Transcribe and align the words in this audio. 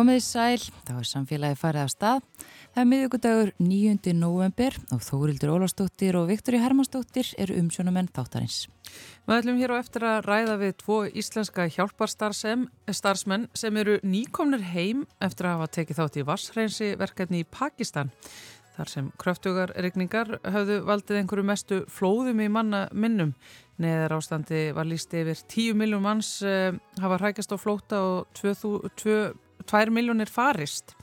Komiði 0.00 0.22
sæl, 0.24 0.62
þá 0.88 0.94
er 0.96 1.04
samfélagi 1.04 1.56
farið 1.60 1.82
af 1.82 1.90
stað. 1.92 2.20
Það 2.72 2.80
er 2.80 2.86
miðugudagur 2.88 3.50
9. 3.60 4.12
november 4.16 4.76
og 4.96 5.02
Þórildur 5.04 5.50
Ólastóttir 5.52 6.16
og 6.16 6.30
Viktori 6.30 6.56
Hermannstóttir 6.62 7.34
eru 7.36 7.58
umsjónumenn 7.60 8.08
þáttarins. 8.16 8.62
Við 9.28 9.34
ætlum 9.34 9.58
hér 9.60 9.74
á 9.76 9.82
eftir 9.82 10.06
að 10.08 10.22
ræða 10.24 10.54
við 10.62 10.72
tvo 10.80 10.96
íslenska 11.04 11.66
hjálparstarfsmenn 11.74 13.44
sem 13.52 13.80
eru 13.82 13.98
nýkomnir 14.00 14.64
heim 14.70 15.04
eftir 15.20 15.50
að 15.50 15.58
hafa 15.58 15.68
tekið 15.76 16.00
þátt 16.00 16.16
í 16.16 16.24
vassreinsi 16.30 16.88
verkefni 17.02 17.44
í 17.44 17.48
Pakistan. 17.58 18.08
Þar 18.78 18.92
sem 18.94 19.12
kröftugar 19.20 19.74
regningar 19.76 20.40
hafðu 20.48 20.80
valdið 20.88 21.20
einhverju 21.20 21.44
mestu 21.44 21.82
flóðum 21.92 22.40
í 22.40 22.48
manna 22.48 22.86
minnum. 22.96 23.36
Neðar 23.76 24.16
ástandi 24.16 24.72
var 24.72 24.88
líst 24.88 25.12
yfir 25.12 25.36
10 25.44 25.76
miljón 25.76 26.08
manns 26.08 26.38
eh, 26.40 26.72
hafa 27.04 27.20
hrækast 27.20 27.52
á 27.52 27.60
flóta 27.60 28.00
og 28.00 28.32
2 29.70 29.94
miljónir 29.94 30.30
farist. 30.30 30.96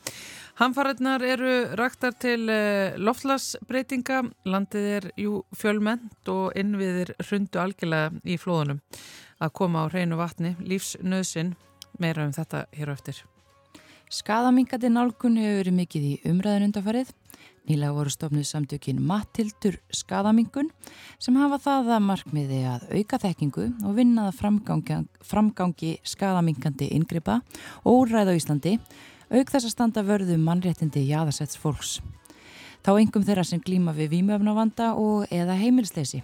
Hamfariðnar 0.58 1.22
eru 1.22 1.54
raktar 1.78 2.16
til 2.18 2.50
eh, 2.50 2.96
loftlasbreytinga, 2.98 4.24
landið 4.50 4.88
er 4.96 5.08
jú 5.22 5.44
fjölment 5.54 6.32
og 6.34 6.58
innviðir 6.58 7.14
hrundu 7.28 7.62
algjörlega 7.62 8.24
í 8.26 8.40
flóðunum 8.42 8.82
að 9.38 9.54
koma 9.60 9.86
á 9.86 9.90
hreinu 9.92 10.18
vatni, 10.18 10.56
lífsnöðsin, 10.66 11.54
meira 12.02 12.26
um 12.26 12.34
þetta 12.34 12.66
hér 12.74 12.90
á 12.90 12.94
eftir. 12.98 13.22
Skaðamingandi 14.10 14.90
nálgun 14.90 15.38
hefur 15.38 15.62
verið 15.62 15.78
mikið 15.78 16.10
í 16.10 16.14
umræðin 16.32 16.70
undarfarið. 16.72 17.14
Nýlega 17.68 17.92
voru 17.92 18.12
stofnuð 18.12 18.46
samtökin 18.48 19.00
Mattildur 19.04 19.76
Skaðamingun 19.92 20.70
sem 21.20 21.36
hafa 21.36 21.58
það 21.60 21.90
að 21.98 22.06
markmiði 22.06 22.60
að 22.72 22.86
auka 22.96 23.18
þekkingu 23.26 23.66
og 23.84 23.98
vinnaða 23.98 24.32
framgangi, 24.38 25.00
framgangi 25.20 25.90
skaðamingandi 26.08 26.88
yngripa 26.96 27.42
og 27.84 28.06
úrræð 28.06 28.32
á 28.32 28.38
Íslandi 28.40 28.78
auk 29.28 29.52
þess 29.52 29.68
að 29.68 29.74
standa 29.74 30.04
vörðu 30.08 30.38
um 30.38 30.46
mannréttindi 30.48 31.04
jáðasetts 31.10 31.60
fólks. 31.60 31.98
Þá 32.88 32.92
engum 33.02 33.26
þeirra 33.28 33.44
sem 33.44 33.60
glýma 33.60 33.92
við 33.98 34.14
výmöfnavanda 34.16 34.94
og 34.96 35.28
eða 35.28 35.58
heimilsleysi. 35.60 36.22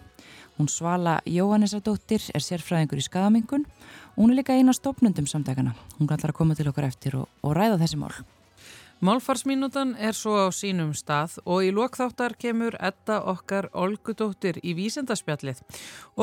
Hún 0.55 0.69
Svala 0.71 1.17
Jóhannesadóttir 1.27 2.23
er 2.31 2.45
sérfræðingur 2.45 3.02
í 3.02 3.03
skadamingun 3.03 3.66
og 4.14 4.21
hún 4.21 4.31
er 4.31 4.39
líka 4.39 4.55
eina 4.55 4.71
stopnundum 4.71 5.27
samtakana. 5.27 5.75
Hún 5.99 6.08
kallar 6.08 6.31
að 6.31 6.39
koma 6.39 6.55
til 6.55 6.69
okkar 6.71 6.88
eftir 6.88 7.19
og, 7.19 7.27
og 7.44 7.58
ræða 7.58 7.81
þessi 7.83 7.99
mál. 7.99 8.16
Málfarsminútan 9.03 9.97
er 9.99 10.15
svo 10.15 10.37
á 10.39 10.47
sínum 10.55 10.93
stað 10.95 11.33
og 11.43 11.65
í 11.67 11.73
lokþáttar 11.75 12.37
kemur 12.39 12.77
Edda 12.79 13.17
okkar 13.27 13.65
Olgudóttir 13.75 14.61
í 14.63 14.71
vísendarspjallið 14.77 15.59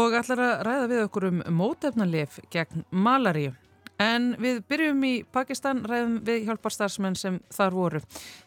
og 0.01 0.17
allar 0.17 0.41
að 0.47 0.63
ræða 0.65 0.87
við 0.89 1.03
okkur 1.03 1.27
um 1.29 1.43
mótefnalif 1.59 2.39
gegn 2.49 2.87
malaríu. 2.91 3.53
En 4.01 4.33
við 4.41 4.63
byrjum 4.65 5.05
í 5.05 5.13
Pakistan, 5.29 5.85
ræðum 5.85 6.23
við 6.25 6.47
hjálparstarfsmenn 6.49 7.21
sem 7.21 7.37
þar 7.53 7.77
voru. 7.77 8.01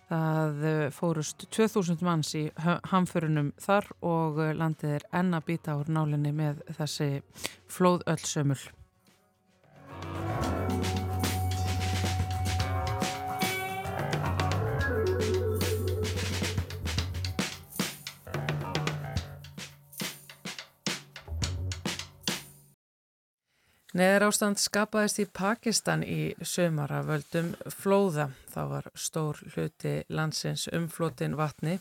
Það 0.09 0.66
eh, 0.72 0.89
fórust 0.97 1.45
2000 1.53 2.01
manns 2.01 2.33
í 2.33 2.47
hamförunum 2.89 3.53
þar 3.61 3.91
og 4.01 4.41
landið 4.57 4.97
er 4.97 5.09
enna 5.13 5.45
býta 5.45 5.77
úr 5.77 5.93
nálinni 5.93 6.33
með 6.33 6.66
þessi 6.79 7.11
flóðöllsömmul. 7.69 8.63
Neðar 23.93 24.23
ástand 24.25 24.57
skapaðist 24.57 25.19
í 25.21 25.27
Pakistan 25.29 26.01
í 26.01 26.31
sömara 26.41 27.03
völdum 27.05 27.51
flóða. 27.69 28.31
Það 28.49 28.71
var 28.71 28.87
stór 28.97 29.41
hluti 29.53 29.91
landsins 30.09 30.63
umflotin 30.73 31.35
vatni 31.37 31.75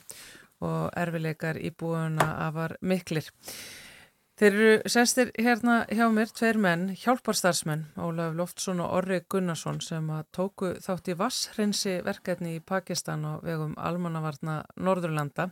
og 0.60 0.90
erfileikar 0.92 1.56
íbúuna 1.56 2.26
afar 2.50 2.76
miklir. 2.84 3.30
Þeir 4.36 4.58
eru 4.58 4.92
sestir 4.92 5.30
hérna 5.40 5.78
hjá 5.88 6.04
mér, 6.12 6.28
tveir 6.36 6.58
menn, 6.60 6.90
hjálparstarfsmenn, 7.00 7.86
Ólaf 7.96 8.36
Loftsson 8.36 8.80
og 8.84 8.92
Orri 8.98 9.22
Gunnarsson 9.32 9.80
sem 9.84 10.08
að 10.12 10.28
tóku 10.36 10.74
þátt 10.84 11.08
í 11.12 11.16
vasshreinsi 11.16 11.94
verkefni 12.04 12.58
í 12.58 12.62
Pakistan 12.64 13.24
og 13.28 13.44
vegum 13.46 13.72
almannavarna 13.80 14.58
Norðurlanda 14.76 15.48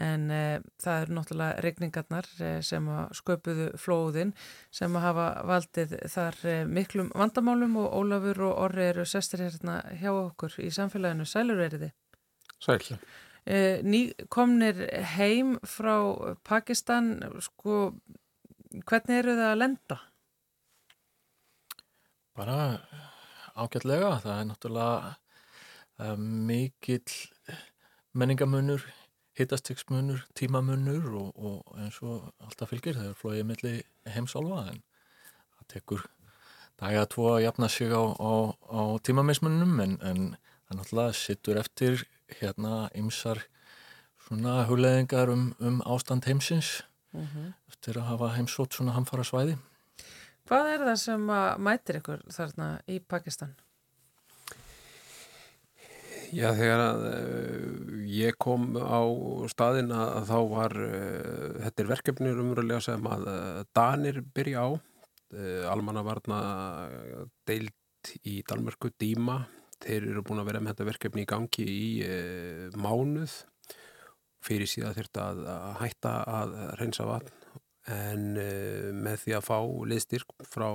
en 0.00 0.26
e, 0.32 0.42
það 0.80 1.02
eru 1.04 1.16
náttúrulega 1.16 1.62
regningarnar 1.64 2.28
e, 2.40 2.50
sem 2.64 2.86
sköpuðu 3.16 3.70
flóðin 3.80 4.32
sem 4.74 4.96
hafa 5.02 5.28
valdið 5.48 5.96
þar 6.12 6.38
e, 6.48 6.54
miklum 6.68 7.10
vandamálum 7.14 7.76
og 7.82 7.96
Ólafur 8.00 8.44
og 8.48 8.62
Orri 8.66 8.86
eru 8.90 9.06
sestir 9.08 9.44
hérna 9.44 9.80
hjá 10.00 10.10
okkur 10.12 10.56
í 10.64 10.70
samfélaginu. 10.74 11.26
Sælur 11.28 11.60
veriði? 11.60 11.92
Sæl. 12.60 12.98
Ný 13.50 14.00
komnir 14.28 14.82
heim 15.16 15.54
frá 15.64 15.94
Pakistan, 16.44 17.14
sko, 17.42 17.94
hvernig 18.84 19.22
eru 19.22 19.32
það 19.38 19.48
að 19.48 19.60
lenda? 19.62 19.96
Bara 22.36 22.58
ágætlega, 23.56 24.12
það 24.22 24.36
er 24.36 24.46
náttúrulega 24.50 26.20
mikill 26.20 27.16
menningamunur 28.12 28.84
hittastegsmunur, 29.40 30.22
tímamunur 30.38 31.10
og, 31.20 31.30
og 31.36 31.80
eins 31.80 31.98
og 32.04 32.30
alltaf 32.44 32.72
fylgir 32.72 32.98
þegar 32.98 33.18
flóið 33.18 33.46
milli 33.48 33.74
heimsálfa 34.08 34.62
en 34.70 34.82
það 35.56 35.68
tekur 35.74 36.06
daga 36.80 37.04
að 37.04 37.10
tvo 37.14 37.26
að 37.34 37.42
jafna 37.44 37.68
sig 37.68 37.92
á, 37.92 38.04
á, 38.04 38.32
á 38.56 38.80
tímamismunum 39.04 39.80
en, 39.84 39.96
en 40.00 40.20
það 40.68 40.80
náttúrulega 40.80 41.16
sittur 41.18 41.60
eftir 41.60 42.04
hérna 42.40 42.88
ymsar 42.96 43.42
svona 44.26 44.60
huleðingar 44.68 45.32
um, 45.32 45.50
um 45.58 45.80
ástand 45.82 46.28
heimsins 46.28 46.84
mhm. 47.12 47.26
-huh. 47.26 47.52
eftir 47.68 47.98
að 47.98 48.08
hafa 48.12 48.34
heimsótt 48.36 48.74
svona 48.74 48.92
hamfara 48.92 49.24
svæði. 49.24 49.58
Hvað 50.46 50.72
er 50.74 50.80
það 50.86 50.96
sem 50.96 51.26
mætir 51.58 51.98
ykkur 52.00 52.22
þarna 52.30 52.80
í 52.88 53.00
Pakistan? 53.00 53.54
Já, 56.30 56.52
þegar 56.54 56.80
að, 56.84 57.04
uh, 57.10 57.94
ég 58.06 58.36
kom 58.38 58.68
á 58.78 59.02
staðin 59.50 59.90
að 59.94 60.28
þá 60.28 60.38
var, 60.52 60.74
uh, 60.78 61.56
þetta 61.64 61.82
er 61.82 61.90
verkefni 61.90 62.34
umverulega 62.34 62.82
sem 62.84 63.08
að 63.10 63.26
uh, 63.32 63.62
Danir 63.74 64.22
byrja 64.34 64.66
á, 64.66 64.68
almannavarna 65.70 66.36
deilt 67.46 68.08
í 68.26 68.40
Dalmörku 68.42 68.88
Díma, 68.98 69.44
þeir 69.78 70.08
eru 70.08 70.24
búin 70.26 70.42
að 70.42 70.48
vera 70.48 70.62
með 70.62 70.72
þetta 70.72 70.86
verkefni 70.88 71.22
í 71.22 71.28
gangi 71.30 71.66
í 71.70 71.84
mánuð, 72.74 73.36
fyrir 74.42 74.66
síðan 74.66 74.96
þurft 74.96 75.20
að 75.22 75.44
hætta 75.84 76.16
að 76.34 76.56
reynsa 76.80 77.06
vatn. 77.06 77.30
En 77.94 78.26
með 79.06 79.22
því 79.22 79.36
að 79.38 79.46
fá 79.52 79.58
liðstyrk 79.92 80.34
frá 80.50 80.66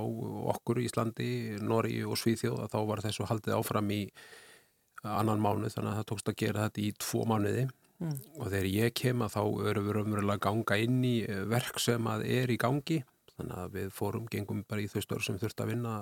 okkur 0.54 0.80
í 0.80 0.88
Íslandi, 0.88 1.30
Nóri 1.60 2.00
og 2.08 2.16
Svíþjóð 2.16 2.64
að 2.64 2.72
þá 2.72 2.80
var 2.94 3.04
þessu 3.04 3.28
haldið 3.28 3.58
áfram 3.60 3.92
í 3.92 4.02
annan 5.14 5.42
mánuð 5.42 5.76
þannig 5.76 5.92
að 5.92 5.98
það 6.00 6.08
tókst 6.12 6.30
að 6.32 6.38
gera 6.42 6.68
þetta 6.68 6.82
í 6.84 6.94
tvo 7.02 7.26
mánuði. 7.32 7.66
Mm. 7.96 8.16
og 8.36 8.50
þegar 8.52 8.66
ég 8.68 8.90
kem 8.92 9.22
að 9.24 9.30
þá 9.32 9.42
erum 9.70 9.86
við 9.86 9.94
raunverulega 9.96 10.34
að 10.36 10.40
ganga 10.44 10.76
inn 10.84 10.96
í 11.08 11.14
eh, 11.24 11.38
verk 11.48 11.78
sem 11.80 12.08
að 12.12 12.26
er 12.28 12.50
í 12.52 12.58
gangi. 12.60 12.98
Þannig 13.38 13.60
að 13.62 13.70
við 13.72 13.86
fórum, 13.96 14.26
gengum 14.32 14.60
bara 14.68 14.84
í 14.84 14.90
þau 14.92 15.00
stöður 15.00 15.24
sem 15.24 15.38
þurft 15.40 15.62
að 15.64 15.70
vinna 15.72 15.94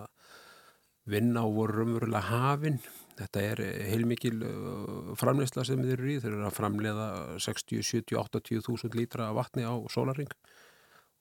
vinna 1.10 1.44
og 1.46 1.54
voru 1.58 1.78
raunverulega 1.78 2.24
hafinn 2.32 2.80
þetta 3.18 3.42
er 3.46 3.62
heilmikil 3.90 4.34
eh, 4.42 5.14
framleysla 5.20 5.64
sem 5.66 5.82
við 5.82 5.96
erum 5.96 6.10
í, 6.10 6.18
þeir 6.22 6.32
eru 6.32 6.46
að 6.48 6.56
framleiða 6.58 7.08
60, 7.44 7.84
70, 7.84 8.18
80 8.20 8.64
þúsund 8.66 8.98
lítra 8.98 9.30
vatni 9.36 9.66
á 9.66 9.74
sólaring 9.92 10.30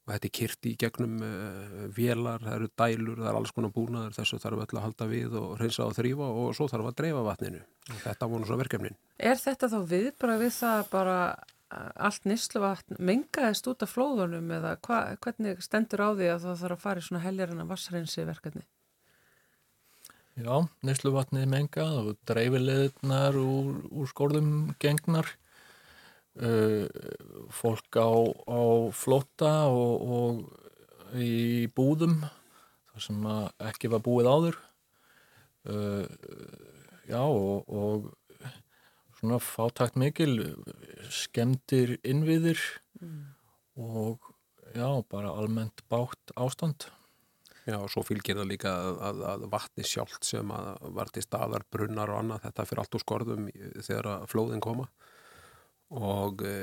og 0.03 0.11
þetta 0.11 0.27
er 0.27 0.33
kyrti 0.39 0.73
í 0.73 0.79
gegnum 0.81 1.15
uh, 1.23 1.87
vélar, 1.95 2.43
það 2.43 2.57
eru 2.57 2.69
dælur, 2.81 3.21
það 3.21 3.31
er 3.31 3.39
alls 3.39 3.55
konar 3.55 3.73
búnaður 3.75 4.17
þessu 4.17 4.39
þarf 4.43 4.65
öll 4.65 4.77
að 4.77 4.85
halda 4.87 5.09
við 5.11 5.37
og 5.39 5.55
reynsa 5.61 5.87
og 5.87 5.95
þrýfa 5.97 6.29
og 6.43 6.53
svo 6.57 6.67
þarf 6.71 6.91
að 6.91 6.99
dreifa 6.99 7.25
vatninu 7.29 7.63
og 7.63 8.03
þetta 8.03 8.29
voru 8.33 8.49
svo 8.49 8.59
verkefnin. 8.59 8.99
Er 9.17 9.39
þetta 9.39 9.71
þá 9.71 9.79
við 9.93 10.11
bara 10.19 10.39
við 10.41 10.55
það 10.57 10.85
bara 10.91 11.17
allt 11.73 12.27
nýsluvatn 12.29 12.99
mengaðist 13.01 13.67
út 13.71 13.83
af 13.85 13.93
flóðunum 13.93 14.51
eða 14.57 14.75
hva, 14.85 14.99
hvernig 15.23 15.61
stendur 15.63 16.03
á 16.05 16.09
því 16.13 16.29
að 16.33 16.45
það 16.45 16.61
þarf 16.63 16.77
að 16.77 16.83
fara 16.83 17.01
í 17.01 17.07
svona 17.07 17.23
heljarina 17.23 17.67
vassreinsi 17.69 18.25
verkefni? 18.27 18.65
Já, 20.33 20.65
nýsluvatnið 20.85 21.45
mengað 21.49 21.95
og 21.99 22.13
dreifileðnar 22.29 23.37
úr, 23.37 23.83
úr 23.93 24.09
skórðum 24.09 24.51
gengnar 24.81 25.29
fólk 26.33 27.97
á, 28.01 28.09
á 28.49 28.61
flótta 28.89 29.51
og, 29.69 30.01
og 30.01 31.19
í 31.21 31.69
búðum 31.75 32.23
þar 32.93 33.05
sem 33.05 33.27
ekki 33.69 33.91
var 33.93 34.03
búið 34.05 34.29
áður. 34.29 34.57
Uh, 35.63 36.03
já 37.07 37.21
og, 37.23 37.69
og 37.69 38.09
svona 39.19 39.39
fátakt 39.39 39.95
mikil 39.99 40.33
skemdir 41.13 41.95
innviðir 42.03 42.59
mm. 42.99 43.21
og 43.79 44.33
já 44.75 44.89
bara 45.07 45.31
almennt 45.31 45.85
bátt 45.89 46.35
ástand. 46.35 46.89
Já, 47.63 47.77
og 47.79 47.87
svo 47.93 48.01
fylgir 48.03 48.35
það 48.35 48.49
líka 48.49 48.71
að, 48.75 48.97
að, 49.07 49.21
að 49.29 49.43
vatni 49.53 49.85
sjálft 49.87 50.25
sem 50.27 50.49
að 50.51 50.89
var 50.97 51.11
til 51.15 51.23
staðar, 51.23 51.63
brunnar 51.71 52.11
og 52.11 52.19
annað, 52.19 52.41
þetta 52.49 52.65
fyrir 52.67 52.81
allt 52.83 52.97
úr 52.97 53.03
skorðum 53.05 53.45
þegar 53.77 54.09
að 54.17 54.25
flóðin 54.33 54.63
koma 54.63 54.89
og 55.93 56.43
e, 56.47 56.53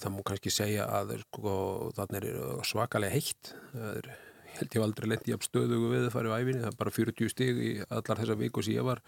það 0.00 0.14
múi 0.14 0.26
kannski 0.28 0.52
segja 0.52 0.88
að 1.00 1.18
sko, 1.26 1.54
þannig 1.96 2.28
er 2.28 2.68
svakalega 2.68 3.16
heitt, 3.16 3.54
það 3.72 3.98
er 4.00 4.12
held 4.58 4.76
ég 4.76 4.84
aldrei 4.84 5.08
lendi 5.10 5.34
af 5.34 5.46
stöðugu 5.46 5.90
við 5.92 6.06
það 6.06 6.14
farið 6.16 6.34
á 6.34 6.38
æfinni, 6.38 6.62
það 6.62 6.70
er 6.72 6.78
bara 6.82 6.94
40 6.98 7.32
stig 7.32 7.60
í 7.62 7.72
allar 7.88 8.20
þessa 8.20 8.38
viku 8.40 8.64
sem 8.64 8.76
ég 8.76 8.86
var. 8.86 9.02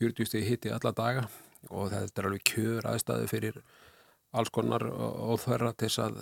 40 0.00 0.28
stig 0.28 0.46
hitti 0.48 0.72
alla 0.72 0.92
daga. 0.96 1.26
Og 1.68 1.90
þetta 1.92 2.22
er 2.22 2.28
alveg 2.30 2.44
kjör 2.48 2.88
aðstæði 2.88 3.26
fyrir 3.28 3.58
alls 4.30 4.52
konar 4.54 4.86
óþverra 4.86 5.74
til 5.74 5.90
þess 5.90 6.04
að, 6.06 6.20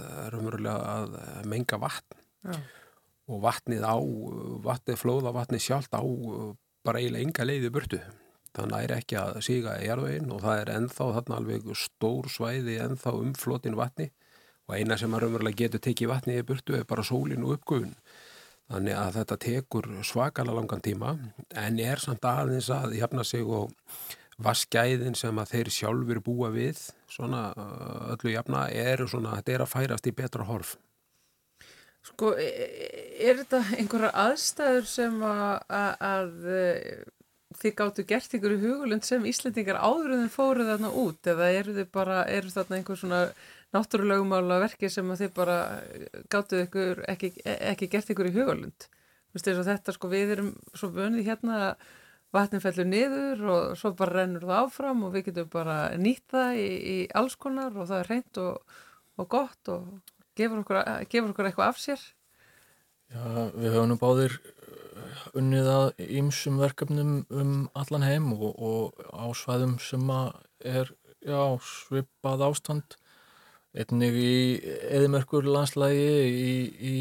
að 0.75 1.19
menga 1.50 1.79
vatn. 1.83 2.25
Já. 2.49 2.55
og 3.29 3.41
vatnið 3.43 3.83
á 3.83 3.99
vatnið 4.65 4.97
flóða, 4.97 5.33
vatnið 5.35 5.61
sjálft 5.61 5.93
á 5.93 6.00
bara 6.87 7.00
eiginlega 7.03 7.27
enga 7.27 7.47
leiði 7.49 7.71
burtu 7.75 7.99
þannig 8.58 8.87
er 8.87 8.96
ekki 8.99 9.19
að 9.20 9.43
síga 9.46 9.76
í 9.81 9.88
jarðveginn 9.88 10.32
og 10.34 10.43
það 10.44 10.62
er 10.62 10.72
enþá 10.76 11.10
þarna 11.19 11.43
alveg 11.43 11.69
stór 11.78 12.31
svæði 12.32 12.78
enþá 12.84 13.14
um 13.19 13.34
flotin 13.38 13.78
vatni 13.78 14.10
og 14.69 14.76
eina 14.76 14.99
sem 15.00 15.14
að 15.14 15.25
raunverulega 15.25 15.62
getur 15.64 15.84
tekið 15.88 16.12
vatni 16.12 16.40
í 16.40 16.46
burtu 16.46 16.76
er 16.76 16.88
bara 16.88 17.06
sólin 17.06 17.46
og 17.46 17.56
uppgöfun 17.58 17.94
Þannig 18.69 18.99
að 19.00 19.14
þetta 19.16 19.37
tekur 19.40 19.87
svakala 20.05 20.52
langan 20.52 20.82
tíma 20.84 21.14
en 21.56 21.78
er 21.81 22.00
samt 22.02 22.26
aðeins 22.28 22.69
að 22.72 22.99
jafna 22.99 23.25
sig 23.25 23.46
og 23.49 23.70
vaskæðin 24.44 25.16
sem 25.16 25.40
að 25.40 25.54
þeir 25.54 25.70
sjálfur 25.72 26.20
búa 26.26 26.50
við, 26.52 26.82
svona 27.11 27.49
öllu 28.12 28.34
jafna, 28.34 28.66
er 28.69 29.02
svona, 29.08 29.38
þetta 29.38 29.54
er 29.54 29.64
að 29.64 29.72
færast 29.72 30.11
í 30.11 30.14
betra 30.20 30.44
horf. 30.46 30.76
Sko, 32.06 32.34
e, 32.38 32.44
e, 32.46 33.00
er 33.25 33.40
þetta 33.40 33.62
einhverja 33.81 34.12
aðstæður 34.26 34.87
sem 34.93 35.16
að, 35.26 35.56
að, 35.81 36.04
að 36.12 37.08
þið 37.56 37.75
gáttu 37.79 38.05
gert 38.09 38.35
ykkur 38.37 38.56
í 38.56 38.61
hugulund 38.62 39.06
sem 39.06 39.25
Íslandingar 39.29 39.81
áður 39.81 40.17
en 40.17 40.27
þið 40.27 40.35
fóruð 40.35 40.73
þarna 40.73 40.91
út? 41.05 41.31
Eða 41.33 41.53
eru 41.56 41.77
þið 41.79 41.89
bara, 41.95 42.19
eru 42.29 42.53
þarna 42.53 42.77
einhver 42.77 43.00
svona 43.00 43.23
náttúrulegumála 43.77 44.61
verki 44.65 44.91
sem 44.93 45.09
þið 45.17 45.33
bara 45.37 45.56
gáttu 46.33 46.62
ykkur 46.65 47.03
ekki, 47.09 47.33
ekki 47.45 47.89
gert 47.93 48.12
ykkur 48.12 48.31
í 48.31 48.37
hugalund 48.37 48.89
þetta 49.39 49.95
sko 49.95 50.09
við 50.09 50.35
erum 50.37 50.53
svo 50.75 50.91
vönið 50.93 51.29
hérna 51.29 51.59
að 51.69 51.89
vatnin 52.35 52.61
fellur 52.61 52.89
niður 52.89 53.45
og 53.49 53.79
svo 53.79 53.95
bara 53.97 54.21
rennur 54.21 54.45
það 54.45 54.62
áfram 54.67 55.05
og 55.06 55.15
við 55.15 55.29
getum 55.31 55.49
bara 55.53 55.79
nýtt 55.97 56.27
það 56.33 56.61
í, 56.61 56.69
í 56.69 56.97
alls 57.17 57.37
konar 57.37 57.73
og 57.77 57.89
það 57.89 58.03
er 58.03 58.11
reynd 58.12 58.41
og, 58.43 58.77
og 59.17 59.29
gott 59.29 59.73
og 59.73 60.12
gefur 60.37 60.62
okkur, 60.62 60.83
gefur 61.09 61.33
okkur 61.33 61.49
eitthvað 61.49 61.73
af 61.73 61.81
sér. 61.81 62.03
Já, 63.09 63.23
við 63.56 63.73
höfum 63.73 63.89
nú 63.89 63.97
báðir 64.00 64.37
unnið 65.39 65.69
að 65.73 65.87
ímsum 66.21 66.59
verkefnum 66.62 67.12
um 67.31 67.53
allan 67.79 68.06
heim 68.06 68.33
og, 68.37 68.50
og 68.56 69.05
á 69.12 69.27
svæðum 69.37 69.77
sem 69.83 70.11
er 70.65 70.93
já, 71.25 71.43
svipað 71.62 72.45
ástand. 72.49 72.99
Einnig 73.79 74.17
í 74.17 74.37
eðimerkur 74.89 75.47
landslægi 75.47 76.12
í, 76.29 76.53
í 76.81 76.97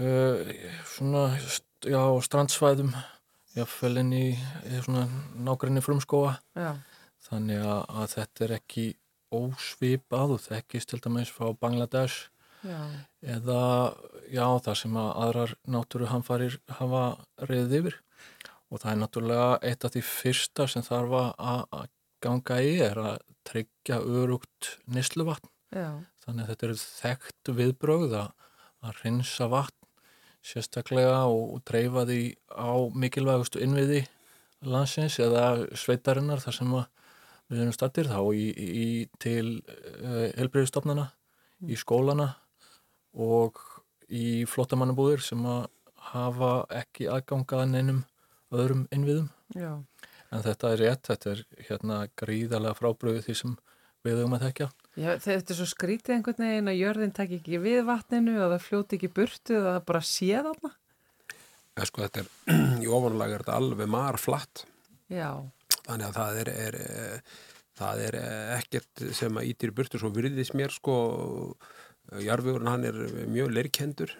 uh, 0.00 0.52
svona 0.88 1.26
já, 1.84 2.00
strandsvæðum 2.24 2.94
jáfnvelin 3.56 4.12
í, 4.16 4.26
í 4.32 4.80
svona 4.84 5.04
nákvæmni 5.44 5.82
frumskóa 5.84 6.38
já. 6.56 6.72
þannig 7.28 7.60
að, 7.60 7.80
að 8.00 8.12
þetta 8.14 8.44
er 8.46 8.54
ekki 8.56 8.86
ósvipað 9.32 10.36
og 10.36 10.44
þekkist 10.46 10.92
til 10.92 11.00
dæmis 11.04 11.32
frá 11.32 11.52
Bangladesh 11.60 12.31
já. 12.66 12.80
eða 13.36 13.62
já 14.32 14.46
það 14.66 14.78
sem 14.82 14.96
að 15.02 15.10
aðrar 15.24 15.54
náttúru 15.76 16.08
hanfarir 16.10 16.58
hafa 16.78 17.02
reyðið 17.42 17.76
yfir 17.80 17.98
og 18.72 18.80
það 18.82 18.92
er 18.92 19.00
náttúrulega 19.02 19.50
eitt 19.68 19.84
af 19.84 19.94
því 19.94 20.04
fyrsta 20.08 20.68
sem 20.70 20.86
þarf 20.86 21.18
að 21.36 21.90
ganga 22.22 22.62
í 22.62 22.72
er 22.84 23.02
að 23.02 23.18
tryggja 23.48 23.98
örugt 24.00 24.76
nýsluvatn 24.86 25.50
þannig 25.72 26.44
að 26.44 26.50
þetta 26.52 26.66
eru 26.68 26.80
þekkt 26.82 27.52
viðbrögð 27.58 28.18
að 28.22 28.98
rinsa 29.02 29.48
vatn 29.50 29.78
sérstaklega 30.42 31.22
og, 31.30 31.56
og 31.56 31.62
dreifa 31.68 32.04
því 32.08 32.22
á 32.50 32.74
mikilvægustu 32.98 33.62
innviði 33.62 34.02
landsins 34.66 35.18
eða 35.22 35.66
sveitarinnar 35.78 36.42
þar 36.42 36.56
sem 36.56 36.74
við 37.52 37.62
erum 37.62 37.74
stattir 37.74 38.08
þá 38.10 38.20
í, 38.34 38.46
í, 38.50 38.86
til 39.22 39.60
uh, 39.60 40.30
helbreyðistofnana, 40.38 41.08
mm. 41.60 41.72
í 41.72 41.78
skólana 41.78 42.32
og 43.12 43.60
í 44.12 44.44
flottamannabúðir 44.48 45.24
sem 45.24 45.42
að 45.48 45.66
hafa 46.12 46.52
ekki 46.82 47.08
aðgangaðan 47.12 47.78
einum 47.78 48.04
öðrum 48.52 48.86
innviðum 48.92 49.30
Já. 49.56 49.80
en 50.32 50.44
þetta 50.44 50.72
er 50.72 50.82
rétt, 50.82 51.08
þetta 51.08 51.34
er 51.34 51.44
hérna 51.68 51.98
gríðarlega 52.18 52.78
frábröðu 52.78 53.24
því 53.26 53.38
sem 53.38 53.58
við 54.02 54.18
höfum 54.18 54.36
að 54.36 54.48
þekka 54.48 54.72
Já, 54.92 55.14
þetta 55.16 55.54
er 55.54 55.56
svo 55.56 55.66
skrítið 55.70 56.18
einhvern 56.18 56.44
veginn 56.44 56.68
að 56.68 56.80
jörðin 56.82 57.14
takk 57.16 57.30
ekki 57.38 57.60
við 57.62 57.78
vatninu 57.88 58.34
og 58.44 58.50
það 58.52 58.64
fljóti 58.66 58.98
ekki 58.98 59.08
burtu 59.16 59.54
og 59.56 59.64
það 59.64 59.78
bara 59.88 60.02
sé 60.04 60.28
þarna. 60.34 60.70
Ja, 61.72 61.86
sko, 61.88 62.02
þetta 62.04 62.20
er, 62.20 62.28
í 62.84 62.90
ofanlega 62.92 63.38
er 63.38 63.44
þetta 63.46 63.56
alveg 63.56 63.88
marflatt. 63.94 64.64
Já. 65.08 65.30
Þannig 65.78 66.04
að 66.10 66.18
það 66.18 66.40
er, 66.42 66.50
er, 66.66 66.76
það 67.80 68.04
er 68.10 68.18
ekkert 68.58 69.04
sem 69.16 69.40
að 69.40 69.48
ítir 69.48 69.72
burtu 69.78 70.02
svo 70.02 70.12
virðis 70.12 70.52
mér, 70.58 70.76
sko, 70.76 70.98
jarðvegurinn 72.20 72.70
hann 72.70 72.84
er 72.88 72.98
mjög 73.30 73.52
leirkendur, 73.56 74.12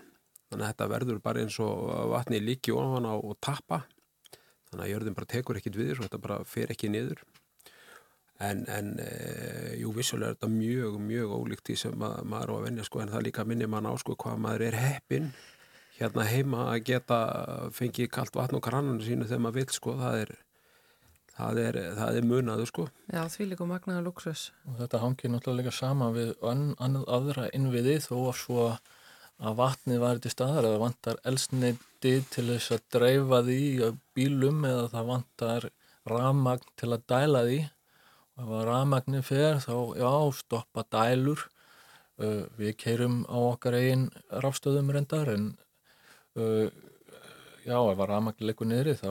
þannig 0.51 0.65
að 0.65 0.73
þetta 0.73 0.91
verður 0.95 1.21
bara 1.25 1.45
eins 1.45 1.59
og 1.63 1.85
vatni 2.13 2.41
líki 2.41 2.75
ofan 2.75 3.09
á 3.09 3.15
og 3.15 3.37
tappa, 3.45 3.83
þannig 4.71 4.87
að 4.87 4.93
jörðin 4.95 5.17
bara 5.19 5.33
tekur 5.35 5.61
ekkit 5.61 5.79
við 5.79 5.95
og 5.99 6.05
þetta 6.07 6.23
bara 6.25 6.43
fer 6.49 6.73
ekki 6.73 6.93
niður. 6.93 7.23
En, 8.43 8.65
en 8.67 8.97
e, 8.99 9.09
jú, 9.79 9.93
vissulega 9.95 10.33
er 10.33 10.37
þetta 10.39 10.49
mjög, 10.51 10.97
mjög 11.05 11.35
ólíkt 11.37 11.69
því 11.69 11.77
sem 11.79 11.93
mað, 11.95 12.17
maður 12.27 12.51
á 12.51 12.55
að 12.57 12.65
venja 12.67 12.87
sko, 12.89 13.03
en 13.03 13.13
það 13.13 13.27
líka 13.29 13.45
minnir 13.47 13.71
mann 13.71 13.87
á 13.87 13.95
sko 14.03 14.17
hvað 14.19 14.41
maður 14.43 14.65
er 14.67 14.79
heppin 14.81 15.29
hérna 15.99 16.25
heima 16.27 16.65
að 16.73 16.89
geta 16.89 17.19
fengið 17.77 18.11
kallt 18.17 18.35
vatn 18.35 18.59
og 18.59 18.65
krannunum 18.65 19.05
sínu 19.05 19.29
þegar 19.29 19.45
maður 19.45 19.61
vil 19.61 19.77
sko, 19.77 19.95
það 20.01 20.19
er 20.25 20.35
það 21.37 21.61
er, 21.67 21.79
það 21.99 22.19
er 22.19 22.27
munaðu 22.29 22.67
sko. 22.69 22.87
Já, 23.13 23.23
því 23.33 23.51
líka 23.53 23.69
magnaða 23.69 24.07
luxus 24.07 24.49
og 24.69 24.81
þetta 24.81 25.03
hangir 25.03 25.33
náttúrulega 25.33 25.75
sama 25.75 26.11
við 26.15 26.35
annað 26.43 27.07
aðra 27.19 27.47
innviði 27.57 27.99
þó 28.05 28.17
að 28.23 28.35
svo 28.41 28.67
að 29.43 29.57
vatnið 29.59 30.03
var 30.03 30.21
til 30.23 30.33
staðar 30.33 30.69
eða 30.69 30.83
vantar 30.83 31.23
elsneiti 31.27 32.19
til 32.31 32.45
þess 32.53 32.75
að 32.77 32.85
dreifa 32.95 33.41
því 33.47 33.93
bílum 34.15 34.67
eða 34.69 34.91
það 34.93 35.09
vantar 35.09 35.69
ramagn 36.09 36.69
til 36.79 36.93
að 36.93 37.07
dæla 37.11 37.43
því. 37.49 37.59
Ef 38.43 38.53
að 38.59 38.65
rafmagnir 38.69 39.25
fer 39.27 39.59
þá 39.63 39.75
já, 39.99 40.13
stoppa 40.39 40.87
dælur. 40.95 41.49
Uh, 42.23 42.45
við 42.59 42.77
keirum 42.79 43.23
á 43.27 43.39
okkar 43.41 43.75
eigin 43.79 44.11
rafstöðum 44.45 44.91
reyndar 44.93 45.31
en 45.33 45.47
uh, 46.37 46.69
já, 47.65 47.79
ef 47.81 47.97
að 47.97 48.11
rafmagnir 48.11 48.51
leikur 48.51 48.69
niðri 48.69 48.95
þá 49.01 49.11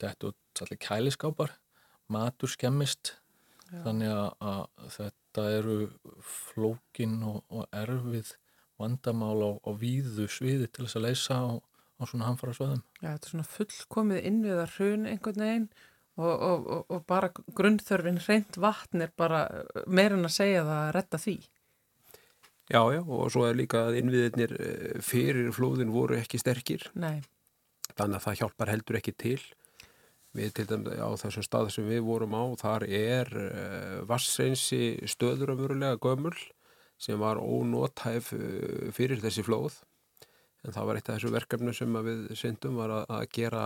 þetta 0.00 0.30
er 0.32 0.38
allir 0.62 0.80
kæliskápar 0.84 1.54
matur 2.12 2.52
skemmist 2.52 3.14
já. 3.70 3.80
þannig 3.86 4.12
að, 4.14 4.30
að 4.52 4.88
þetta 4.98 5.46
eru 5.58 5.78
flókin 6.22 7.16
og, 7.26 7.40
og 7.50 7.66
erfið 7.74 8.34
vandamál 8.80 9.38
á, 9.42 9.50
á 9.64 9.70
víðu 9.78 10.28
sviði 10.30 10.68
til 10.68 10.86
þess 10.86 10.98
að 11.00 11.06
leysa 11.08 11.40
á, 11.40 11.50
á 11.58 12.02
svona 12.10 12.28
hanfara 12.28 12.54
svöðum. 12.56 12.84
Já, 13.00 13.08
þetta 13.14 13.26
er 13.26 13.32
svona 13.32 13.50
fullkomið 13.56 14.30
innviðar 14.30 14.76
hrun 14.76 15.08
einhvern 15.10 15.44
veginn 15.46 15.68
og, 16.14 16.34
og, 16.34 16.86
og 16.90 17.02
bara 17.10 17.32
grunnþörfin 17.58 18.22
reynd 18.28 18.58
vatn 18.62 19.06
er 19.06 19.12
bara 19.16 19.46
meirinn 19.86 20.26
að 20.26 20.36
segja 20.36 20.62
það 20.66 20.80
að 20.84 20.94
retta 20.98 21.20
því 21.22 21.36
Já, 22.72 22.80
já, 22.94 23.02
og 23.02 23.26
svo 23.28 23.42
er 23.44 23.58
líka 23.58 23.82
að 23.90 23.98
innviðinir 24.00 24.52
eh, 24.56 25.00
fyrir 25.04 25.50
flóðin 25.52 25.92
voru 25.92 26.16
ekki 26.16 26.40
sterkir 26.40 26.86
Nei. 26.96 27.20
þannig 27.92 28.16
að 28.16 28.24
það 28.24 28.38
hjálpar 28.40 28.72
heldur 28.72 28.98
ekki 29.00 29.12
til 29.20 29.40
við 30.34 30.52
til 30.56 30.66
dæmis 30.70 30.98
á 30.98 31.08
þessum 31.22 31.46
stað 31.46 31.70
sem 31.74 31.88
við 31.88 32.02
vorum 32.06 32.34
á, 32.34 32.42
þar 32.58 32.86
er 32.88 33.30
uh, 33.38 34.02
vassreinsi 34.08 34.98
stöður 35.10 35.54
ömurulega 35.54 36.00
gömul 36.02 36.34
sem 37.00 37.18
var 37.20 37.38
ónótæf 37.38 38.32
uh, 38.34 38.90
fyrir 38.94 39.22
þessi 39.22 39.44
flóð. 39.46 39.78
En 40.64 40.74
það 40.74 40.88
var 40.88 40.98
eitt 40.98 41.10
af 41.10 41.18
þessu 41.18 41.34
verkefnu 41.34 41.74
sem 41.76 41.98
við 42.06 42.22
syndum 42.40 42.78
var 42.80 42.94
að, 43.04 43.26
gera 43.34 43.64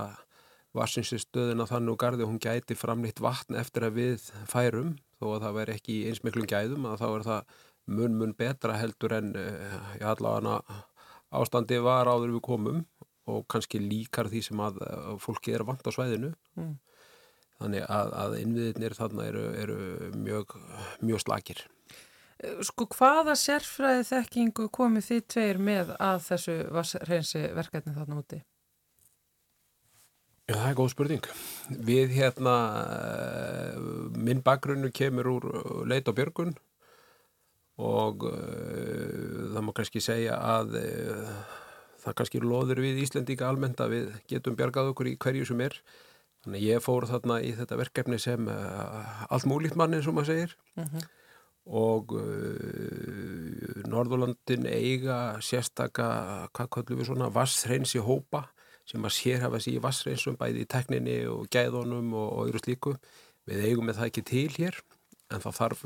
varsinsistöðina 0.77 1.65
þannig 1.69 1.95
og 1.95 2.01
gardi 2.03 2.25
og 2.27 2.33
hún 2.33 2.43
gæti 2.43 2.77
framlýtt 2.77 3.23
vatn 3.25 3.57
eftir 3.57 3.87
að 3.87 4.01
við 4.01 4.27
færum. 4.51 4.97
Þó 5.19 5.31
að 5.33 5.45
það 5.47 5.57
væri 5.57 5.77
ekki 5.79 5.97
einsmiklum 6.11 6.51
gæðum 6.51 6.89
að 6.91 7.01
þá 7.01 7.09
er 7.09 7.27
það 7.29 7.57
mun 7.89 8.19
mun 8.21 8.35
betra 8.37 8.77
heldur 8.77 9.15
en 9.17 9.33
uh, 9.39 9.79
allavega 10.05 10.59
ástandi 11.39 11.79
var 11.85 12.09
áður 12.09 12.35
við 12.37 12.45
komum 12.45 12.83
og 13.29 13.47
kannski 13.53 13.81
líkar 13.83 14.31
því 14.33 14.45
sem 14.49 14.61
að, 14.65 14.83
fólki 15.23 15.55
er 15.55 15.67
vant 15.69 15.85
á 15.85 15.91
svæðinu 15.95 16.33
mm. 16.59 16.77
þannig 17.63 17.89
að, 17.89 18.15
að 18.25 18.39
innviðinir 18.43 18.97
þarna 18.99 19.27
eru, 19.31 19.49
eru 19.65 19.81
mjög, 20.17 20.57
mjög 21.05 21.25
slakir 21.27 21.67
Sko 22.39 22.87
hvaða 22.95 23.35
sérfræði 23.35 24.05
þekkingu 24.13 24.69
komið 24.71 25.09
þið 25.09 25.25
tveir 25.35 25.59
með 25.59 25.89
að 25.99 26.21
þessu 26.29 26.55
reynsi 27.09 27.41
verkefni 27.57 27.95
þarna 27.97 28.21
úti? 28.21 28.39
Já, 30.47 30.55
það 30.55 30.69
er 30.69 30.77
góð 30.79 30.93
spurning. 30.93 31.27
Við 31.89 32.15
hérna, 32.15 32.55
eh, 32.95 33.81
minn 34.15 34.45
bakgrunnu 34.47 34.93
kemur 34.95 35.33
úr 35.35 35.49
leit 35.91 36.07
á 36.07 36.15
björgun 36.15 36.55
og 37.79 38.23
það 38.23 39.61
má 39.67 39.75
kannski 39.75 40.01
segja 40.03 40.39
að 40.39 40.79
það 42.03 42.17
kannski 42.21 42.43
loður 42.43 42.83
við 42.85 43.03
Íslandíka 43.05 43.49
almennt 43.49 43.81
að 43.83 43.95
við 43.95 44.11
getum 44.31 44.57
bjargað 44.59 44.93
okkur 44.93 45.11
í 45.11 45.17
hverju 45.21 45.49
sem 45.51 45.63
er. 45.65 45.79
Þannig 46.45 46.67
ég 46.69 46.85
fór 46.85 47.07
þarna 47.11 47.41
í 47.43 47.55
þetta 47.59 47.79
verkefni 47.81 48.19
sem 48.23 48.51
uh, 48.51 49.25
allt 49.29 49.49
múlíkt 49.51 49.79
manni, 49.79 50.03
sem 50.03 50.15
maður 50.15 50.33
segir. 50.33 50.59
-huh. 50.77 50.85
Mhm. 50.85 51.09
Og 51.69 52.15
Norðurlandin 53.93 54.65
eiga 54.65 55.37
sérstaka, 55.45 56.49
hvað 56.57 56.71
kallum 56.73 57.03
við 57.03 57.11
svona, 57.11 57.29
vassreins 57.29 57.93
í 57.93 58.01
hópa 58.01 58.47
sem 58.89 59.05
að 59.05 59.13
sér 59.13 59.59
í 59.69 59.77
vassreinsum 59.85 60.39
bæði 60.41 60.65
í 60.65 60.69
tekninni 60.73 61.19
og 61.29 61.49
gæðunum 61.53 62.15
og, 62.17 62.29
og 62.33 62.49
öðru 62.49 62.63
slíku. 62.63 62.95
Við 63.45 63.67
eigum 63.69 63.89
með 63.89 64.01
það 64.01 64.11
ekki 64.11 64.25
til 64.31 64.49
hér 64.57 64.81
en 65.29 65.45
það 65.45 65.59
þarf 65.61 65.85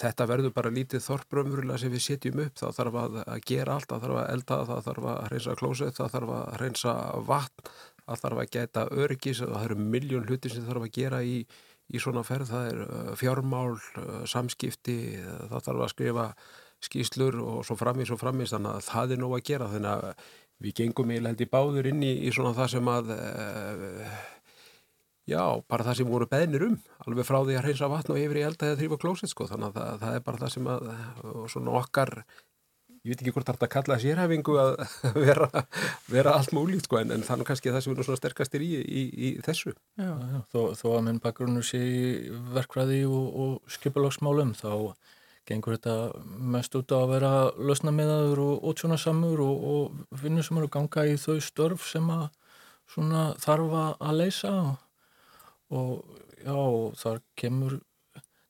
þetta 0.00 0.26
verður 0.28 0.54
bara 0.56 0.72
lítið 0.72 1.04
þorprömmurlega 1.04 1.82
sem 1.82 1.92
við 1.92 2.04
setjum 2.04 2.42
upp, 2.44 2.58
þá 2.58 2.66
þarf 2.76 2.98
að, 3.02 3.18
gera 3.46 3.76
allt, 3.76 3.88
það 3.90 4.04
þarf 4.04 4.20
að 4.20 4.30
elda, 4.34 4.58
það 4.70 4.84
þarf 4.88 5.08
að 5.12 5.20
reynsa 5.32 5.56
klósett, 5.60 5.96
það 5.98 6.14
þarf 6.16 6.34
að 6.36 6.46
reynsa 6.62 6.94
vatn, 7.28 7.72
það 8.04 8.22
þarf 8.22 8.42
að 8.42 8.52
geta 8.56 8.86
öryggis, 9.04 9.42
það 9.44 9.66
eru 9.66 9.78
miljón 9.96 10.28
hluti 10.28 10.52
sem 10.52 10.62
það 10.62 10.72
þarf 10.72 10.88
að 10.88 10.96
gera 10.98 11.20
í, 11.22 11.36
í 11.88 12.02
svona 12.02 12.24
ferð, 12.26 12.50
það 12.52 12.70
er 12.72 12.82
uh, 12.86 13.12
fjármál, 13.18 13.76
uh, 13.76 14.18
samskipti, 14.28 14.98
það 15.52 15.68
þarf 15.68 15.86
að 15.86 15.94
skrifa 15.94 16.26
skýslur 16.88 17.40
og 17.42 17.62
svo 17.66 17.74
framins 17.78 18.12
og 18.14 18.20
framins, 18.20 18.54
þannig 18.54 18.76
að 18.76 18.84
það 18.86 19.14
er 19.14 19.22
nóg 19.22 19.38
að 19.38 19.46
gera, 19.50 19.70
þannig 19.72 19.94
að 19.94 20.26
við 20.58 20.74
gengum 20.80 21.14
í 21.14 21.46
báður 21.46 21.86
inn 21.90 22.02
í, 22.02 22.12
í 22.26 22.34
svona 22.34 22.54
það 22.56 22.74
sem 22.74 22.90
að 22.90 23.14
uh, 23.14 24.18
Já, 25.28 25.42
bara 25.68 25.84
það 25.84 25.98
sem 25.98 26.08
voru 26.08 26.26
beðnir 26.30 26.64
um, 26.70 26.76
alveg 27.04 27.26
frá 27.28 27.42
því 27.42 27.56
að 27.58 27.66
hreinsa 27.66 27.88
vatn 27.92 28.14
og 28.14 28.20
yfir 28.20 28.38
í 28.40 28.44
elda 28.48 28.68
eða 28.70 28.78
þrýfa 28.80 28.98
klósett 29.02 29.32
sko, 29.32 29.48
þannig 29.50 29.68
að 29.68 29.74
það, 29.76 29.98
það 30.04 30.14
er 30.16 30.22
bara 30.24 30.40
það 30.40 30.54
sem 30.54 30.70
að, 30.72 30.86
svona 31.52 31.74
okkar, 31.82 32.12
ég 33.02 33.12
veit 33.12 33.20
ekki 33.20 33.34
hvort 33.36 33.50
það 33.50 33.58
er 33.58 33.66
að 33.66 33.72
kalla 33.74 33.98
sérhæfingu 34.00 34.56
að 34.62 34.72
vera, 35.26 35.50
vera 36.08 36.34
allt 36.38 36.54
múlít 36.56 36.88
sko, 36.88 37.02
en, 37.02 37.12
en 37.12 37.26
þannig 37.28 37.50
kannski 37.50 37.74
það 37.74 37.84
sem 37.84 37.94
er 37.94 38.08
svona 38.08 38.22
sterkastir 38.22 38.64
í, 38.64 38.70
í, 38.80 39.04
í 39.28 39.34
þessu. 39.44 39.74
Já, 40.00 40.08
já, 40.08 40.40
þó, 40.54 40.58
þó 40.80 40.86
að 40.94 41.04
minn 41.10 41.20
bakgrunnu 41.26 41.66
sé 41.66 41.84
verkfræði 42.56 43.04
og, 43.10 43.28
og 43.44 43.76
skipalagsmálum, 43.76 44.56
þá 44.56 44.96
gengur 45.48 45.76
þetta 45.76 46.24
mest 46.56 46.74
út 46.76 46.92
á 46.92 47.04
að 47.04 47.14
vera 47.18 47.36
lausnamiðaður 47.60 48.44
og 48.48 48.66
ótsjónasamur 48.72 49.44
og, 49.44 49.70
og 49.76 50.20
vinnur 50.24 50.44
sem 50.44 50.60
eru 50.60 50.72
ganga 50.72 51.04
í 51.08 51.16
þau 51.20 51.38
störf 51.44 51.88
sem 51.92 52.08
að 52.12 52.28
svona 52.88 53.30
þarfa 53.40 53.88
að 54.00 54.20
leysa 54.22 54.52
og 54.56 54.76
og 55.74 56.04
já, 56.40 56.56
þar 57.02 57.22
kemur 57.38 57.78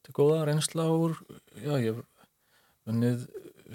til 0.07 0.15
góða 0.17 0.47
reynsla 0.49 0.89
úr, 0.93 1.19
já, 1.59 1.75
ég 1.83 1.93
hef 1.93 2.05
vennið 2.89 3.27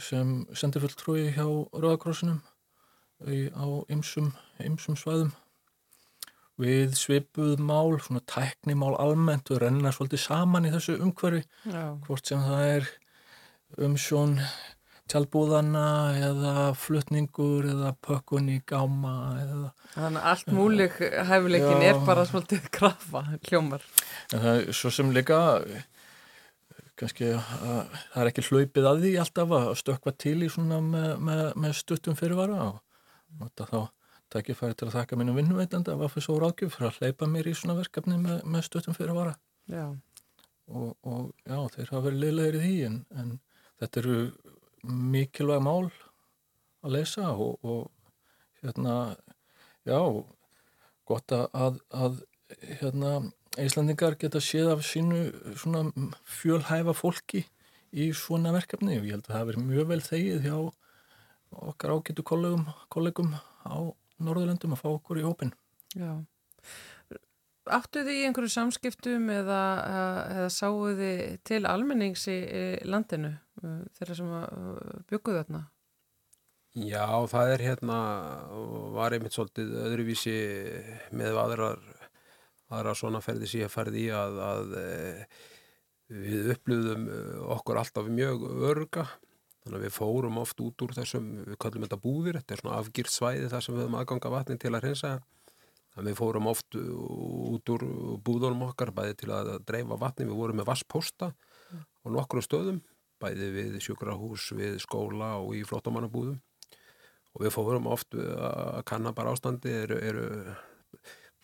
sem 0.02 0.42
sendirfulltrúi 0.58 1.30
hjá 1.36 1.46
Rauðakrossinum 1.46 2.42
á 3.24 3.66
ymsum 3.94 4.98
svæðum 4.98 5.32
við 6.60 6.94
svipuð 6.98 7.62
mál, 7.62 7.98
svona 8.02 8.22
tæknimál 8.30 8.94
almennt 9.02 9.50
og 9.54 9.62
renna 9.64 9.92
svolítið 9.94 10.22
saman 10.22 10.68
í 10.68 10.74
þessu 10.74 11.00
umhverfi, 11.02 11.42
já. 11.66 11.86
hvort 12.06 12.30
sem 12.30 12.42
það 12.46 12.66
er 12.76 12.90
umsjón 13.88 14.36
tjálbúðana 15.12 15.88
eða 16.30 16.54
flutningur 16.80 17.68
eða 17.74 17.94
pökkun 18.06 18.52
í 18.54 18.60
gáma 18.70 19.16
eða... 19.42 19.72
Þannig 19.96 20.22
að 20.22 20.30
allt 20.32 20.54
múlik 20.56 21.00
hæfuleikin 21.30 21.84
er 21.90 22.00
bara 22.08 22.24
svolítið 22.30 22.70
krafa 22.74 23.26
hljómar. 23.50 23.84
En 24.32 24.46
það 24.46 24.62
er 24.62 24.78
svo 24.78 24.94
sem 24.94 25.12
líka 25.16 25.42
kannski 27.00 27.34
að 27.36 27.44
það 28.14 28.22
er 28.22 28.30
ekki 28.32 28.46
hlaupið 28.48 28.88
að 28.90 29.04
því 29.04 29.12
alltaf 29.24 29.54
að 29.58 29.68
stökka 29.82 30.16
til 30.24 30.38
í 30.46 30.50
svona 30.54 30.80
með, 30.86 31.12
með, 31.28 31.44
með 31.66 31.76
stuttum 31.82 32.18
fyrirvara 32.18 32.70
og 32.70 33.52
þá 33.58 33.80
takkifæri 34.34 34.78
til 34.78 34.88
að 34.90 34.98
þakka 34.98 35.20
mínu 35.20 35.36
vinnuveitanda 35.38 35.94
að 35.94 36.06
vafa 36.06 36.24
svo 36.24 36.40
rákjöf 36.42 36.78
fyrir 36.78 36.90
að 36.90 37.00
hleypa 37.02 37.30
mér 37.30 37.50
í 37.50 37.56
svona 37.58 37.78
verkefni 37.78 38.18
með, 38.22 38.42
með 38.50 38.66
stuttum 38.70 38.98
fyrirvara. 38.98 39.36
Og, 40.74 40.94
og 41.04 41.34
já, 41.44 41.58
þeir 41.76 41.92
hafa 41.92 42.06
verið 42.08 42.22
leiðilegir 42.24 42.58
í 42.58 42.64
því 42.64 42.76
en, 42.88 43.00
en 43.20 43.34
þetta 43.82 44.02
eru 44.04 44.18
mikilvæg 44.84 45.64
mál 45.64 45.88
að 46.84 46.98
leysa 46.98 47.30
og, 47.32 47.58
og 47.64 47.92
hérna, 48.64 49.16
já, 49.88 50.00
gott 51.08 51.36
að, 51.36 51.80
að 51.92 52.22
hérna, 52.82 53.16
Íslandingar 53.62 54.16
geta 54.18 54.42
séð 54.42 54.72
af 54.74 54.80
sínu 54.82 55.28
svona 55.62 55.84
fjölhæfa 56.26 56.96
fólki 56.98 57.44
í 57.94 58.08
svona 58.18 58.54
verkefni 58.56 58.98
og 58.98 59.06
ég 59.06 59.14
held 59.14 59.28
að 59.28 59.34
það 59.34 59.42
hefur 59.44 59.68
mjög 59.68 59.92
vel 59.92 60.00
þegið 60.02 60.48
hjá 60.48 60.56
okkar 61.70 61.94
ágætu 61.94 62.26
kollegum, 62.26 62.66
kollegum 62.90 63.36
á 63.62 63.94
Norðurlöndum 64.24 64.74
að 64.74 64.82
fá 64.82 64.88
okkur 64.90 65.20
í 65.22 65.26
hópin. 65.28 65.54
Já. 65.94 66.24
Áttu 67.64 68.02
þið 68.04 68.18
í 68.18 68.24
einhverju 68.28 68.52
samskiptum 68.52 69.30
eða, 69.32 69.62
eða 70.36 70.50
sáu 70.52 70.82
þið 70.98 71.22
til 71.48 71.62
almennings 71.70 72.26
í 72.28 72.40
landinu 72.84 73.32
þeirra 73.96 74.18
sem 74.18 74.34
bygguðu 75.12 75.38
þarna? 75.40 75.64
Já, 76.74 77.06
það 77.30 77.52
er 77.54 77.64
hérna, 77.68 77.98
var 78.96 79.14
einmitt 79.14 79.36
svolítið 79.36 79.76
öðruvísi 79.84 80.38
með 81.14 81.38
aðrar, 81.38 81.84
aðrar 82.74 82.98
svona 82.98 83.22
ferði 83.22 83.52
ég 83.62 83.72
ferði 83.72 84.08
í 84.08 84.14
að, 84.18 84.40
að 84.48 84.74
við 86.14 86.50
upplöðum 86.56 87.06
okkur 87.56 87.80
alltaf 87.80 88.10
mjög 88.10 88.48
örga 88.72 89.06
þannig 89.64 89.78
að 89.78 89.86
við 89.86 89.94
fórum 89.96 90.40
oft 90.42 90.60
út 90.66 90.84
úr 90.84 90.96
þessum, 90.98 91.30
við 91.46 91.60
kallum 91.62 91.86
þetta 91.86 92.02
búðir, 92.04 92.40
þetta 92.42 92.56
er 92.56 92.64
svona 92.64 92.80
afgýrt 92.82 93.14
svæði 93.14 93.52
þar 93.54 93.64
sem 93.64 93.78
við 93.78 93.86
höfum 93.86 94.00
aðganga 94.02 94.34
vatni 94.34 94.58
til 94.60 94.74
að 94.74 94.84
hreinsa 94.84 95.14
Þannig 95.94 96.16
við 96.16 96.18
fórum 96.18 96.50
oft 96.50 96.78
út 96.80 97.70
úr 97.70 97.84
búðunum 98.26 98.66
okkar 98.70 98.94
bæði 98.96 99.18
til 99.22 99.30
að 99.36 99.52
dreifa 99.68 99.98
vatni. 100.02 100.26
Við 100.26 100.40
vorum 100.40 100.58
með 100.62 100.70
vasspósta 100.72 101.30
mm. 101.30 101.84
á 101.86 102.08
nokkru 102.16 102.42
stöðum, 102.42 102.80
bæði 103.22 103.50
við 103.54 103.78
sjukrahús, 103.86 104.48
við 104.58 104.80
skóla 104.82 105.36
og 105.44 105.54
í 105.60 105.62
flottamannabúðum. 105.70 106.40
Og 107.34 107.46
við 107.46 107.54
fórum 107.54 107.90
oft 107.90 108.14
að 108.18 108.82
kanna 108.90 109.14
bara 109.14 109.34
ástandi, 109.34 109.72
eru, 109.86 110.00
eru 110.02 110.26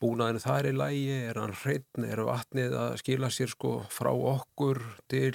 búnaðinu 0.02 0.42
þar 0.42 0.70
í 0.70 0.74
lægi, 0.78 1.16
er 1.30 1.40
hann 1.42 1.56
hreitn, 1.62 2.06
eru 2.08 2.28
vatnið 2.30 2.76
að 2.78 2.98
skila 3.02 3.30
sér 3.34 3.54
sko 3.54 3.80
frá 3.94 4.10
okkur 4.14 4.82
til 5.12 5.34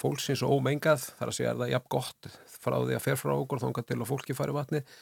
fólksins 0.00 0.44
ómengað. 0.44 1.04
Það 1.16 1.24
er 1.24 1.32
að 1.32 1.38
segja 1.38 1.54
að 1.54 1.62
það 1.62 1.66
er 1.66 1.74
jafn 1.76 1.90
gott 1.96 2.30
frá 2.60 2.76
því 2.76 2.96
að 2.96 3.04
fer 3.06 3.20
frá 3.20 3.34
okkur 3.36 3.64
þángar 3.64 3.88
til 3.88 4.00
að 4.00 4.08
fólki 4.12 4.36
fari 4.36 4.56
vatnið 4.56 4.94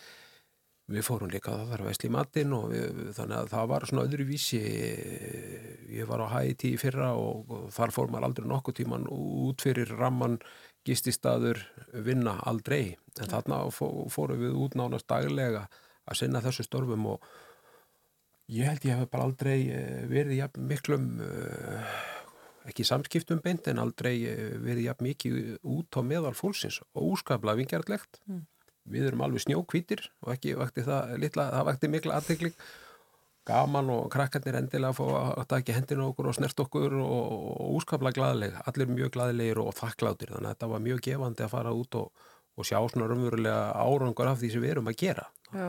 Við 0.89 1.05
fórum 1.05 1.29
líka 1.29 1.53
að 1.53 1.67
var 1.69 1.83
veist 1.85 2.05
í 2.07 2.09
matinn 2.09 2.53
og 2.57 2.71
við, 2.73 3.01
þannig 3.19 3.37
að 3.43 3.51
það 3.53 3.67
var 3.69 3.85
svona 3.91 4.05
öðru 4.07 4.25
vísi. 4.31 4.61
Ég 5.93 6.09
var 6.09 6.23
á 6.25 6.33
Haiti 6.33 6.71
í 6.73 6.79
fyrra 6.81 7.11
og, 7.13 7.53
og 7.53 7.67
þar 7.77 7.93
fór 7.93 8.09
maður 8.09 8.29
aldrei 8.31 8.49
nokkuð 8.49 8.79
tíman 8.79 9.05
út 9.13 9.67
fyrir 9.67 9.93
ramman 9.99 10.39
gististaður 10.89 11.61
vinna 11.93 12.39
aldrei. 12.49 12.97
En 13.21 13.29
þarna 13.29 13.61
fórum 13.69 14.41
við 14.41 14.57
út 14.57 14.81
nánast 14.81 15.11
daglega 15.13 15.67
að 16.09 16.23
sinna 16.23 16.41
þessu 16.41 16.65
störfum 16.65 17.05
og 17.13 17.31
ég 18.49 18.73
held 18.73 18.89
ég 18.89 18.97
hef 18.97 19.13
bara 19.13 19.29
aldrei 19.29 19.59
eh, 19.69 20.05
verið 20.09 20.39
jafn 20.41 20.69
miklum, 20.71 21.09
eh, 21.21 21.97
ekki 22.73 22.87
samskiptum 22.89 23.45
beint 23.45 23.69
en 23.69 23.83
aldrei 23.83 24.15
eh, 24.25 24.55
verið 24.57 24.87
jafn 24.89 25.13
mikið 25.13 25.43
út 25.69 26.01
á 26.01 26.03
meðal 26.15 26.33
fólksins 26.33 26.81
og 26.95 27.13
úskaplega 27.13 27.61
vingjartlegt. 27.61 28.25
Mm 28.25 28.47
við 28.93 29.11
erum 29.11 29.25
alveg 29.27 29.45
snjókvítir 29.47 30.05
og 30.25 30.35
ekki 30.35 30.57
vakti 30.59 30.85
það 30.87 31.17
litla, 31.23 31.49
það 31.55 31.67
vakti 31.71 31.91
mikla 31.93 32.21
aðtegling 32.21 32.57
gaman 33.49 33.93
og 33.93 34.09
krakkarnir 34.13 34.59
endilega 34.61 34.93
að 34.93 34.99
fá 34.99 35.05
að 35.41 35.47
taka 35.53 35.77
hendina 35.77 36.09
okkur 36.09 36.31
og 36.31 36.37
snert 36.37 36.65
okkur 36.65 36.97
og, 37.01 37.37
og 37.65 37.77
úskapla 37.79 38.13
glæðileg, 38.17 38.57
allir 38.69 38.91
mjög 38.93 39.13
glæðilegir 39.17 39.61
og 39.63 39.77
þakkláttir, 39.79 40.35
þannig 40.35 40.51
að 40.51 40.57
þetta 40.57 40.73
var 40.73 40.83
mjög 40.85 41.05
gefandi 41.07 41.47
að 41.47 41.55
fara 41.55 41.77
út 41.77 42.01
og, 42.01 42.27
og 42.59 42.69
sjá 42.69 42.79
svona 42.81 43.09
raunverulega 43.09 43.63
árangur 43.85 44.33
af 44.33 44.43
því 44.43 44.53
sem 44.53 44.65
við 44.65 44.75
erum 44.75 44.91
að 44.93 44.99
gera. 45.05 45.25
Já, 45.55 45.69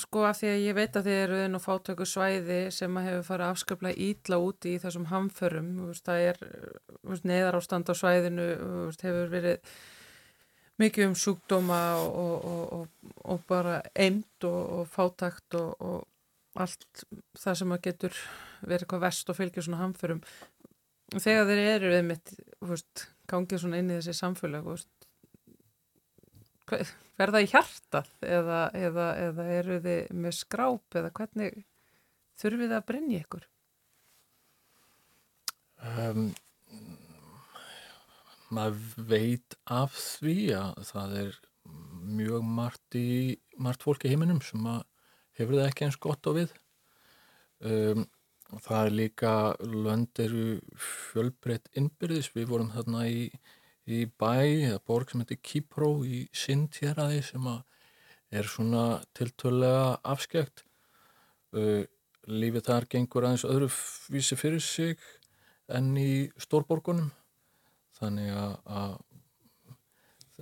sko 0.00 0.24
af 0.28 0.38
því 0.40 0.52
að 0.52 0.62
ég 0.62 0.78
veit 0.78 0.96
að 0.96 1.08
þið 1.08 1.18
eru 1.24 1.40
og 1.58 1.64
fátöku 1.64 2.06
svæði 2.08 2.60
sem 2.74 3.00
að 3.00 3.08
hefur 3.10 3.26
farið 3.28 3.50
afskaplega 3.50 4.08
ítla 4.08 4.40
úti 4.42 4.74
í 4.74 4.80
þessum 4.82 5.08
hamförum, 5.10 5.74
það 6.06 6.28
er 6.30 6.40
neðar 7.26 7.58
ástand 7.60 7.90
á 7.90 7.94
svæðinu 7.98 8.48
hefur 8.94 9.28
verið 9.32 9.74
mikið 10.82 11.08
um 11.08 11.14
sjúkdóma 11.18 11.80
og, 12.02 12.48
og, 12.78 13.12
og 13.30 13.44
bara 13.48 13.78
eind 13.94 14.48
og 14.48 14.88
fátakt 14.90 15.54
og 15.58 16.02
allt 16.54 17.04
það 17.38 17.60
sem 17.60 17.74
að 17.74 17.84
getur 17.88 18.18
verið 18.62 18.84
eitthvað 18.84 19.04
vest 19.06 19.30
og 19.30 19.38
fylgjur 19.38 19.66
svona 19.66 19.82
hamförum 19.82 20.22
þegar 21.14 21.48
þeir 21.50 21.62
eru 21.68 21.94
einmitt, 21.98 22.34
veist, 22.64 23.08
gangið 23.30 23.64
svona 23.64 23.80
inn 23.80 23.90
í 23.90 23.98
þessi 23.98 24.14
samfélag 24.18 24.68
verða 27.18 27.42
í 27.44 27.48
hjartað 27.50 28.10
eða, 28.24 28.60
eða, 28.74 29.08
eða 29.28 29.48
eru 29.58 29.80
þið 29.84 30.14
með 30.24 30.36
skráp 30.38 30.98
eða 30.98 31.12
hvernig 31.18 31.58
þurfið 32.40 32.72
það 32.72 32.78
að 32.78 32.86
brenni 32.88 33.20
ykkur? 33.20 33.44
Um, 35.84 36.30
maður 38.52 39.06
veit 39.10 39.56
af 39.70 39.94
því 39.96 40.36
að 40.58 40.82
það 40.90 41.16
er 41.22 41.38
mjög 42.04 42.44
margt 42.44 42.98
í 42.98 43.08
margt 43.56 43.84
fólk 43.86 44.04
í 44.04 44.12
heiminum 44.12 44.42
sem 44.44 44.66
hefur 45.38 45.56
það 45.58 45.68
ekki 45.68 45.86
eins 45.86 46.00
gott 46.00 46.28
á 46.28 46.32
við. 46.36 46.52
Um, 47.64 48.04
það 48.60 48.80
er 48.80 48.96
líka 48.98 49.32
lönd 49.62 50.20
eru 50.20 50.58
fjölbreytt 50.76 51.70
innbyrðis, 51.78 52.30
við 52.34 52.50
vorum 52.50 52.72
þarna 52.74 53.06
í, 53.08 53.30
í 53.88 54.04
bæ 54.20 54.34
eða 54.44 54.82
borg 54.86 55.10
sem 55.10 55.24
heitir 55.24 55.40
Kipró 55.42 55.90
í 56.04 56.26
Sintjeraði 56.34 57.22
sem 57.24 57.48
er 58.34 58.50
svona 58.50 59.02
tiltölega 59.16 59.98
afskekt. 60.02 60.64
Uh, 61.54 61.84
lífið 62.28 62.68
þar 62.68 62.88
gengur 62.90 63.26
aðeins 63.26 63.48
öðru 63.48 63.68
vísi 64.12 64.36
fyrir 64.38 64.62
sig 64.64 65.00
enn 65.68 65.92
í 65.96 66.28
stórborgunum 66.40 67.12
þannig 68.04 68.30
að 68.34 68.96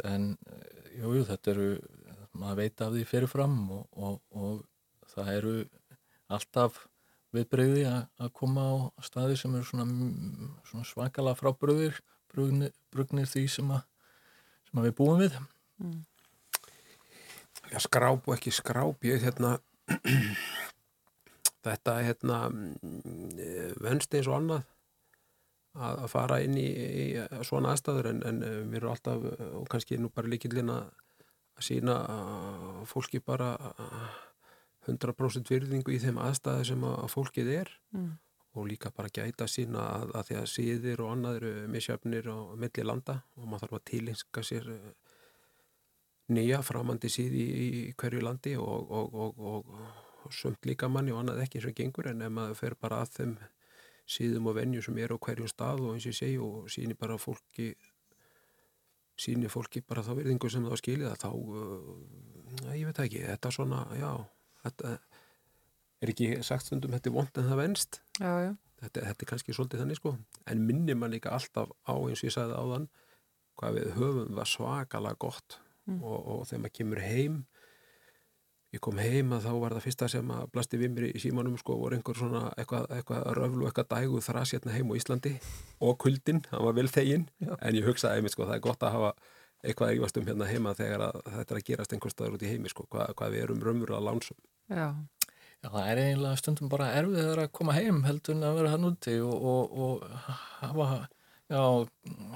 en 0.09 0.31
jú, 0.97 1.25
þetta 1.29 1.53
eru 1.53 1.69
maður 2.39 2.61
veit 2.63 2.83
af 2.85 2.95
því 2.95 3.03
fyrirfram 3.09 3.57
og, 3.77 3.83
og, 3.93 4.21
og 4.33 5.11
það 5.13 5.33
eru 5.37 5.55
alltaf 6.33 6.87
viðbreyði 7.33 7.85
að 7.89 8.31
koma 8.37 8.65
á 8.65 8.75
staði 9.05 9.37
sem 9.41 9.55
eru 9.57 9.69
svona, 9.69 9.87
svona 10.69 10.87
svakala 10.89 11.35
frábröðir 11.37 12.01
brugnir, 12.33 12.73
brugnir 12.93 13.29
því 13.29 13.45
sem, 13.53 13.73
að, 13.73 13.85
sem 14.69 14.81
að 14.81 14.89
við 14.89 14.97
búum 15.01 15.21
við 15.21 15.39
mm. 15.83 16.01
Já, 17.73 17.79
skráp 17.81 18.27
og 18.29 18.35
ekki 18.37 18.53
skráp 18.53 19.05
ég 19.09 19.23
hérna 19.25 19.55
þetta 21.65 21.99
hérna 22.05 22.43
venst 23.81 24.13
eins 24.17 24.29
og 24.29 24.39
annað 24.41 24.69
að 25.73 26.09
fara 26.13 26.41
inn 26.45 26.57
í, 26.61 26.67
í 26.69 27.07
svona 27.49 27.73
aðstæður 27.73 28.11
en, 28.11 28.21
en 28.29 28.43
eh, 28.45 28.59
við 28.69 28.83
erum 28.83 28.93
alltaf 28.93 29.25
eh, 29.31 29.47
og 29.57 29.69
kannski 29.73 29.97
nú 30.01 30.11
bara 30.13 30.29
líkillin 30.29 30.73
að 30.73 30.91
sína 31.63 31.95
fólki 32.89 33.21
bara 33.23 33.53
100% 34.89 35.53
virðingu 35.53 35.95
í 35.95 36.01
þeim 36.03 36.19
aðstæðu 36.19 36.67
sem 36.73 36.85
að 36.89 37.09
fólkið 37.13 37.51
er 37.55 37.71
mm. 37.95 38.09
og 38.59 38.69
líka 38.71 38.91
bara 38.95 39.13
gæta 39.15 39.47
sína 39.47 39.85
að, 40.01 40.15
að 40.19 40.29
því 40.29 40.39
að 40.41 40.51
síðir 40.51 41.03
og 41.05 41.13
annað 41.15 41.39
eru 41.41 41.53
misjöfnir 41.71 42.29
og 42.33 42.57
milli 42.59 42.87
landa 42.87 43.21
og 43.37 43.47
maður 43.47 43.67
þarf 43.67 43.79
að 43.79 43.87
tilinska 43.93 44.45
sér 44.49 44.69
eh, 44.75 44.93
nýja 46.33 46.63
framandi 46.67 47.11
síði 47.13 47.43
í, 47.47 47.65
í 47.69 47.83
hverju 48.01 48.25
landi 48.27 48.57
og, 48.59 48.91
og, 48.91 49.17
og, 49.39 49.73
og 50.27 50.35
sömt 50.35 50.67
líka 50.67 50.91
manni 50.91 51.15
og 51.15 51.23
annað 51.23 51.45
ekki 51.47 51.63
sem 51.63 51.77
gengur 51.77 52.11
en 52.11 52.25
ef 52.27 52.35
maður 52.35 52.59
fer 52.59 52.79
bara 52.81 53.03
að 53.05 53.17
þeim 53.21 53.37
síðum 54.09 54.49
og 54.51 54.57
vennju 54.59 54.83
sem 54.85 54.99
er 54.99 55.15
á 55.15 55.17
hverjum 55.17 55.51
stað 55.51 55.85
og 55.87 55.95
eins 55.95 56.07
og 56.07 56.13
ég 56.13 56.19
segi 56.19 56.39
og 56.43 56.71
síni 56.73 56.97
bara 56.99 57.19
fólki 57.21 57.73
síni 59.19 59.51
fólki 59.53 59.83
bara 59.87 60.05
þá 60.05 60.15
verðingu 60.19 60.51
sem 60.51 60.65
það 60.67 60.81
skilja 60.81 61.15
þá 61.21 61.29
uh, 61.31 62.75
ég 62.75 62.89
veit 62.89 63.01
ekki, 63.05 63.23
þetta 63.29 63.49
er 63.49 63.57
svona 63.57 63.83
já, 63.99 64.11
þetta 64.65 64.97
er 66.03 66.13
ekki 66.13 66.31
sagt 66.43 66.67
stundum 66.67 66.97
þetta 66.97 67.11
er 67.11 67.17
vond 67.17 67.41
en 67.41 67.51
það 67.51 67.63
venst 67.63 68.01
já, 68.19 68.33
já. 68.49 68.53
Þetta, 68.83 69.05
þetta 69.07 69.25
er 69.25 69.31
kannski 69.31 69.55
svolítið 69.55 69.85
þannig 69.85 70.01
sko 70.01 70.17
en 70.51 70.67
minnir 70.67 70.99
mann 70.99 71.15
líka 71.15 71.31
alltaf 71.37 71.71
á 71.87 71.95
eins 71.95 72.25
og 72.25 72.29
ég 72.29 72.35
sagði 72.35 72.59
áðan 72.59 72.89
hvað 73.61 73.79
við 73.79 73.93
höfum 73.99 74.39
var 74.39 74.49
svakalega 74.51 75.21
gott 75.23 75.61
mm. 75.87 76.01
og, 76.03 76.19
og 76.19 76.47
þegar 76.49 76.65
maður 76.65 76.77
kemur 76.81 77.03
heim 77.05 77.37
ég 78.73 78.81
kom 78.81 78.99
heim 79.03 79.35
að 79.37 79.47
þá 79.47 79.53
var 79.61 79.75
það 79.77 79.85
fyrsta 79.87 80.09
sem 80.09 80.33
að 80.33 80.47
blasti 80.55 80.81
við 80.81 80.95
mér 80.95 81.07
í 81.11 81.21
símanum 81.21 81.59
sko 81.61 81.77
voru 81.81 81.99
einhver 81.99 82.17
svona 82.17 82.43
eitthvað, 82.57 82.87
eitthvað 82.97 83.27
röflu, 83.37 83.67
eitthvað 83.69 83.91
dægu 83.93 84.23
þrás 84.25 84.55
hérna 84.57 84.77
heim 84.77 84.93
á 84.93 84.95
Íslandi 84.97 85.33
og 85.85 85.99
kuldin, 86.01 86.41
það 86.49 86.67
var 86.67 86.79
vel 86.79 86.89
þegin 86.89 87.27
Já. 87.43 87.53
en 87.59 87.77
ég 87.77 87.89
hugsaði 87.89 88.21
einmitt 88.21 88.37
sko 88.37 88.47
það 88.49 88.57
er 88.57 88.65
gott 88.65 88.87
að 88.87 88.97
hafa 88.97 89.13
eitthvað 89.63 89.93
eigast 89.93 90.19
um 90.19 90.27
hérna 90.27 90.49
heima 90.49 90.73
þegar 90.79 91.05
þetta 91.27 91.55
er 91.55 91.61
að 91.61 91.67
gerast 91.69 91.93
einhver 91.95 92.15
staður 92.15 92.39
út 92.39 92.47
í 92.47 92.53
heimi 92.53 92.73
sko 92.73 92.87
hvað, 92.89 93.13
hvað 93.19 93.37
við 93.37 93.45
erum 93.45 93.61
raunverulega 93.67 94.07
lánsum 94.09 94.41
Já. 94.73 94.89
Já, 95.63 95.69
það 95.69 95.91
er 95.93 96.01
eiginlega 96.03 96.39
stundum 96.41 96.71
bara 96.73 96.89
erfið 96.99 97.29
að 97.39 97.53
koma 97.55 97.77
heim 97.77 98.01
heldur 98.09 98.35
en 98.35 98.47
að 98.49 98.57
vera 98.59 98.73
hann 98.73 98.89
úti 98.89 99.19
og, 99.23 99.45
og, 99.53 99.77
og 99.85 100.25
hafa 100.63 100.89
já, 101.53 101.63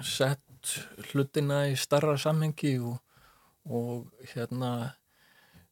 sett 0.06 0.76
hlutina 1.10 1.64
í 1.72 1.74
starra 1.80 2.14
samhengi 2.20 2.76
og, 2.78 3.00
og 3.66 4.28
hérna 4.34 4.70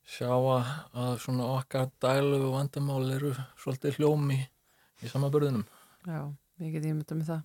sjá 0.05 0.31
að 0.33 1.17
svona 1.23 1.49
okkar 1.57 1.91
dælu 2.03 2.53
vandamál 2.53 3.03
eru 3.15 3.33
svolítið 3.61 3.99
hljómi 4.01 4.39
í 5.03 5.11
samaburðinum. 5.11 5.65
Já, 6.05 6.21
ég 6.61 6.77
get 6.77 6.89
ímynda 6.89 7.19
með 7.19 7.31
það. 7.33 7.45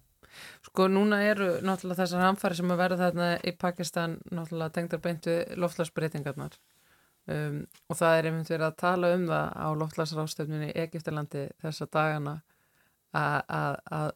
Sko 0.67 0.87
núna 0.91 1.21
eru 1.25 1.47
náttúrulega 1.65 2.03
þessar 2.03 2.25
hamfari 2.27 2.57
sem 2.59 2.73
að 2.73 2.81
verða 2.83 2.99
þarna 3.07 3.29
í 3.41 3.53
Pakistan 3.57 4.17
náttúrulega 4.29 4.75
tengdar 4.75 5.01
beintu 5.03 5.37
loftlagsbreytingarnar 5.57 6.57
um, 7.33 7.63
og 7.89 7.97
það 7.97 8.17
er 8.17 8.29
einmitt 8.29 8.51
verið 8.51 8.67
að 8.67 8.77
tala 8.83 9.13
um 9.15 9.25
það 9.29 9.47
á 9.57 9.67
loftlagsrástefninu 9.83 10.69
í 10.69 10.75
Egiptalandi 10.83 11.47
þessa 11.63 11.89
dagana 11.89 12.35
að 13.09 14.11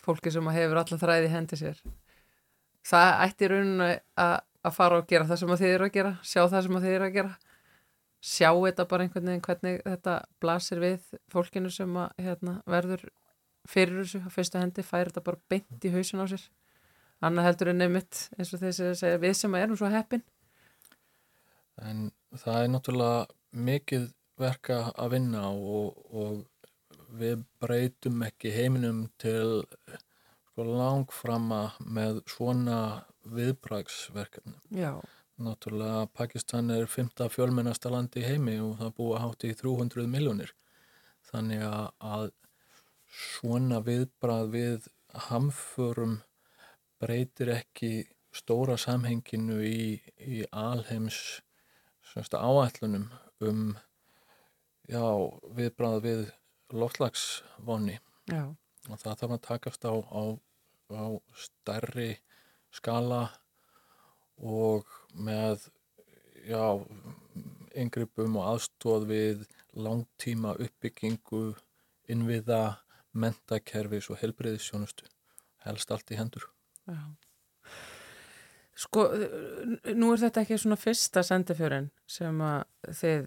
fólki 0.00 0.30
sem 0.32 0.52
hefur 0.54 0.80
alla 0.84 1.00
þræði 1.02 1.32
hendi 1.32 1.58
sér 1.58 1.82
það 2.86 3.10
ætti 3.26 3.50
rauninu 3.50 3.90
að 3.90 4.76
fara 4.76 5.00
og 5.00 5.08
gera 5.10 5.26
það 5.28 5.42
sem 5.42 5.54
þið 5.56 5.74
eru 5.74 5.88
að 5.88 5.96
gera, 5.96 6.12
sjá 6.22 6.42
það 6.44 6.66
sem 6.66 6.78
þið 6.84 6.94
eru 6.94 7.08
að 7.08 7.16
gera 7.18 7.49
sjá 8.20 8.50
þetta 8.52 8.86
bara 8.88 9.06
einhvern 9.06 9.30
veginn 9.30 9.44
hvernig 9.44 9.80
þetta 9.86 10.16
blasir 10.42 10.80
við 10.82 11.08
fólkinu 11.32 11.72
sem 11.72 11.96
að, 11.96 12.12
hérna, 12.20 12.56
verður 12.68 13.06
fyrir 13.68 14.02
þessu 14.02 14.20
á 14.24 14.28
fyrsta 14.32 14.62
hendi, 14.62 14.84
færi 14.84 15.10
þetta 15.10 15.24
bara 15.24 15.42
beint 15.52 15.86
í 15.86 15.92
hausin 15.94 16.22
á 16.24 16.26
sér. 16.28 16.44
Annað 17.24 17.50
heldur 17.50 17.72
en 17.72 17.82
nefnitt 17.82 18.22
eins 18.38 18.52
og 18.56 18.62
þessi 18.62 18.86
að 18.90 18.98
segja 19.00 19.20
við 19.20 19.34
sem 19.36 19.56
erum 19.58 19.76
svo 19.76 19.90
heppin. 19.92 20.22
En 21.80 22.08
það 22.36 22.62
er 22.62 22.72
náttúrulega 22.74 23.20
mikið 23.68 24.06
verka 24.40 24.80
að 24.96 25.14
vinna 25.16 25.44
og, 25.52 26.00
og 26.12 26.44
við 27.20 27.44
breytum 27.60 28.22
ekki 28.24 28.52
heiminum 28.54 29.06
til 29.20 29.62
sko, 30.50 30.64
langframma 30.64 31.62
með 31.84 32.22
svona 32.30 32.80
viðbragsverkefni 33.28 34.56
Já 34.72 34.94
Náttúrulega 35.40 36.06
Pakistan 36.12 36.68
er 36.70 36.84
fymta 36.90 37.30
fjölmennasta 37.32 37.88
landi 37.88 38.20
í 38.20 38.26
heimi 38.28 38.58
og 38.60 38.74
það 38.76 38.90
búa 38.98 39.20
hátt 39.22 39.46
í 39.48 39.54
300 39.56 40.04
miljónir. 40.12 40.52
Þannig 41.30 41.64
að 41.64 42.26
svona 43.08 43.80
viðbrað 43.86 44.50
við 44.52 44.88
hamförum 45.30 46.18
breytir 47.00 47.54
ekki 47.54 47.92
stóra 48.36 48.76
samhenginu 48.78 49.62
í, 49.64 49.96
í 50.20 50.44
alheims 50.52 51.40
áætlunum 52.12 53.08
um 53.40 53.64
já, 54.90 55.04
viðbrað 55.56 56.00
við 56.04 56.24
loftlagsvonni. 56.74 57.96
Og 58.90 58.98
það 59.00 59.20
þarf 59.22 59.36
að 59.36 59.44
takast 59.48 59.88
á, 59.88 59.94
á, 59.96 60.22
á 60.92 61.04
stærri 61.32 62.10
skala 62.74 63.30
og 64.40 64.88
með 65.14 65.68
já, 66.48 66.64
yngrypum 67.76 68.38
og 68.40 68.52
aðstóð 68.54 69.08
við 69.10 69.48
langtíma 69.76 70.56
uppbyggingu 70.58 71.54
innviða, 72.10 72.80
mentakerfis 73.12 74.10
og 74.10 74.20
helbreyðisjónustu 74.22 75.08
helst 75.66 75.90
allt 75.90 76.12
í 76.14 76.18
hendur 76.18 76.46
já. 76.86 77.02
Sko, 78.80 79.02
nú 79.92 80.12
er 80.14 80.22
þetta 80.22 80.44
ekki 80.44 80.56
svona 80.56 80.78
fyrsta 80.80 81.20
sendifjörun 81.26 81.90
sem 82.08 82.38
að 82.40 82.94
þið 82.96 83.26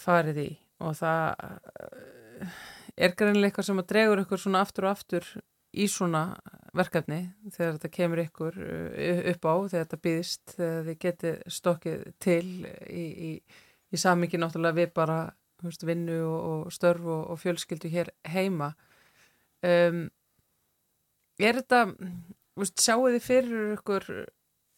farið 0.00 0.40
í 0.42 0.48
og 0.82 0.96
það 0.98 1.44
er 2.96 3.14
greinlega 3.14 3.50
eitthvað 3.50 3.68
sem 3.68 3.82
að 3.82 3.88
dregur 3.92 4.22
ykkur 4.24 4.42
svona 4.42 4.64
aftur 4.64 4.88
og 4.88 4.96
aftur 4.96 5.28
í 5.70 5.86
svona 5.90 6.24
verkefni 6.76 7.20
þegar 7.54 7.76
þetta 7.76 7.90
kemur 7.94 8.22
ykkur 8.24 8.56
uh, 8.60 9.20
upp 9.32 9.46
á 9.46 9.54
þegar 9.54 9.84
þetta 9.84 10.00
býðist, 10.06 10.54
þegar 10.56 10.88
þið 10.88 10.98
getið 11.04 11.42
stokkið 11.58 12.06
til 12.22 12.46
í, 12.86 13.04
í, 13.30 13.30
í 13.90 14.00
samingi 14.00 14.40
náttúrulega 14.40 14.80
við 14.80 14.94
bara 14.96 15.20
veist, 15.62 15.84
vinnu 15.86 16.18
og, 16.24 16.40
og 16.50 16.74
störf 16.74 17.06
og, 17.06 17.22
og 17.32 17.40
fjölskyldu 17.42 17.90
hér 17.92 18.10
heima. 18.28 18.72
Um, 19.60 20.08
er 21.40 21.60
þetta 21.60 21.84
veist, 22.58 22.80
sjáu 22.80 23.10
þið 23.10 23.22
fyrir 23.24 23.74
ykkur 23.76 24.08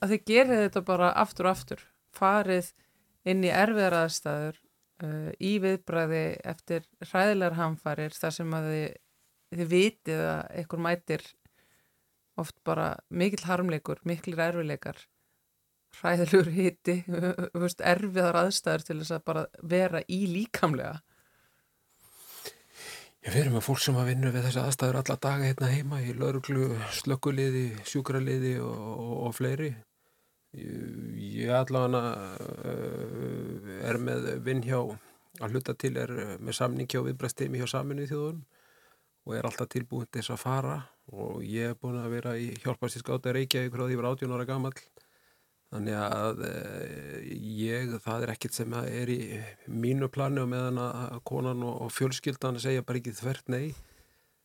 að 0.02 0.14
þið 0.14 0.26
gerið 0.28 0.64
þetta 0.66 0.84
bara 0.86 1.12
aftur 1.22 1.48
og 1.48 1.56
aftur 1.56 1.86
farið 2.12 2.72
inn 3.28 3.44
í 3.46 3.52
erfiðaraðstæður 3.54 4.58
uh, 4.58 5.30
í 5.38 5.54
viðbræði 5.62 6.24
eftir 6.52 6.86
hræðilegar 7.06 7.58
hamfarir 7.60 8.16
þar 8.16 8.36
sem 8.38 8.58
að 8.58 8.68
þið 8.72 8.98
þið 9.60 9.70
vitið 9.72 10.26
að 10.26 10.42
einhver 10.60 10.84
mætir 10.88 11.24
oft 12.40 12.56
bara 12.64 12.92
mikill 13.12 13.44
harmleikur, 13.44 14.00
mikil 14.08 14.38
erfileikar 14.40 15.00
hræðilegur 16.00 16.50
hiti 16.54 16.98
erfiðar 17.92 18.38
aðstæður 18.46 18.86
til 18.88 18.98
þess 19.02 19.16
að 19.18 19.24
bara 19.28 19.46
vera 19.74 20.02
í 20.08 20.24
líkamlega 20.30 21.00
Ég 23.22 23.30
fyrir 23.30 23.52
með 23.54 23.62
fólk 23.62 23.78
sem 23.78 23.98
að 24.02 24.08
vinna 24.10 24.30
við 24.34 24.48
þessi 24.48 24.58
aðstæður 24.64 24.96
alla 24.98 25.14
daga 25.22 25.46
hérna 25.46 25.68
heima 25.70 26.00
í 26.02 26.10
lauruglu, 26.18 26.72
slökkuliði, 26.90 27.68
sjúkraliði 27.86 28.56
og, 28.58 28.80
og, 28.90 29.12
og 29.28 29.36
fleiri. 29.36 29.68
Ég, 30.58 31.52
allavega 31.54 32.00
uh, 32.42 33.68
er 33.86 34.00
með 34.02 34.26
vinn 34.42 34.64
hjá 34.66 34.80
að 34.82 35.54
hluta 35.54 35.76
til 35.78 35.92
er 36.02 36.10
með 36.42 36.58
samning 36.58 36.90
hjá 36.90 36.98
viðbræstimi 37.06 37.62
hjá 37.62 37.70
saminu 37.76 38.02
í 38.02 38.10
þjóðunum 38.10 38.42
og 39.26 39.36
er 39.36 39.46
alltaf 39.46 39.70
tilbúin 39.70 40.08
til 40.08 40.20
þess 40.20 40.34
að 40.34 40.42
fara. 40.42 40.80
Og 41.12 41.42
ég 41.46 41.72
er 41.72 41.78
búin 41.78 42.00
að 42.00 42.12
vera 42.14 42.34
í 42.38 42.52
hjálparstískáta 42.62 43.34
Reykjavík 43.34 43.72
frá 43.74 43.84
því 43.84 43.88
að 43.88 43.94
ég 43.94 44.02
var 44.02 44.10
18 44.12 44.36
ára 44.36 44.48
gammal 44.48 44.74
þannig 45.72 45.96
að 45.96 46.42
e, 46.44 46.50
ég, 47.62 47.94
það 48.04 48.26
er 48.26 48.32
ekkert 48.34 48.56
sem 48.58 48.74
er 48.82 49.12
í 49.12 49.20
mínu 49.72 50.10
plani 50.12 50.42
og 50.42 50.50
meðan 50.52 50.80
að 50.84 51.16
konan 51.28 51.64
og, 51.64 51.78
og 51.86 51.94
fjölskyldan 51.96 52.60
segja 52.60 52.84
bara 52.84 53.00
ekki 53.00 53.14
þvert 53.16 53.48
nei 53.52 53.72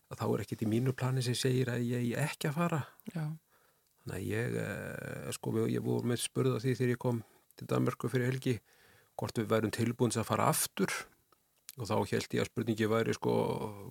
að 0.07 0.21
þá 0.21 0.25
er 0.29 0.43
ekkert 0.45 0.63
í 0.63 0.69
mínu 0.71 0.93
plani 0.95 1.25
sem 1.25 1.35
segir 1.35 1.73
að 1.73 1.83
ég 1.83 2.13
ekki 2.21 2.47
að 2.47 2.61
fara. 2.61 2.79
Já. 3.11 3.25
þannig 4.05 4.15
að 4.15 4.29
ég 4.29 4.57
e, 4.63 5.35
sko, 5.35 5.53
ég 5.67 5.83
voru 5.83 6.13
með 6.13 6.23
spurða 6.23 6.63
því 6.63 6.77
þegar 6.79 6.95
ég 6.95 7.03
kom 7.03 7.21
til 7.59 7.69
Danmarku 7.73 8.11
fyrir 8.13 8.31
helgi 8.31 8.55
hvort 9.17 9.41
við 9.41 9.51
værum 9.51 9.73
tilbúin 9.75 10.15
að 10.15 10.29
fara 10.29 10.47
aftur 10.53 10.93
og 11.77 11.85
þá 11.85 11.95
held 12.09 12.33
ég 12.33 12.41
að 12.41 12.49
spurningi 12.49 12.89
væri 12.89 13.13
sko 13.13 13.33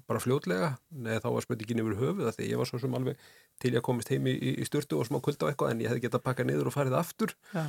bara 0.09 0.23
fljótlega, 0.23 0.73
neða 0.91 1.23
þá 1.23 1.29
var 1.37 1.45
spurningin 1.45 1.83
yfir 1.83 1.99
höfuð 2.01 2.31
því 2.35 2.49
ég 2.51 2.61
var 2.61 2.71
svo 2.71 2.81
sem 2.83 2.97
alveg 2.99 3.21
til 3.63 3.73
ég 3.73 3.81
að 3.81 3.87
komist 3.87 4.11
heim 4.11 4.27
í, 4.27 4.35
í 4.35 4.67
styrtu 4.67 4.99
og 4.99 5.07
smá 5.07 5.21
kulda 5.23 5.47
á 5.47 5.51
eitthvað 5.53 5.73
en 5.73 5.85
ég 5.85 5.93
hefði 5.93 6.07
gett 6.07 6.19
að 6.19 6.25
pakka 6.27 6.47
niður 6.47 6.71
og 6.73 6.77
farið 6.77 6.99
aftur. 6.99 7.37
Já. 7.55 7.65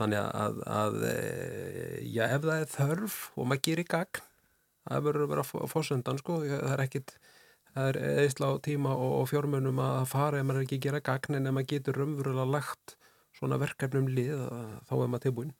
þannig 0.00 0.22
að, 0.22 0.60
að 0.64 0.94
e, 1.10 1.16
já, 2.08 2.22
ef 2.30 2.46
það 2.46 2.54
er 2.62 2.70
þörf 2.76 3.18
og 3.34 3.50
maður 3.50 3.64
gerir 3.66 3.88
gagn 3.90 4.22
það 4.86 5.04
verður 5.08 5.26
að 5.26 5.34
vera 5.34 5.66
fórsöndan 5.74 6.22
sko, 6.22 6.38
það 6.46 6.72
er 6.72 6.84
ekkit 6.86 7.12
það 7.74 7.90
er 7.90 7.98
eðisla 8.22 8.52
á 8.54 8.54
tíma 8.64 8.94
og, 8.94 9.12
og 9.20 9.28
fjármönum 9.30 9.82
að 9.84 10.06
fara 10.10 10.40
ef 10.40 10.46
maður 10.48 10.64
ekki 10.64 10.80
gera 10.86 11.02
gagn 11.04 11.36
en 11.36 11.50
ef 11.50 11.56
maður 11.56 11.72
getur 11.74 12.00
raunverulega 12.00 12.48
lagt 12.54 12.96
svona 13.36 13.60
verkefnum 13.60 14.08
lið 14.10 14.46
þá 14.88 14.94
er 14.96 15.10
maður 15.10 15.26
tilbúin 15.26 15.52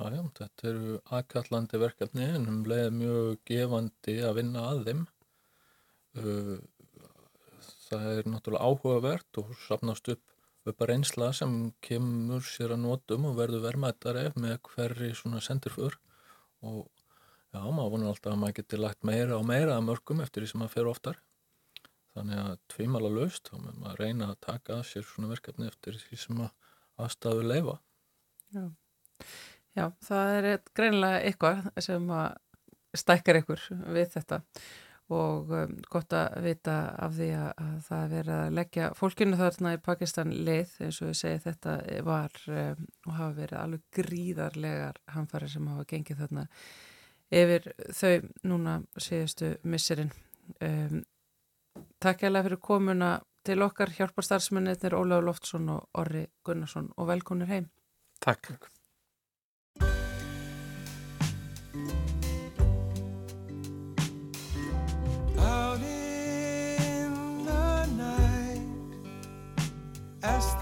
Já, 0.00 0.14
já, 0.16 0.20
þetta 0.38 0.68
eru 0.70 0.92
aðkallandi 1.12 1.78
verkefni 1.82 2.26
en 2.38 2.48
um 2.48 2.60
leið 2.64 2.86
mjög 2.96 3.32
gefandi 3.50 4.14
að 4.24 4.36
vinna 4.38 4.62
að 4.70 4.78
þeim. 4.86 5.02
Uh, 6.16 6.54
það 7.90 8.06
er 8.14 8.30
náttúrulega 8.32 8.70
áhugavert 8.70 9.40
og 9.42 9.52
sapnast 9.66 10.08
upp 10.14 10.24
upp 10.68 10.82
að 10.84 10.90
reynsla 10.92 11.30
sem 11.36 11.54
kemur 11.84 12.44
sér 12.44 12.74
að 12.74 12.82
nótum 12.84 13.26
og 13.30 13.36
verður 13.38 13.64
vermaðtari 13.64 14.26
með 14.36 14.58
hverri 14.68 15.10
svona 15.16 15.40
sendirfur 15.44 15.96
og 16.60 16.82
já, 17.52 17.60
maður 17.60 17.92
vonur 17.94 18.12
alltaf 18.12 18.34
að 18.34 18.40
maður 18.42 18.56
getur 18.60 18.82
lagt 18.84 19.06
meira 19.08 19.38
og 19.38 19.46
meira 19.48 19.76
að 19.78 19.86
mörgum 19.88 20.20
eftir 20.24 20.44
því 20.44 20.52
sem 20.52 20.62
maður 20.62 20.74
fer 20.76 20.90
oftar. 20.90 21.20
Þannig 22.10 22.42
að 22.42 22.58
tvímala 22.72 23.12
löst, 23.14 23.48
þá 23.48 23.70
maður 23.78 24.02
reyna 24.02 24.32
að 24.32 24.40
taka 24.46 24.80
að 24.80 24.86
sér 24.90 25.06
svona 25.06 25.30
verkefni 25.30 25.70
eftir 25.70 25.96
því 26.02 26.20
sem 26.24 26.44
að 26.44 26.50
aðstafu 27.00 27.46
leifa. 27.46 27.76
Já. 28.50 28.64
Já, 29.78 29.86
það 30.02 30.36
er 30.36 30.48
greinlega 30.76 31.24
eitthvað 31.26 31.66
sem 31.82 32.12
stækkar 32.96 33.40
ykkur 33.40 33.66
við 33.94 34.14
þetta. 34.16 34.40
Og 35.10 35.50
um, 35.58 35.72
gott 35.90 36.14
að 36.14 36.36
vita 36.44 36.74
af 37.02 37.16
því 37.16 37.28
að, 37.34 37.48
að 37.58 37.78
það 37.88 38.02
er 38.02 38.12
verið 38.12 38.34
að 38.36 38.52
leggja 38.58 38.90
fólkinu 38.94 39.38
þarna 39.40 39.72
í 39.74 39.80
Pakistan 39.82 40.34
leið 40.46 40.76
eins 40.86 41.00
og 41.02 41.10
ég 41.10 41.18
segi 41.18 41.40
þetta 41.48 41.74
var 42.06 42.36
um, 42.46 42.84
og 43.08 43.16
hafa 43.16 43.32
verið 43.40 43.58
alveg 43.58 43.98
gríðarlegar 43.98 45.00
hamfari 45.16 45.50
sem 45.50 45.66
hafa 45.72 45.88
gengið 45.90 46.22
þarna 46.22 46.46
yfir 47.40 47.68
þau 47.90 48.30
núna 48.52 48.76
síðustu 48.98 49.56
misserinn 49.66 50.14
um, 50.62 51.02
Takk 52.02 52.24
alveg 52.26 52.48
fyrir 52.48 52.62
komuna 52.62 53.12
til 53.46 53.60
okkar 53.66 53.92
hjálparstarfsmennir 53.98 54.96
Ólaður 54.96 55.30
Loftsson 55.30 55.70
og 55.74 56.02
Orri 56.02 56.26
Gunnarsson 56.44 56.92
og 56.96 57.08
velkonur 57.12 57.50
heim. 57.50 57.70
Takk 58.20 58.52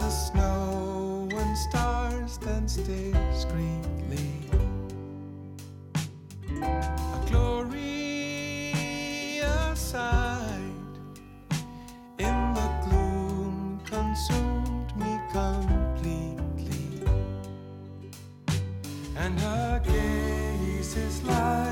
the 0.09 0.14
snow 0.14 1.29
and 1.37 1.59
stars 1.59 2.33
stand 2.33 2.66
discreetly. 2.66 4.31
A 6.62 7.27
glorious 7.29 8.73
sight 9.79 10.94
in 12.18 12.55
the 12.55 12.68
gloom 12.85 13.81
consumed 13.85 14.97
me 14.97 15.21
completely, 15.31 17.05
and 19.14 19.38
her 19.38 19.83
gaze 19.85 20.97
is 20.97 21.23
like 21.25 21.68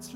let's 0.00 0.14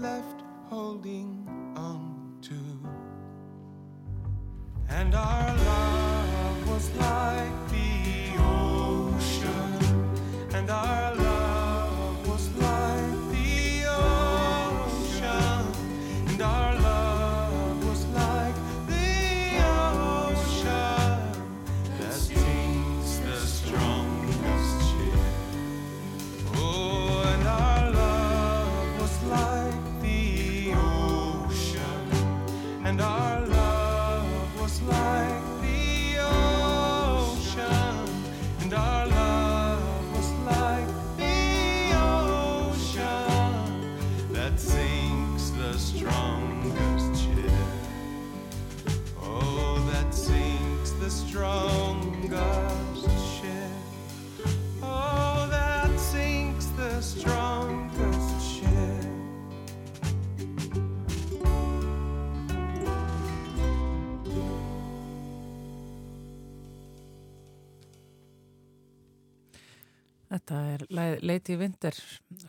Lady 71.25 71.57
Winter, 71.57 71.97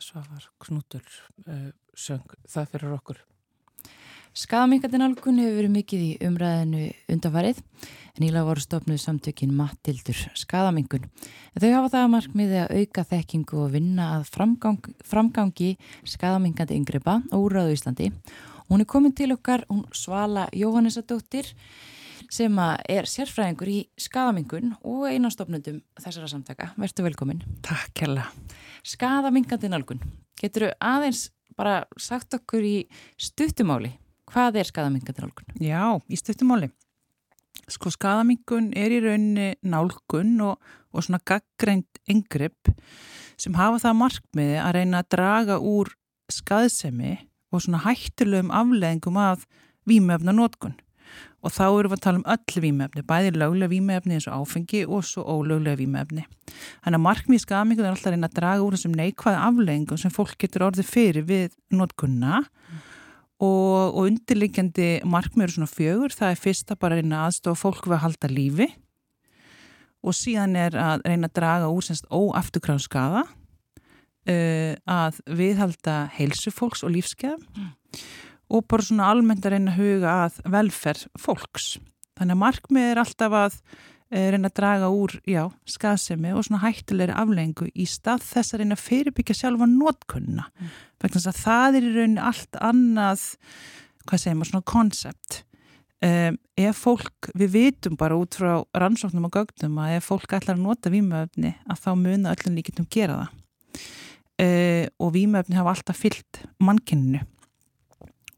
Svavar 0.04 0.50
Knútur 0.60 1.06
uh, 1.48 1.72
söng 1.96 2.36
það 2.50 2.74
fyrir 2.74 2.96
okkur. 2.98 3.22
Skaðamingandi 4.36 5.00
nálgun 5.00 5.38
hefur 5.40 5.62
verið 5.62 5.72
mikið 5.72 6.02
í 6.04 6.10
umræðinu 6.28 6.88
undafarið 7.14 7.62
en 8.18 8.26
íla 8.28 8.42
voru 8.44 8.60
stofnuð 8.60 9.00
samtökin 9.00 9.54
Mattildur 9.56 10.20
skaðamingun. 10.36 11.06
En 11.56 11.64
þau 11.64 11.70
hafa 11.72 11.94
það 11.94 12.02
að 12.02 12.12
markmiði 12.18 12.60
að 12.66 12.74
auka 12.82 13.06
þekkingu 13.14 13.62
og 13.64 13.72
vinna 13.78 14.10
að 14.18 14.28
framgang, 14.36 14.92
framgangi 15.08 15.70
skaðamingandi 16.04 16.76
yngripa 16.76 17.22
og 17.32 17.48
úrraðu 17.48 17.78
Íslandi. 17.78 18.12
Hún 18.68 18.84
er 18.84 18.90
komin 18.92 19.16
til 19.16 19.32
okkar, 19.38 19.64
hún 19.72 19.86
Svala 19.96 20.50
Jóhannesadóttir 20.52 21.54
sem 22.34 22.60
er 22.90 23.10
sérfræðingur 23.10 23.72
í 23.72 23.80
skaðamingun 24.02 24.74
og 24.84 25.06
einastofnundum 25.10 25.82
þessara 26.00 26.30
samtaka. 26.32 26.72
Vertu 26.80 27.06
velkomin. 27.06 27.44
Takk 27.66 28.06
hella. 28.06 28.30
Skaðamingandi 28.86 29.72
nálgun. 29.72 30.02
Getur 30.40 30.70
aðeins 30.80 31.30
bara 31.56 31.84
sagt 32.02 32.36
okkur 32.38 32.66
í 32.66 32.78
stuttumáli 33.22 33.94
hvað 34.32 34.60
er 34.62 34.70
skaðamingandi 34.70 35.24
nálgun? 35.24 35.54
Já, 35.62 35.84
í 36.10 36.20
stuttumáli. 36.20 36.72
Sko 37.72 37.90
skadamingun 37.94 38.70
er 38.78 38.94
í 38.94 39.02
rauninni 39.02 39.56
nálgun 39.66 40.36
og, 40.46 40.60
og 40.94 41.06
svona 41.06 41.22
gaggreind 41.26 42.02
yngripp 42.12 42.70
sem 43.42 43.56
hafa 43.58 43.80
það 43.88 44.02
markmiði 44.04 44.60
að 44.62 44.76
reyna 44.78 45.02
að 45.02 45.10
draga 45.16 45.58
úr 45.64 45.90
skaðsemi 46.32 47.16
og 47.54 47.64
svona 47.64 47.82
hættulegum 47.86 48.52
afleðingum 48.54 49.18
af 49.22 49.48
vímefna 49.88 50.36
nótkun. 50.36 50.76
Og 51.46 51.54
þá 51.54 51.66
erum 51.68 51.92
við 51.92 52.00
að 52.00 52.04
tala 52.08 52.20
um 52.20 52.30
öll 52.34 52.62
vímefni, 52.64 53.04
bæði 53.06 53.34
löglega 53.36 53.70
vímefni 53.70 54.16
eins 54.18 54.26
og 54.26 54.42
áfengi 54.42 54.82
og 54.90 55.04
svo 55.06 55.22
ólöglega 55.30 55.78
vímefni. 55.78 56.24
Þannig 56.82 56.98
að 56.98 57.04
markmiði 57.06 57.44
skadamingun 57.44 57.86
er 57.86 57.94
alltaf 57.94 58.10
að 58.10 58.16
reyna 58.16 58.30
að 58.32 58.40
draga 58.40 58.66
úr 58.66 58.78
þessum 58.78 58.96
neikvæða 58.98 59.44
afleðingum 59.52 60.02
sem 60.02 60.14
fólk 60.16 60.34
getur 60.42 60.66
orðið 60.66 60.90
fyrir 60.90 61.28
við 61.30 61.54
nótkunna 61.70 62.42
og, 62.42 63.94
og 63.94 64.02
undirliggjandi 64.08 64.90
markmið 65.06 65.46
eru 65.46 65.58
svona 65.60 65.70
fjögur, 65.70 66.18
það 66.18 66.34
er 66.34 66.42
fyrst 66.48 66.74
að 66.74 66.82
bara 66.82 66.98
reyna 66.98 67.24
aðstofa 67.28 67.62
fólk 67.62 67.86
við 67.86 67.98
að 68.00 68.04
halda 68.08 68.34
lífi. 68.34 68.70
Og 70.06 70.18
síðan 70.18 70.58
er 70.58 70.78
að 70.82 71.06
reyna 71.06 71.30
að 71.30 71.38
draga 71.38 71.70
úr 71.74 71.86
semst 71.86 72.10
óafturkráð 72.10 72.86
skada 72.88 73.26
uh, 73.26 74.74
að 74.90 75.22
viðhalda 75.30 76.06
heilsu 76.18 76.54
fólks 76.54 76.86
og 76.86 76.94
lífskeðum 76.98 77.46
og 78.50 78.68
bara 78.70 78.86
svona 78.86 79.10
almennt 79.12 79.46
að 79.46 79.56
reyna 79.56 79.74
að 79.74 79.82
huga 79.82 80.16
að 80.26 80.40
velferð 80.54 81.08
fólks. 81.20 81.76
Þannig 82.16 82.36
að 82.36 82.42
markmið 82.44 82.90
er 82.92 83.02
alltaf 83.02 83.36
að 83.36 83.56
uh, 83.58 84.28
reyna 84.34 84.52
að 84.52 84.58
draga 84.60 84.92
úr, 84.94 85.16
já, 85.28 85.42
skaðsemi 85.70 86.36
og 86.36 86.46
svona 86.48 86.62
hættulegri 86.64 87.16
aflengu 87.18 87.70
í 87.74 87.88
stað 87.90 88.24
þess 88.30 88.54
að 88.54 88.62
reyna 88.62 88.78
að 88.78 88.86
fyrirbyggja 88.86 89.40
sjálfa 89.42 89.70
nótkunna. 89.72 90.48
Mm. 90.52 90.78
Vegna 91.04 91.18
þess 91.18 91.32
að 91.34 91.42
það 91.42 91.80
er 91.80 91.90
í 91.90 91.96
rauninni 91.98 92.30
allt 92.30 92.62
annað, 92.62 93.26
hvað 94.06 94.24
segir 94.24 94.40
maður, 94.40 94.54
svona 94.54 94.72
konsept. 94.76 95.42
Um, 96.06 96.36
ef 96.60 96.82
fólk, 96.86 97.30
við 97.40 97.54
vitum 97.56 97.96
bara 97.98 98.18
út 98.20 98.36
frá 98.38 98.60
rannsóknum 98.78 99.26
og 99.30 99.38
gögnum 99.40 99.80
að 99.82 99.96
ef 99.96 100.10
fólk 100.12 100.36
ætlar 100.38 100.58
að 100.58 100.66
nota 100.68 100.92
vímöfni 100.94 101.56
að 101.66 101.80
þá 101.82 101.92
muna 101.98 102.34
öllum 102.36 102.58
líkitum 102.60 102.88
gera 102.92 103.24
það. 103.24 103.86
Uh, 104.36 104.84
og 105.00 105.14
vímöfni 105.16 105.56
hafa 105.56 105.72
alltaf 105.72 106.02
fyllt 106.04 106.42
mannkinninu 106.60 107.22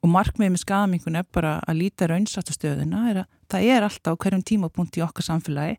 og 0.03 0.11
markmiðið 0.13 0.53
með 0.53 0.63
skadamingun 0.63 1.19
er 1.19 1.27
bara 1.33 1.57
að 1.67 1.81
líta 1.81 2.07
raunsáttu 2.09 2.55
stöðuna 2.55 3.03
er 3.11 3.21
að 3.23 3.27
það 3.51 3.67
er 3.73 3.87
alltaf 3.87 4.19
hverjum 4.21 4.45
tímapunkt 4.45 4.99
í 4.99 5.03
okkar 5.05 5.25
samfélagi 5.25 5.77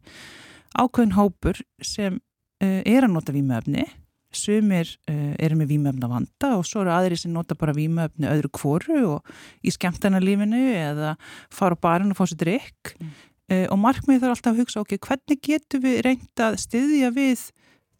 ákveðin 0.79 1.17
hópur 1.17 1.61
sem 1.85 2.19
uh, 2.19 2.81
er 2.83 3.07
að 3.07 3.15
nota 3.15 3.35
vímöfni 3.35 3.87
sumir 4.35 4.91
uh, 5.09 5.35
eru 5.41 5.57
með 5.61 5.73
vímöfna 5.73 6.11
vanda 6.11 6.53
og 6.59 6.67
svo 6.69 6.83
eru 6.83 6.93
aðri 6.93 7.19
sem 7.21 7.33
nota 7.33 7.57
bara 7.59 7.77
vímöfni 7.77 8.29
öðru 8.29 8.51
kvoru 8.59 8.99
og 9.15 9.33
í 9.65 9.73
skemmtarnalífinu 9.73 10.61
eða 10.75 11.15
fara 11.55 11.79
á 11.79 11.83
barinn 11.85 12.13
og 12.13 12.19
fá 12.19 12.27
sér 12.29 12.43
drikk 12.43 12.95
mm. 12.99 13.15
uh, 13.55 13.67
og 13.73 13.81
markmiðið 13.87 14.27
þarf 14.27 14.37
alltaf 14.37 14.53
að 14.53 14.61
hugsa 14.65 14.83
ok, 14.85 14.99
hvernig 15.09 15.43
getum 15.49 15.85
við 15.87 16.03
reynda 16.09 16.51
að 16.51 16.61
styðja 16.67 17.15
við 17.17 17.47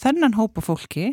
þennan 0.03 0.37
hópa 0.39 0.65
fólki 0.65 1.13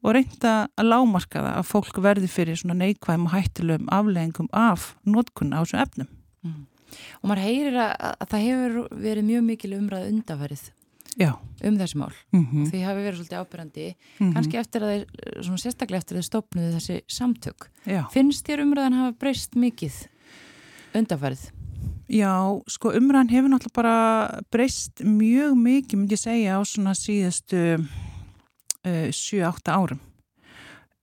og 0.00 0.16
reynda 0.16 0.54
að 0.80 0.90
lámarka 0.90 1.42
það 1.44 1.54
að 1.58 1.68
fólk 1.68 2.00
verði 2.02 2.30
fyrir 2.30 2.58
svona 2.60 2.78
neikvæm 2.80 3.28
og 3.28 3.34
hættilegum 3.34 3.88
afleggingum 3.92 4.50
af 4.56 4.94
nótkunna 5.04 5.60
á 5.60 5.62
þessum 5.62 5.82
efnum. 5.84 6.10
Mm. 6.44 6.66
Og 7.20 7.30
maður 7.30 7.44
heyrir 7.44 7.78
að, 7.78 7.92
að 8.10 8.30
það 8.32 8.46
hefur 8.48 9.00
verið 9.04 9.28
mjög 9.28 9.42
mikil 9.46 9.72
umræð 9.76 10.08
undafarið 10.10 10.64
Já. 11.18 11.30
um 11.66 11.76
þessi 11.78 11.98
mál. 12.00 12.12
Mm 12.32 12.46
-hmm. 12.46 12.66
Því 12.70 12.82
hafi 12.84 13.04
verið 13.04 13.18
svolítið 13.18 13.40
ábyrjandi, 13.40 13.94
Mm 14.18 14.26
-hmm. 14.26 14.34
kannski 14.34 14.56
eftir 14.56 14.82
að 14.82 14.90
þeir, 14.90 15.06
svona 15.42 15.58
sérstaklega 15.58 15.98
eftir 15.98 16.16
að 16.16 16.20
þeir 16.20 16.30
stopnuðu 16.30 16.74
þessi 16.74 17.00
samtök. 17.06 17.70
Já. 17.86 18.04
Finnst 18.10 18.46
þér 18.46 18.60
umræðan 18.64 18.94
hafa 18.94 19.12
breyst 19.18 19.54
mikið 19.54 20.06
undafarið? 20.94 21.50
Já, 22.08 22.62
sko 22.66 22.90
umræðan 22.90 23.30
hefur 23.30 23.48
náttúrulega 23.48 23.74
bara 23.74 24.40
breyst 24.50 25.00
mjög 25.04 25.54
mikið, 25.54 25.98
myndi 25.98 26.14
ég 26.14 26.18
segja, 26.18 26.58
á 26.58 26.60
svona 26.64 26.94
síðastu 26.94 27.86
7-8 28.86 29.74
árum. 29.74 30.00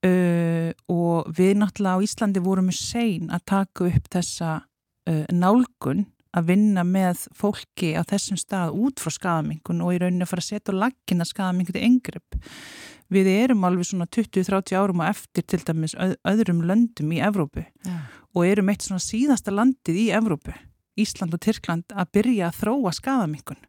Uh, 0.06 0.70
og 0.94 1.26
við 1.34 1.56
náttúrulega 1.58 1.98
á 1.98 2.06
Íslandi 2.06 2.42
vorum 2.46 2.70
við 2.70 2.78
sein 2.78 3.32
að 3.34 3.48
taka 3.50 3.88
upp 3.90 4.10
þessa 4.14 4.52
uh, 4.62 5.26
nálgun 5.34 6.06
að 6.38 6.52
vinna 6.52 6.84
með 6.86 7.24
fólki 7.36 7.94
á 7.98 8.06
þessum 8.08 8.38
stað 8.38 8.76
út 8.78 9.02
frá 9.02 9.14
skadamingun 9.16 9.82
og 9.82 9.96
í 9.96 10.00
rauninni 10.04 10.26
að 10.26 10.32
fara 10.34 10.44
að 10.44 10.50
setja 10.52 10.76
á 10.76 10.82
laggina 10.84 11.26
skadamingun 11.26 11.78
til 11.78 11.86
yngripp. 11.88 12.38
Við 13.14 13.30
erum 13.32 13.66
alveg 13.66 13.88
svona 13.88 14.08
20-30 14.12 14.78
árum 14.78 15.02
og 15.02 15.10
eftir 15.10 15.48
til 15.48 15.62
dæmis 15.66 15.96
öð, 15.96 16.18
öðrum 16.28 16.62
löndum 16.68 17.14
í 17.16 17.22
Evrópu 17.24 17.64
Já. 17.64 17.98
og 18.36 18.46
erum 18.46 18.70
eitt 18.70 18.86
svona 18.86 19.02
síðasta 19.04 19.54
landið 19.56 20.02
í 20.04 20.08
Evrópu, 20.18 20.54
Ísland 21.00 21.34
og 21.34 21.42
Tyrkland, 21.42 21.88
að 21.96 22.12
byrja 22.20 22.52
að 22.52 22.60
þróa 22.62 22.94
skadamingun. 23.00 23.62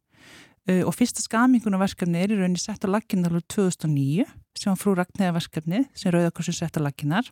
Uh, 0.69 0.85
og 0.85 0.93
fyrsta 0.93 1.23
skadamingunarverkefni 1.25 2.21
er 2.21 2.35
í 2.35 2.37
rauninni 2.37 2.61
sett 2.61 2.85
á 2.85 2.89
alveg 2.93 3.47
2009 3.49 4.27
sem 4.59 4.77
frú 4.77 4.93
Ragnæðaverkefni 4.99 5.87
sem 5.97 6.13
Rauðakursin 6.13 6.57
sett 6.57 6.77
á 6.77 6.85
laginar 6.85 7.31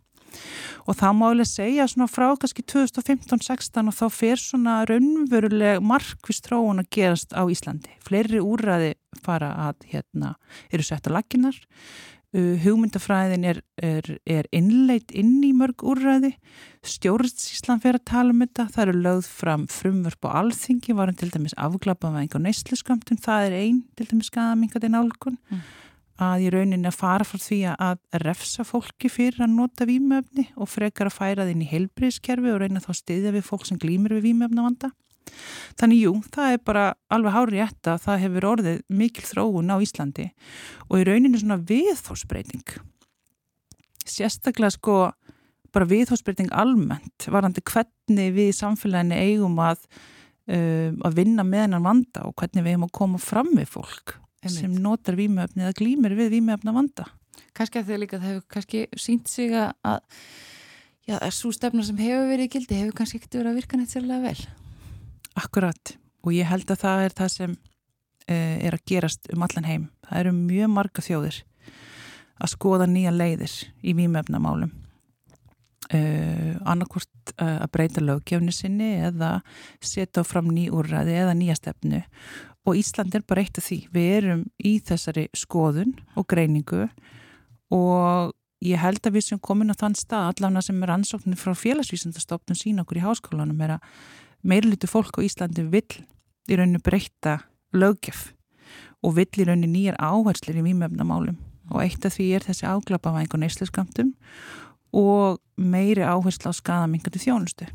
og 0.87 0.97
það 0.99 1.17
má 1.19 1.25
alveg 1.29 1.49
segja 1.51 1.87
svona 1.91 2.09
frá 2.11 2.27
kannski 2.41 2.65
2015-16 2.73 3.91
og 3.91 3.97
þá 3.97 4.07
fer 4.13 4.41
svona 4.41 4.79
raunveruleg 4.89 5.85
markvist 5.85 6.47
tróun 6.47 6.83
að 6.83 6.91
gerast 6.97 7.37
á 7.37 7.45
Íslandi. 7.45 7.93
Fleiri 8.05 8.43
úrraði 8.43 8.95
fara 9.23 9.53
að 9.69 9.87
hérna 9.93 10.35
eru 10.71 10.87
sett 10.87 11.09
á 11.09 11.15
laginar 11.15 11.57
uh, 11.57 12.16
hugmyndafræðin 12.65 13.47
er, 13.49 13.61
er, 13.81 14.09
er 14.29 14.49
innleit 14.55 15.13
inn 15.17 15.39
í 15.47 15.53
mörg 15.57 15.85
úrraði 15.87 16.35
stjórnsíslan 16.87 17.81
fer 17.83 17.99
að 17.99 18.07
tala 18.11 18.35
um 18.35 18.43
þetta. 18.45 18.67
Það 18.75 18.85
eru 18.85 19.01
lögð 19.07 19.31
fram 19.39 19.65
frumvörp 19.73 20.29
og 20.29 20.37
alþingi 20.43 20.97
varum 20.99 21.17
til 21.19 21.31
dæmis 21.33 21.57
afglapavæðing 21.61 22.37
og 22.37 22.45
neysluskömmtun, 22.45 23.23
það 23.23 23.49
er 23.49 23.59
einn 23.63 23.81
til 23.99 24.09
dæmis 24.11 24.31
skaðamingati 24.33 24.93
nálgun. 24.93 25.41
Mm. 25.51 25.65
Að 26.27 26.47
í 26.47 26.53
rauninni 26.55 26.89
að 26.89 26.97
fara 26.97 27.27
frá 27.29 27.41
því 27.41 27.59
að 27.75 27.99
refsa 28.23 28.65
fólki 28.65 29.11
fyrir 29.13 29.43
að 29.45 29.53
nota 29.53 29.85
vímöfni 29.89 30.47
og 30.57 30.71
frekar 30.73 31.11
að 31.11 31.19
færa 31.19 31.43
það 31.43 31.53
inn 31.53 31.65
í 31.67 31.73
heilbriðskerfi 31.73 32.55
og 32.55 32.63
reyna 32.63 32.81
þá 32.81 32.93
að 32.95 33.01
styðja 33.03 33.35
við 33.35 33.45
fólk 33.51 33.67
sem 33.69 33.81
glýmir 33.81 34.17
við 34.17 34.31
vímöfnavanda. 34.31 34.95
Þannig 35.77 36.03
jú, 36.03 36.13
það 36.33 36.55
er 36.55 36.65
bara 36.65 36.85
alveg 37.13 37.37
hárið 37.37 37.61
rétt 37.61 37.91
að 37.93 38.03
það 38.07 38.23
hefur 38.25 38.49
orðið 38.53 38.83
mikil 38.89 39.27
þróun 39.29 39.73
á 39.73 39.77
Íslandi 39.85 40.27
og 40.89 40.99
í 41.01 41.07
rauninu 41.09 41.41
svona 41.41 41.61
viðhósbreyting. 41.69 42.77
Sérstaklega 44.07 44.75
sko 44.77 44.99
bara 45.75 45.89
viðhósbreyting 45.91 46.53
almennt 46.57 47.29
varandi 47.33 47.65
hvernig 47.67 48.33
við 48.37 48.53
í 48.53 48.57
samfélaginu 48.57 49.19
eigum 49.19 49.59
að, 49.61 49.83
uh, 50.49 50.91
að 51.05 51.19
vinna 51.21 51.45
með 51.47 51.67
hennan 51.67 51.87
vanda 51.87 52.25
og 52.29 52.37
hvernig 52.41 52.65
við 52.65 52.77
eigum 52.77 52.89
að 52.89 52.97
koma 53.01 53.23
fram 53.23 53.53
við 53.53 53.71
fólk 53.75 54.17
Einmitt. 54.47 54.59
sem 54.61 54.77
notar 54.83 55.19
vímöfni 55.19 55.67
eða 55.67 55.77
glýmir 55.77 56.17
við 56.17 56.37
vímöfna 56.39 56.75
vanda. 56.77 57.09
kannski 57.57 57.81
að 57.81 57.91
þau 57.91 57.99
líka 58.03 58.21
það 58.21 58.31
hefur 58.31 58.47
kannski 58.55 58.87
sínt 58.97 59.29
sig 59.29 59.53
að 59.53 60.01
já, 61.07 61.17
að 61.19 61.33
svo 61.35 61.53
stefna 61.53 61.85
sem 61.85 61.99
hefur 62.01 62.31
verið 62.31 62.53
gildi 62.55 62.81
hefur 62.81 62.97
kannski 63.01 63.21
ekkert 63.21 63.41
verið 63.41 63.53
að 63.53 63.61
virka 63.61 63.81
neitt 63.81 63.93
sérlega 63.93 64.31
vel 64.31 64.66
Akkurat 65.37 65.97
og 66.25 66.33
ég 66.35 66.49
held 66.49 66.71
að 66.73 66.83
það 66.83 67.05
er 67.05 67.17
það 67.21 67.31
sem 67.35 67.53
uh, 67.53 68.57
er 68.67 68.77
að 68.77 68.87
gerast 68.89 69.29
um 69.35 69.45
allan 69.47 69.69
heim. 69.69 69.85
Það 70.07 70.23
eru 70.23 70.35
mjög 70.39 70.73
marga 70.73 71.05
þjóðir 71.05 71.43
að 72.37 72.53
skoða 72.53 72.89
nýja 72.91 73.15
leiðir 73.15 73.55
í 73.81 73.95
vímöfnamálum. 73.97 74.73
Uh, 75.87 76.57
annarkvort 76.67 77.37
uh, 77.37 77.63
að 77.63 77.71
breyta 77.77 78.03
löggefni 78.03 78.51
sinni 78.55 78.97
eða 79.07 79.37
setja 79.79 80.25
fram 80.27 80.49
ný 80.51 80.67
úrræði 80.75 81.15
eða 81.21 81.37
nýja 81.39 81.55
stefnu 81.61 82.01
og 82.67 82.75
Ísland 82.81 83.15
er 83.15 83.23
bara 83.23 83.45
eitt 83.45 83.61
af 83.61 83.69
því. 83.69 83.79
Við 83.95 84.09
erum 84.17 84.43
í 84.59 84.77
þessari 84.83 85.29
skoðun 85.37 85.95
og 86.19 86.27
greiningu 86.27 86.89
og 87.75 88.35
ég 88.65 88.81
held 88.83 89.07
að 89.07 89.19
við 89.19 89.29
sem 89.29 89.43
komin 89.43 89.71
á 89.71 89.79
þann 89.79 89.95
stað 89.99 90.33
allavega 90.33 90.65
sem 90.67 90.83
er 90.83 90.95
ansóknir 90.97 91.39
frá 91.39 91.55
félagsvísandastofnun 91.55 92.59
sína 92.59 92.83
okkur 92.83 93.01
í 93.01 93.05
háskólanum 93.07 93.63
er 93.63 93.77
að 93.77 93.91
meirlutu 94.47 94.89
fólk 94.91 95.19
á 95.19 95.27
Íslandi 95.27 95.67
vill 95.73 96.03
í 96.47 96.59
rauninu 96.59 96.81
breyta 96.85 97.41
löggef 97.75 98.31
og 99.03 99.17
vill 99.19 99.43
í 99.43 99.47
rauninu 99.47 99.73
nýjar 99.73 99.99
áherslir 99.99 100.61
í 100.61 100.67
výmöfnamálum 100.67 101.39
og 101.73 101.83
eitt 101.83 102.07
af 102.07 102.15
því 102.15 102.29
er 102.37 102.47
þessi 102.47 102.69
áglapavæng 102.69 103.33
og 103.35 103.43
neysliskamtum 103.43 104.15
og 104.97 105.41
meiri 105.59 106.07
áhersla 106.07 106.55
á 106.55 106.55
skadamingandi 106.55 107.21
þjónustu. 107.21 107.67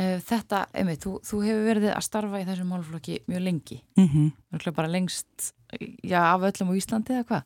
Eh, 0.00 0.16
Þetta, 0.24 0.64
einmitt, 0.72 1.02
þú, 1.04 1.18
þú 1.20 1.42
hefur 1.44 1.66
verið 1.68 1.90
að 1.92 2.06
starfa 2.06 2.40
í 2.40 2.46
þessum 2.48 2.70
málflokki 2.72 3.18
mjög 3.28 3.42
lengi. 3.44 3.82
Mm 3.96 4.08
-hmm. 4.08 4.32
Örgulega 4.54 4.76
bara 4.76 4.88
lengst 4.88 5.52
já, 6.02 6.20
af 6.32 6.40
öllum 6.40 6.72
á 6.72 6.74
Íslandi 6.80 7.12
eða 7.12 7.24
hvað? 7.28 7.42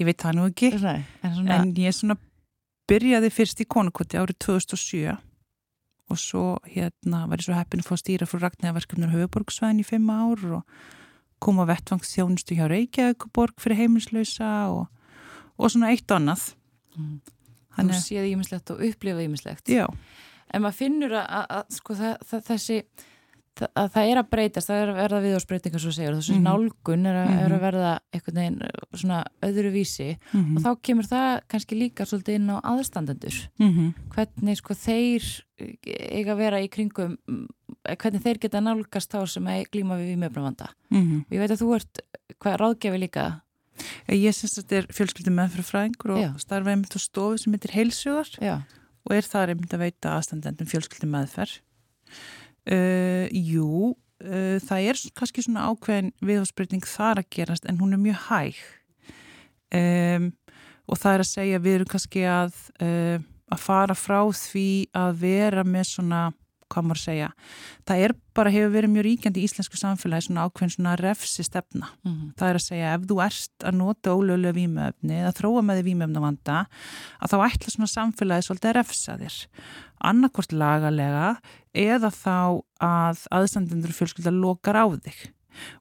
Ég 0.00 0.06
veit 0.06 0.22
það 0.22 0.34
nú 0.34 0.46
ekki, 0.46 0.70
Nei, 0.82 1.04
en 1.22 1.34
svona, 1.34 1.54
en 1.54 1.74
ég 1.74 1.94
svona 1.94 2.16
byrjaði 2.88 3.30
fyrst 3.30 3.60
í 3.60 3.64
konukoti 3.64 4.18
árið 4.18 4.38
2007 4.38 5.16
og 6.12 6.20
svo 6.20 6.44
hérna 6.68 7.24
var 7.30 7.40
ég 7.40 7.46
svo 7.46 7.56
heppin 7.56 7.82
að 7.82 7.88
fá 7.88 7.94
að 7.96 8.02
stýra 8.02 8.28
frá 8.28 8.42
Ragnæðaverkefnur 8.42 9.14
höfuborgsvæðin 9.14 9.80
í 9.80 9.86
fimm 9.88 10.10
ár 10.12 10.42
og 10.58 10.74
koma 11.44 11.66
vettvangsþjónustu 11.68 12.58
hjá 12.58 12.66
Reykjavíkuborg 12.70 13.56
fyrir 13.60 13.82
heimilslausa 13.82 14.50
og, 14.72 14.84
og 15.56 15.72
svona 15.72 15.92
eitt 15.92 16.08
og 16.10 16.20
annað. 16.20 16.44
Mm. 16.94 17.16
þú 17.74 17.98
séð 17.98 18.28
ímislegt 18.30 18.70
og 18.70 18.84
upplifað 18.86 19.24
ímislegt 19.24 19.72
já, 19.72 19.88
en 20.54 20.62
maður 20.62 20.76
finnur 20.78 21.16
að, 21.18 21.24
að, 21.26 21.46
að 21.56 21.72
sko, 21.74 21.96
það, 21.98 22.12
það, 22.30 22.44
þessi 22.50 22.76
það, 23.58 23.68
að 23.76 23.88
það 23.94 24.10
er 24.10 24.18
að 24.20 24.28
breytast, 24.30 24.68
það 24.70 24.80
er 24.82 24.90
að 24.92 24.98
verða 25.00 25.20
viðhórsbreytingar 25.24 25.80
svo 25.84 25.92
segur, 25.94 26.16
þessi 26.18 26.34
Mhm. 26.34 26.44
nálgun 26.48 27.06
er 27.06 27.16
að, 27.20 27.28
er 27.30 27.48
Mhm. 27.48 27.54
að 27.56 27.64
verða 27.66 27.92
einhvern 28.12 28.38
veginn 28.40 28.62
uh, 28.62 28.98
svona 28.98 29.24
öðru 29.42 29.70
vísi 29.72 30.08
mm 30.32 30.56
og 30.56 30.62
þá 30.62 30.70
kemur 30.82 31.06
það 31.10 31.40
kannski 31.48 31.78
líka 31.78 32.04
svolítið 32.06 32.34
inn 32.34 32.50
á 32.50 32.56
aðstandendur 32.62 33.36
-hmm. 33.58 33.94
hvernig 34.10 34.56
sko 34.56 34.74
þeir 34.74 35.22
uh, 35.60 35.66
eiga 36.18 36.32
að 36.34 36.36
vera 36.38 36.60
í 36.60 36.68
kringum 36.68 37.16
mm, 37.28 37.46
hvernig 37.98 38.22
þeir 38.22 38.38
geta 38.40 38.60
nálgast 38.60 39.10
þá 39.12 39.26
sem 39.28 39.44
að 39.46 39.64
glíma 39.70 39.96
við 39.98 40.16
vímöfnavanda 40.16 40.68
Mm 40.90 41.24
og 41.26 41.30
ég 41.32 41.38
veit 41.40 41.50
að 41.50 41.62
þú 41.62 41.74
ert 41.76 42.00
hvað 42.40 42.58
ráðgjafi 42.60 42.98
líka 42.98 43.40
Ég 44.08 44.30
syns 44.34 44.54
að 44.58 44.62
þetta 44.64 44.76
er 44.76 44.86
fjölskyldum 44.94 45.34
meðfrafræðingur 45.34 46.10
og 46.14 46.18
Já. 46.22 46.30
starfa 46.38 46.70
einmitt 46.70 46.94
á 46.94 47.00
stofu 47.02 47.38
sem 47.38 47.52
heitir 47.52 47.72
heilsugar 47.74 48.28
já, 48.40 48.62
og 49.04 49.10
er 49.16 49.22
það 49.26 49.48
einmitt 49.50 49.74
að 49.74 49.82
veita 49.82 50.12
aðstandendum 50.14 50.66
fjölskyldum 50.70 51.10
meðferð. 51.10 51.58
Uh, 52.64 53.26
jú, 53.28 53.92
uh, 54.24 54.56
það 54.64 54.88
er 54.88 55.00
kannski 55.18 55.44
svona 55.44 55.66
ákveðin 55.68 56.14
viðhóðsbreyting 56.24 56.86
þar 56.88 57.20
að 57.20 57.28
gerast 57.36 57.68
en 57.68 57.80
hún 57.82 57.92
er 57.92 58.00
mjög 58.00 58.22
hæg. 58.30 58.62
Um, 59.74 60.30
og 60.88 61.00
það 61.00 61.16
er 61.16 61.24
að 61.24 61.30
segja 61.30 61.60
við 61.64 61.76
erum 61.78 61.90
kannski 61.92 62.24
að, 62.28 62.56
uh, 62.84 63.18
að 63.52 63.60
fara 63.60 63.96
frá 63.98 64.20
því 64.38 64.68
að 64.96 65.20
vera 65.24 65.64
með 65.66 65.90
svona, 65.90 66.22
hvað 66.74 66.88
maður 66.88 67.00
að 67.00 67.06
segja, 67.06 67.30
það 67.88 68.04
er 68.08 68.16
bara 68.34 68.50
hefur 68.50 68.74
verið 68.74 68.94
mjög 68.94 69.06
ríkjandi 69.06 69.40
í 69.40 69.48
íslensku 69.48 69.78
samfélagi 69.78 70.26
svona 70.26 70.46
ákveðin 70.48 70.74
svona 70.74 70.96
refsi 70.98 71.46
stefna 71.46 71.92
mm 72.02 72.32
það 72.38 72.48
er 72.48 72.58
að 72.58 72.64
segja 72.64 72.92
ef 72.94 73.06
þú 73.08 73.18
ert 73.24 73.66
að 73.68 73.76
nota 73.78 74.14
ólögulega 74.14 74.56
vímöfni 74.56 75.18
eða 75.20 75.32
þróa 75.38 75.62
með 75.64 75.80
því 75.80 75.84
vímöfnavanda 75.88 76.56
að 77.20 77.32
þá 77.32 77.36
ætla 77.46 77.74
svona 77.74 77.90
samfélagi 77.92 78.46
svolítið 78.46 78.70
að 78.70 78.76
refsa 78.78 79.16
þér. 79.20 79.38
Annarkvort 80.10 80.52
lagalega 80.52 81.28
eða 81.74 82.10
þá 82.14 82.36
að 82.84 83.24
aðstandendur 83.34 83.94
fjölskylda 83.94 84.34
lokar 84.34 84.78
á 84.82 84.86
þig. 84.90 85.18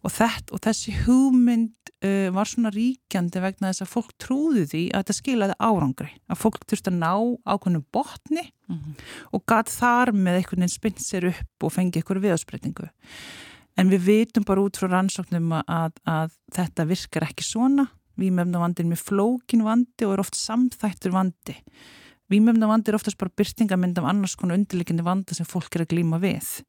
Og, 0.05 0.11
þett, 0.13 0.51
og 0.53 0.61
þessi 0.61 0.93
hugmynd 1.03 1.82
uh, 2.03 2.27
var 2.35 2.49
svona 2.49 2.71
ríkjandi 2.73 3.41
vegna 3.43 3.71
þess 3.71 3.85
að 3.85 3.93
fólk 3.93 4.11
trúðu 4.21 4.65
því 4.69 4.83
að 4.91 5.03
þetta 5.03 5.17
skilaði 5.19 5.57
árangri 5.59 6.11
að 6.27 6.41
fólk 6.43 6.59
þurfti 6.67 6.91
að 6.91 6.99
ná 6.99 7.13
ákveðnum 7.47 7.85
botni 7.95 8.45
-hmm. 8.67 8.93
og 9.31 9.45
gatt 9.49 9.71
þar 9.71 10.13
með 10.13 10.41
einhvern 10.41 10.65
veginn 10.65 10.75
spinn 10.75 10.99
sér 10.99 11.29
upp 11.31 11.67
og 11.67 11.73
fengi 11.73 11.99
einhverju 11.99 12.25
viðásbreytingu. 12.27 12.89
En 13.79 13.89
við 13.89 14.05
vitum 14.05 14.45
bara 14.45 14.61
út 14.61 14.77
frá 14.77 14.87
rannsóknum 14.91 15.51
að, 15.65 15.97
að 16.05 16.33
þetta 16.53 16.85
virkar 16.85 17.25
ekki 17.25 17.45
svona. 17.45 17.87
Vímöfnavandi 18.21 18.83
er 18.83 18.89
með 18.91 19.01
flókin 19.07 19.63
vandi 19.65 20.05
og 20.05 20.13
er 20.13 20.21
oft 20.21 20.37
samþættur 20.37 21.15
vandi. 21.15 21.55
Vímöfnavandi 22.29 22.91
er 22.91 22.99
oftast 22.99 23.17
bara 23.17 23.33
byrtingamind 23.33 23.97
af 23.97 24.05
annars 24.11 24.35
konar 24.37 24.59
undirleikindi 24.59 25.05
vanda 25.05 25.33
sem 25.33 25.47
fólk 25.49 25.73
er 25.75 25.87
að 25.87 25.95
glíma 25.95 26.21
við. 26.21 26.61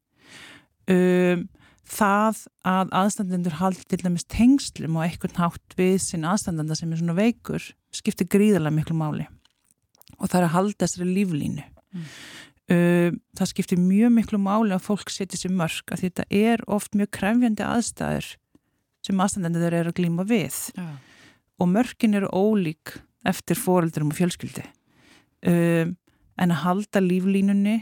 Um, 0.88 1.44
það 1.88 2.44
að 2.66 2.92
aðstandendur 2.96 3.58
haldi 3.60 3.84
til 3.88 4.00
dæmis 4.02 4.26
tengslum 4.30 4.98
og 4.98 5.06
einhvern 5.06 5.40
hátt 5.40 5.76
við 5.78 5.98
sinn 6.02 6.26
aðstandanda 6.28 6.76
sem 6.78 6.92
er 6.92 7.00
svona 7.00 7.16
veikur 7.18 7.66
skiptir 7.94 8.28
gríðarlega 8.32 8.78
miklu 8.78 8.96
máli 8.98 9.26
og 10.18 10.30
það 10.30 10.38
er 10.38 10.46
að 10.46 10.54
halda 10.54 10.86
þessari 10.86 11.08
líflínu. 11.10 11.64
Mm. 11.94 12.06
Uh, 12.64 13.10
það 13.36 13.50
skiptir 13.50 13.80
mjög 13.80 14.14
miklu 14.14 14.38
máli 14.40 14.72
að 14.72 14.86
fólk 14.86 15.10
setja 15.12 15.36
sér 15.36 15.52
mörg 15.52 15.92
að 15.92 16.06
þetta 16.06 16.24
er 16.32 16.62
oft 16.72 16.96
mjög 16.96 17.10
krefjandi 17.18 17.66
aðstæður 17.66 18.30
sem 19.04 19.20
aðstandendur 19.20 19.76
eru 19.76 19.92
að 19.92 19.98
glíma 19.98 20.24
við 20.24 20.56
já. 20.72 20.86
og 21.60 21.68
mörgin 21.68 22.16
eru 22.16 22.30
ólík 22.32 22.94
eftir 23.28 23.60
foreldurum 23.60 24.14
og 24.14 24.16
fjölskyldi 24.16 24.64
um, 25.44 25.92
en 26.40 26.54
að 26.54 26.62
halda 26.62 27.02
líflínunni 27.04 27.76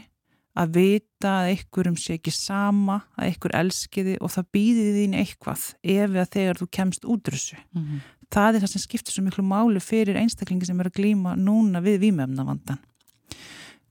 að 0.53 0.73
vita 0.77 1.31
að 1.41 1.51
einhverjum 1.53 1.95
sé 1.97 2.17
ekki 2.19 2.33
sama, 2.33 2.99
að 3.17 3.29
einhver 3.31 3.55
elskiði 3.57 4.17
og 4.21 4.33
það 4.35 4.49
býði 4.53 4.85
þín 4.97 5.15
eitthvað 5.17 5.65
ef 5.81 6.03
eða 6.03 6.25
þegar 6.35 6.59
þú 6.61 6.67
kemst 6.77 7.07
út 7.07 7.29
úr 7.29 7.37
þessu. 7.37 7.57
Mm 7.73 7.83
-hmm. 7.83 8.01
Það 8.33 8.55
er 8.55 8.61
það 8.61 8.71
sem 8.73 8.83
skiptir 8.83 9.13
svo 9.13 9.23
miklu 9.23 9.43
máli 9.43 9.79
fyrir 9.79 10.17
einstaklingi 10.17 10.65
sem 10.65 10.79
eru 10.79 10.89
að 10.89 10.99
glíma 10.99 11.35
núna 11.37 11.81
við 11.81 11.99
vímöfnavandan. 12.05 12.79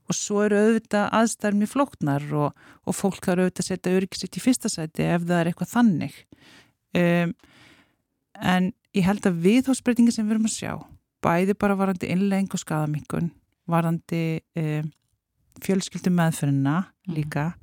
Og 0.08 0.14
svo 0.14 0.42
eru 0.42 0.58
auðvitað 0.58 1.10
aðstæður 1.14 1.58
mjög 1.58 1.70
flóknar 1.74 2.24
og, 2.32 2.54
og 2.86 2.94
fólk 2.94 3.22
þarf 3.22 3.42
auðvitað 3.42 3.62
að 3.62 3.68
setja 3.70 3.94
öryggisitt 3.96 4.36
í 4.36 4.40
fyrsta 4.40 4.68
sæti 4.68 5.02
ef 5.02 5.22
það 5.22 5.40
er 5.40 5.46
eitthvað 5.46 5.74
þannig. 5.76 6.14
Um, 6.92 7.34
en 8.42 8.72
ég 8.94 9.06
held 9.06 9.26
að 9.26 9.38
viðhósbreytingi 9.46 10.12
sem 10.12 10.26
við 10.26 10.36
erum 10.36 10.50
að 10.50 10.58
sjá, 10.58 10.72
bæði 11.22 11.54
bara 11.54 11.78
varandi 11.78 12.10
innlegging 12.10 12.50
og 12.52 12.60
skadamingun, 12.60 13.30
varandi 13.70 14.42
um, 14.58 14.90
fjölskyldum 15.60 16.14
meðferðina 16.16 16.86
Mhm. 17.08 17.14
líka, 17.14 17.54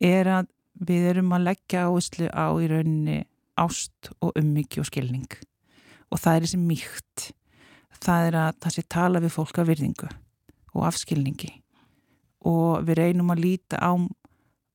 er 0.00 0.26
að 0.26 0.46
við 0.82 1.10
erum 1.10 1.30
að 1.30 1.44
leggja 1.44 1.86
áherslu 1.86 2.28
á 2.32 2.46
í 2.58 2.68
rauninni 2.68 3.24
ást 3.56 4.10
og 4.20 4.32
ummyggju 4.34 4.80
og 4.80 4.86
skilning. 4.86 5.28
Og 6.10 6.18
það 6.18 6.36
er 6.36 6.42
þessi 6.42 6.58
mýkt. 6.58 7.32
Það 8.02 8.26
er 8.26 8.32
að 8.32 8.52
það 8.58 8.74
sé 8.74 8.82
tala 8.88 9.20
við 9.20 9.36
fólk 9.36 9.58
af 9.58 9.68
virðingu 9.68 10.08
og 10.74 10.82
afskilningi. 10.88 11.62
Og 12.44 12.84
við 12.84 12.96
reynum 12.96 13.30
að 13.30 13.44
líta 13.44 13.78
á 13.78 13.92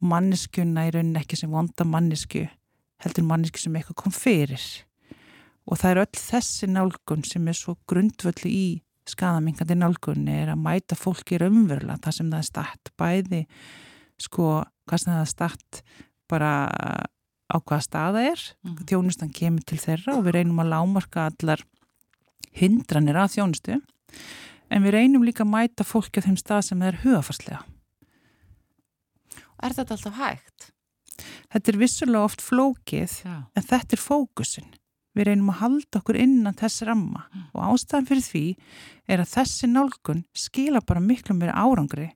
manneskjuna 0.02 0.88
í 0.88 0.92
rauninni 0.94 1.20
ekki 1.20 1.38
sem 1.38 1.52
vonda 1.52 1.84
mannesku, 1.84 2.48
heldur 3.04 3.24
mannesku 3.24 3.60
sem 3.60 3.74
eitthvað 3.74 3.96
kom 3.96 4.12
fyrir. 4.12 4.62
Og 5.68 5.78
það 5.78 5.92
er 5.92 6.02
öll 6.06 6.22
þessi 6.22 6.68
nálgun 6.72 7.26
sem 7.26 7.48
er 7.48 7.54
svo 7.54 7.76
grundvöldu 7.90 8.48
í 8.48 8.82
skadamingandi 9.12 9.76
nálgunni 9.78 10.34
er 10.44 10.52
að 10.54 10.62
mæta 10.64 10.96
fólki 11.00 11.38
raunverulega 11.42 12.00
þar 12.04 12.16
sem 12.18 12.32
það 12.32 12.40
er 12.44 12.50
statt 12.50 12.92
bæði 13.00 13.42
sko 14.20 14.48
hvað 14.88 15.04
sem 15.04 15.14
það 15.14 15.22
er 15.22 15.32
statt 15.32 15.82
bara 16.28 16.52
á 17.48 17.58
hvaða 17.64 17.84
staða 17.86 18.24
er 18.34 18.42
Mhm. 18.66 18.84
þjónustan 18.90 19.32
kemur 19.34 19.64
til 19.66 19.78
þeirra 19.80 20.18
og 20.18 20.26
við 20.26 20.34
reynum 20.42 20.60
að 20.60 20.72
lámarka 20.74 21.28
allar 21.32 21.64
hindranir 22.54 23.16
að 23.16 23.38
þjónustu 23.38 23.82
en 24.70 24.84
við 24.84 24.92
reynum 24.98 25.24
líka 25.24 25.46
að 25.46 25.54
mæta 25.54 25.84
fólki 25.88 26.20
á 26.20 26.26
þeim 26.28 26.38
stað 26.38 26.64
sem 26.68 26.82
er 26.82 27.00
hugafarslega 27.04 27.64
er 29.64 29.74
þetta 29.74 29.96
alltaf 29.98 30.18
hægt? 30.22 30.72
Þetta 31.50 31.72
er 31.74 31.78
vissulega 31.82 32.24
oft 32.28 32.44
flókið 32.46 33.14
Já. 33.26 33.36
en 33.56 33.64
þetta 33.64 33.96
er 33.98 34.02
fókusin. 34.04 34.68
Við 35.18 35.32
reynum 35.32 35.50
að 35.50 35.62
halda 35.64 36.02
okkur 36.02 36.20
innan 36.22 36.58
þess 36.58 36.86
ramma 36.86 37.26
og 37.50 37.62
ástæðan 37.72 38.08
fyrir 38.12 38.26
því 38.28 38.46
er 39.10 39.24
að 39.24 39.32
þessi 39.34 39.70
nálgun 39.72 40.26
skila 40.38 40.84
bara 40.86 41.02
miklu 41.02 41.34
meira 41.38 41.58
árangri 41.58 42.12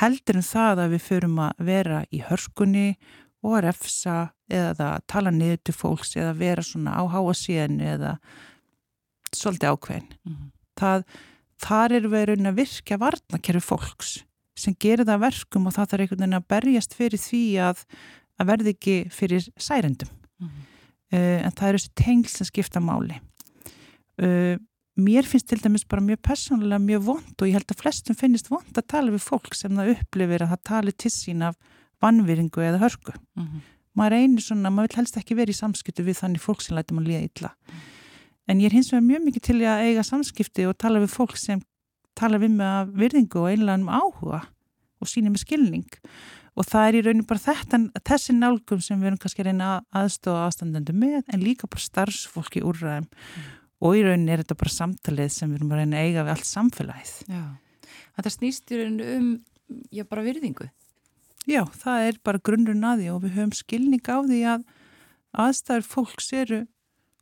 heldur 0.00 0.40
en 0.40 0.46
það 0.46 0.86
að 0.86 0.94
við 0.96 1.04
förum 1.06 1.42
að 1.44 1.66
vera 1.68 2.00
í 2.10 2.22
hörskunni 2.26 2.86
og 3.42 3.58
að 3.58 3.64
refsa 3.66 4.16
eða 4.52 4.88
að 4.96 5.04
tala 5.10 5.32
niður 5.34 5.60
til 5.66 5.76
fólks 5.76 6.16
eða 6.16 6.32
vera 6.38 6.64
svona 6.66 6.96
á 6.98 7.02
háa 7.10 7.34
síðan 7.36 7.78
eða 7.82 8.16
svolítið 9.32 9.74
ákveðin. 9.74 10.10
Mhm. 10.24 10.50
Það, 10.78 11.04
þar 11.62 11.92
er 11.92 12.08
við 12.08 12.26
raun 12.30 12.50
að 12.50 12.58
virkja 12.62 12.98
varnakerfi 12.98 13.64
fólks 13.64 14.12
sem 14.56 14.74
gerir 14.74 15.06
það 15.06 15.14
að 15.16 15.24
verkum 15.26 15.66
og 15.66 15.74
það 15.76 15.88
þarf 15.90 16.04
einhvern 16.04 16.22
veginn 16.22 16.38
að 16.38 16.48
berjast 16.48 16.94
fyrir 16.94 17.22
því 17.22 17.44
að, 17.68 17.84
að 18.38 18.50
verði 18.52 18.74
ekki 18.76 18.96
fyrir 19.10 19.48
særendum. 19.56 20.12
Mhm. 20.40 20.71
Uh, 21.12 21.42
en 21.44 21.52
það 21.52 21.68
eru 21.68 21.80
þessi 21.80 21.94
tengl 22.00 22.30
sem 22.32 22.48
skipta 22.48 22.80
máli. 22.80 23.18
Uh, 24.16 24.56
mér 24.96 25.28
finnst 25.28 25.50
til 25.50 25.60
dæmis 25.60 25.84
bara 25.88 26.04
mjög 26.04 26.22
persónulega 26.24 26.80
mjög 26.80 27.04
vond 27.08 27.34
og 27.36 27.48
ég 27.48 27.58
held 27.58 27.72
að 27.72 27.82
flestum 27.82 28.16
finnist 28.16 28.48
vond 28.52 28.72
að 28.76 28.88
tala 28.92 29.12
við 29.12 29.24
fólk 29.24 29.56
sem 29.56 29.76
það 29.76 29.94
upplifir 29.96 30.44
að 30.44 30.54
það 30.54 30.62
tali 30.70 30.94
til 30.96 31.12
sín 31.12 31.44
af 31.44 31.58
vannviringu 32.02 32.64
eða 32.64 32.82
hörku. 32.82 33.14
Mhm. 33.36 33.62
Maður 33.92 34.14
reynir 34.16 34.40
svona, 34.40 34.70
maður 34.72 34.88
vil 34.88 35.00
helst 35.02 35.16
ekki 35.20 35.36
vera 35.36 35.52
í 35.52 35.56
samskiptu 35.56 36.04
við 36.04 36.22
þannig 36.22 36.40
fólk 36.40 36.62
sem 36.64 36.76
lætur 36.76 36.96
maður 36.96 37.10
líða 37.10 37.26
illa. 37.28 37.50
En 38.48 38.60
ég 38.60 38.70
er 38.70 38.76
hins 38.78 38.88
vegar 38.88 39.04
mjög 39.04 39.26
mikið 39.26 39.42
til 39.42 39.56
að 39.60 39.82
eiga 39.84 40.04
samskipti 40.06 40.64
og 40.68 40.78
tala 40.80 41.02
við 41.02 41.12
fólk 41.12 41.36
sem 41.36 41.60
tala 42.16 42.40
við 42.40 42.56
af 42.64 42.88
virðingu 42.96 43.42
og 43.42 43.50
einlega 43.50 43.80
um 43.80 43.92
áhuga 43.92 44.40
og 45.02 45.10
síni 45.10 45.28
með 45.28 45.44
skilning. 45.44 45.88
Og 46.52 46.68
það 46.68 46.86
er 46.88 46.98
í 46.98 47.02
rauninu 47.06 47.26
bara 47.28 47.40
þetta, 47.40 47.78
þessi 48.04 48.34
nálgum 48.36 48.80
sem 48.84 49.00
við 49.00 49.10
erum 49.12 49.20
kannski 49.22 49.40
að 49.40 49.48
reyna 49.48 49.68
að 49.70 50.02
aðstofa 50.02 50.42
aðstandendu 50.48 50.94
með 50.96 51.22
en 51.32 51.44
líka 51.44 51.70
bara 51.70 51.84
starfsfólki 51.86 52.60
úrræðum. 52.68 53.06
Og 53.82 53.96
í 53.96 54.02
rauninu 54.04 54.34
er 54.34 54.42
þetta 54.42 54.58
bara 54.60 54.74
samtalið 54.74 55.32
sem 55.32 55.48
við 55.48 55.62
erum 55.62 55.72
að 55.72 55.80
reyna 55.80 55.96
að 56.02 56.10
eiga 56.10 56.26
við 56.26 56.34
allt 56.34 56.50
samfélagið. 56.50 57.14
Já. 57.32 57.42
Þetta 58.18 58.34
snýst 58.36 58.74
í 58.74 58.82
rauninu 58.82 59.08
um, 59.16 59.32
já, 59.88 60.04
bara 60.10 60.26
virðingu. 60.26 60.68
Já, 61.48 61.64
það 61.80 62.10
er 62.10 62.20
bara 62.22 62.42
grunnurinn 62.44 62.86
að 62.86 63.00
því 63.00 63.08
og 63.14 63.24
við 63.24 63.34
höfum 63.38 63.56
skilning 63.56 64.04
á 64.06 64.18
því 64.20 64.42
að 64.52 64.68
aðstæður 65.42 65.88
fólks 65.88 66.30
eru 66.36 66.60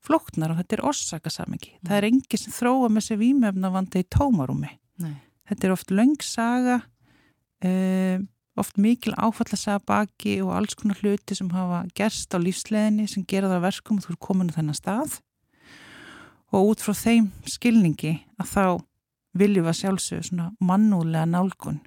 flóknar 0.04 0.52
og 0.52 0.60
þetta 0.60 0.76
er 0.76 0.84
orsakasamingi. 0.90 1.72
Það 1.86 1.96
er 1.96 2.08
engi 2.10 2.40
sem 2.40 2.54
þróa 2.56 2.90
með 2.92 3.06
sér 3.06 3.20
vímefnavanda 3.20 4.02
í 4.02 4.08
tómarúmi. 4.10 4.74
Nei. 5.00 5.16
Þetta 5.50 5.66
er 5.66 5.74
oft 5.74 5.94
löng 5.94 6.20
saga, 6.24 6.80
um, 7.66 8.28
oft 8.60 8.78
mikil 8.80 9.14
áfallasaga 9.16 9.80
baki 9.88 10.36
og 10.44 10.52
alls 10.58 10.76
konar 10.78 11.00
hluti 11.00 11.36
sem 11.36 11.50
hafa 11.54 11.82
gerst 11.96 12.34
á 12.36 12.38
lífsleðinni 12.38 13.08
sem 13.10 13.24
gera 13.24 13.50
það 13.50 13.58
að 13.58 13.66
verkum 13.66 13.98
og 13.98 14.06
þú 14.06 14.14
er 14.14 14.20
komin 14.26 14.52
á 14.52 14.56
þennan 14.58 14.78
stað. 14.78 15.18
Og 16.50 16.72
út 16.72 16.84
frá 16.84 16.94
þeim 16.98 17.30
skilningi 17.48 18.14
að 18.40 18.52
þá 18.54 18.64
viljum 19.40 19.66
við 19.66 19.72
að 19.72 19.78
sjálfsögðu 19.80 20.28
svona 20.28 20.48
mannúlega 20.58 21.28
nálgun 21.30 21.78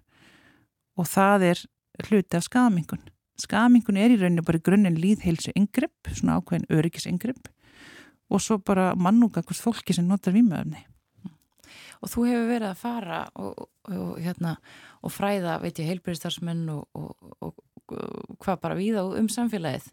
og 0.97 1.09
það 1.09 1.49
er 1.49 1.65
hluti 2.07 2.37
af 2.39 2.47
skamingun. 2.47 3.03
Skamingun 3.41 3.99
er 3.99 4.13
í 4.13 4.19
rauninu 4.21 4.45
bara 4.45 4.61
grunninn 4.61 4.99
líðheilsu 5.01 5.51
yngripp, 5.57 6.13
svona 6.13 6.37
ákveðin 6.39 6.69
öryggis 6.71 7.09
yngripp 7.09 7.49
og 8.33 8.41
svo 8.41 8.59
bara 8.61 8.93
mannúga 8.95 9.43
hvers 9.43 9.61
fólki 9.61 9.93
sem 9.93 10.07
notar 10.07 10.33
vímöfni. 10.33 10.85
Og 12.01 12.11
þú 12.11 12.25
hefur 12.29 12.49
verið 12.51 12.69
að 12.69 12.81
fara 12.81 13.19
og, 13.39 13.53
og, 13.65 13.93
og, 13.93 14.15
hérna, 14.23 14.57
og 15.03 15.13
fræða, 15.13 15.59
heilbyrðistarsmenn 15.63 16.65
og, 16.73 16.87
og 16.97 17.53
hvað 18.41 18.59
bara 18.63 18.77
víða 18.77 19.03
um 19.17 19.29
samfélagið. 19.31 19.89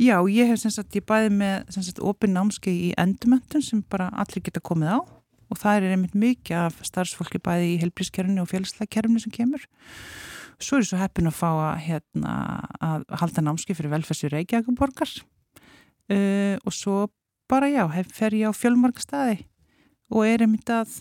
Já, 0.00 0.16
ég 0.32 0.48
hef 0.48 0.62
sem 0.62 0.72
sagt, 0.72 0.94
ég 0.96 1.04
bæði 1.06 1.32
með 1.36 1.72
sem 1.74 1.84
sagt 1.86 2.00
opin 2.02 2.34
námski 2.34 2.72
í 2.88 2.92
endumöntun 2.98 3.64
sem 3.64 3.82
bara 3.92 4.10
allir 4.18 4.42
geta 4.44 4.62
komið 4.64 4.96
á 4.96 5.00
og 5.52 5.60
það 5.60 5.78
er 5.78 5.94
einmitt 5.94 6.14
mikið 6.16 6.58
af 6.64 6.78
starfsfólki 6.86 7.40
bæði 7.44 7.74
í 7.74 7.80
heilbyrðiskerfni 7.82 8.40
og 8.40 8.48
félagslægkerfni 8.50 9.20
sem 9.20 9.34
kemur. 9.34 9.66
Svo 10.62 10.78
er 10.78 10.86
ég 10.86 10.88
svo 10.88 11.00
heppin 11.00 11.28
að 11.28 11.36
fá 11.36 11.48
að, 11.50 11.82
hérna, 11.88 12.34
að 12.80 13.04
halda 13.20 13.44
námski 13.44 13.76
fyrir 13.76 13.92
velferðsvi 13.92 14.30
Reykjavíkuborgar 14.32 15.12
uh, 15.12 16.56
og 16.62 16.76
svo 16.76 16.96
bara 17.50 17.68
já, 17.68 17.84
fer 18.14 18.36
ég 18.38 18.48
á 18.48 18.52
fjölmarka 18.56 19.04
staði 19.04 19.42
og 20.12 20.26
er 20.28 20.44
einmitt 20.44 20.70
að 20.72 21.00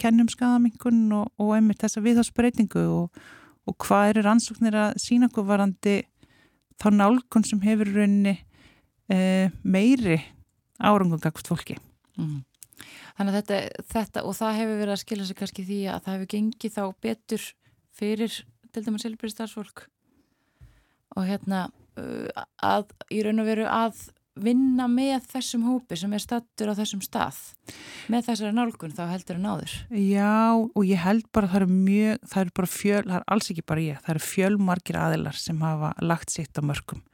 kennum 0.00 0.28
skadamingun 0.30 1.04
og, 1.16 1.32
og 1.40 1.54
einmitt 1.56 1.82
þessa 1.82 2.02
viðhásbreytingu 2.04 2.84
og, 2.92 3.22
og 3.68 3.76
hvað 3.84 4.12
eru 4.12 4.24
rannsóknir 4.26 4.78
að 4.78 4.96
sína 5.02 5.28
okkur 5.30 5.48
varandi 5.48 6.00
þá 6.82 6.88
nálgun 6.94 7.46
sem 7.46 7.60
hefur 7.64 7.90
í 7.90 7.96
rauninni 7.96 8.36
uh, 9.12 9.52
meiri 9.62 10.18
árangum 10.82 11.20
gakt 11.22 11.48
fólki. 11.48 11.78
Mm. 12.18 12.42
Þannig 13.18 13.32
að 13.32 13.38
þetta, 13.38 13.84
þetta, 13.92 14.24
og 14.26 14.36
það 14.38 14.58
hefur 14.58 14.80
verið 14.80 14.94
að 14.94 15.02
skilja 15.04 15.28
sig 15.28 15.38
kannski 15.38 15.66
því 15.68 15.80
að 15.92 16.00
það 16.04 16.16
hefur 16.16 16.32
gengið 16.32 16.76
þá 16.76 16.82
betur 17.06 17.48
fyrir 17.92 18.38
til 18.72 18.84
dæmis 18.86 19.04
heilbyrðistarsfólk 19.06 19.84
og 21.12 21.28
hérna 21.28 21.66
að 21.92 22.92
í 23.12 23.20
raun 23.24 23.42
og 23.42 23.48
veru 23.48 23.66
að 23.68 24.06
vinna 24.40 24.86
með 24.88 25.26
þessum 25.32 25.66
hópi 25.68 25.96
sem 26.00 26.12
er 26.16 26.22
stattur 26.22 26.72
á 26.72 26.74
þessum 26.78 27.02
stað. 27.04 27.38
Með 28.12 28.28
þessari 28.30 28.56
nálgun 28.56 28.94
þá 28.96 29.02
heldur 29.10 29.38
en 29.38 29.48
áður. 29.50 29.74
Já 29.92 30.56
og 30.56 30.82
ég 30.88 31.02
held 31.04 31.28
bara 31.34 31.48
að 31.48 31.54
það 31.54 31.60
eru 31.60 31.76
mjög, 31.76 32.22
það 32.32 32.44
eru 32.44 32.54
bara 32.58 32.72
fjöl, 32.72 33.02
það 33.08 33.18
er 33.18 33.26
alls 33.36 33.52
ekki 33.52 33.66
bara 33.72 33.84
ég, 33.84 34.00
það 34.00 34.14
eru 34.14 34.24
fjölmargir 34.28 35.00
aðilar 35.02 35.38
sem 35.38 35.62
hafa 35.66 35.92
lagt 36.00 36.32
sitt 36.32 36.56
á 36.56 36.62
mörgum 36.64 37.04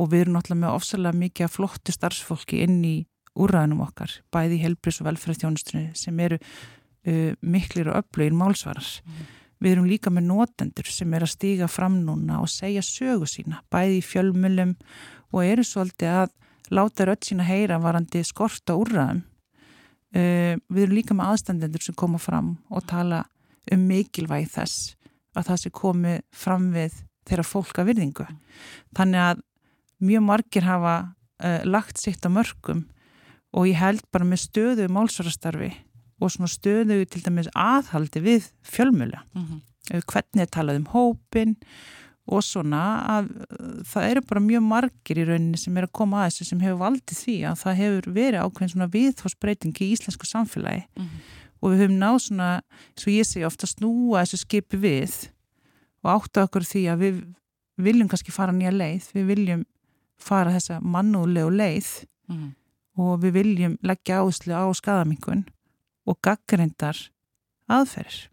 og 0.00 0.10
við 0.12 0.24
erum 0.24 0.36
náttúrulega 0.36 0.64
með 0.64 0.76
ofsalega 0.78 1.20
mikið 1.20 1.46
af 1.46 1.56
flottu 1.56 1.94
starfsfólki 1.94 2.60
inn 2.64 2.78
í 2.86 2.94
úrræðinum 3.40 3.82
okkar, 3.84 4.14
bæði 4.32 4.58
í 4.58 4.62
helbris 4.64 5.00
og 5.02 5.08
velferðstjónustunni 5.10 5.90
sem 5.98 6.22
eru 6.22 6.38
uh, 6.40 7.32
miklir 7.40 7.90
og 7.90 8.00
öflugir 8.02 8.36
málsvarar. 8.36 8.88
Við 9.60 9.74
erum 9.74 9.88
líka 9.90 10.12
með 10.12 10.30
notendur 10.30 10.88
sem 10.88 11.12
er 11.14 11.26
að 11.26 11.34
stíga 11.34 11.68
fram 11.68 11.98
núna 12.06 12.40
og 12.40 12.48
segja 12.48 12.82
sögu 12.84 13.28
sína, 13.28 13.60
bæði 13.72 13.98
í 13.98 14.06
fjölmjölum 14.06 14.76
og 15.34 15.42
eru 15.44 15.66
svolítið 15.66 16.22
að 16.22 16.36
láta 16.70 17.06
rödd 17.08 17.26
sína 17.26 17.46
heyra 17.46 17.80
varandi 17.82 18.22
skorta 18.26 18.76
úrræðum. 18.78 19.24
Uh, 20.10 20.56
við 20.72 20.86
erum 20.86 20.96
líka 20.96 21.14
með 21.14 21.34
aðstandendur 21.34 21.84
sem 21.84 21.94
koma 21.94 22.18
fram 22.18 22.56
og 22.70 22.86
tala 22.90 23.24
um 23.70 23.84
mikilvægi 23.86 24.48
þess 24.56 24.96
að 25.38 25.46
það 25.50 25.60
sé 25.62 25.70
komið 25.70 26.16
fram 26.34 26.64
við 26.74 26.96
þeirra 27.28 27.46
fólk 27.46 27.78
að 27.78 27.92
virðingu. 27.92 28.26
Þannig 28.98 29.26
að 29.28 29.44
mjög 30.02 30.24
margir 30.26 30.66
hafa 30.66 30.96
uh, 31.44 31.60
lagt 31.68 32.02
sitt 32.02 32.26
á 32.26 32.30
mörgum 32.32 32.88
og 33.54 33.70
ég 33.70 33.78
held 33.78 34.02
bara 34.10 34.26
með 34.26 34.44
stöðu 34.48 34.88
málsvarastarfi 34.90 35.70
og 36.20 36.32
svona 36.32 36.50
stöðu 36.50 37.00
til 37.08 37.22
dæmis 37.24 37.50
aðhaldi 37.54 38.22
við 38.24 38.50
fjölmjöla. 38.66 39.22
mm 39.34 39.46
-hmm. 39.46 39.60
Hvernig 39.90 40.42
er 40.42 40.46
talað 40.46 40.76
um 40.76 40.86
hópin 40.86 41.56
og 41.56 41.99
svona 42.44 42.82
að 43.18 43.30
uh, 43.30 43.82
það 43.84 44.10
eru 44.10 44.20
bara 44.28 44.40
mjög 44.40 44.62
margir 44.62 45.18
í 45.18 45.24
rauninni 45.24 45.58
sem 45.58 45.76
er 45.76 45.86
að 45.88 45.92
koma 45.92 46.24
að 46.24 46.30
þessu 46.30 46.44
sem 46.44 46.60
hefur 46.60 46.78
valdið 46.78 47.18
því 47.24 47.36
að 47.50 47.56
það 47.62 47.74
hefur 47.80 48.12
verið 48.12 48.40
ákveðin 48.44 48.72
svona 48.74 48.90
viðhósbreyting 48.94 49.80
í 49.80 49.90
íslensku 49.96 50.26
samfélagi 50.26 50.84
Mm 50.96 51.04
-hmm. 51.04 51.20
og 51.60 51.70
við 51.70 51.78
höfum 51.80 51.98
náð 51.98 52.18
svona, 52.18 52.62
svo 52.96 53.10
ég 53.10 53.26
segi 53.26 53.44
ofta 53.44 53.66
snúa 53.66 54.22
þessu 54.22 54.36
skipi 54.36 54.76
við 54.76 55.30
og 56.04 56.10
átta 56.10 56.44
okkur 56.44 56.62
því 56.62 56.82
að 56.92 56.98
við 56.98 57.34
viljum 57.76 58.08
kannski 58.08 58.32
fara 58.32 58.52
nýja 58.52 58.70
leið, 58.72 59.04
við 59.14 59.26
viljum 59.26 59.64
fara 60.18 60.50
þessa 60.52 60.80
mannúlegu 60.80 61.50
leið 61.50 62.04
Mm 62.28 62.36
-hmm. 62.36 62.52
og 63.02 63.20
við 63.22 63.32
viljum 63.32 63.78
leggja 63.82 64.20
áherslu 64.20 64.52
á 64.54 64.64
skadamingun 64.74 65.44
og 66.06 66.18
gaggrindar 66.22 66.96
aðferðir. 67.68 68.28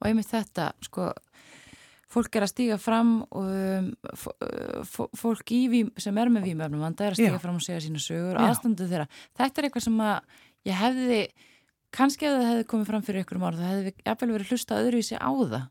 og 0.00 0.06
einmitt 0.06 0.26
þetta, 0.30 0.72
sko 0.82 1.12
fólk 2.08 2.36
er 2.38 2.44
að 2.46 2.50
stíga 2.54 2.78
fram 2.80 3.10
og 3.36 3.48
um, 3.52 3.88
fólk 5.18 5.52
í 5.52 5.60
vím, 5.72 5.90
sem 6.00 6.16
er 6.20 6.30
með 6.32 6.46
vímöfnum, 6.48 6.84
það 6.96 7.06
er 7.06 7.14
að 7.14 7.18
stíga 7.20 7.34
Já. 7.36 7.42
fram 7.42 7.58
og 7.58 7.64
segja 7.64 7.80
sína 7.84 8.00
sögur, 8.02 8.38
Já. 8.38 8.46
aðstandu 8.48 8.86
þeirra 8.88 9.08
þetta 9.38 9.60
er 9.62 9.68
eitthvað 9.68 9.84
sem 9.88 9.98
að 10.04 10.38
ég 10.68 10.78
hefði 10.82 11.20
kannski 11.98 12.28
ef 12.28 12.36
það 12.38 12.48
hefði 12.52 12.66
komið 12.72 12.88
fram 12.92 13.04
fyrir 13.06 13.24
ykkur 13.24 13.42
ára, 13.42 13.58
það 13.58 13.74
hefði 13.74 13.92
jafnvel 14.08 14.32
verið 14.34 14.52
hlusta 14.52 14.78
öðru 14.82 14.98
í 15.02 15.06
sig 15.08 15.20
á 15.20 15.30
það 15.32 15.66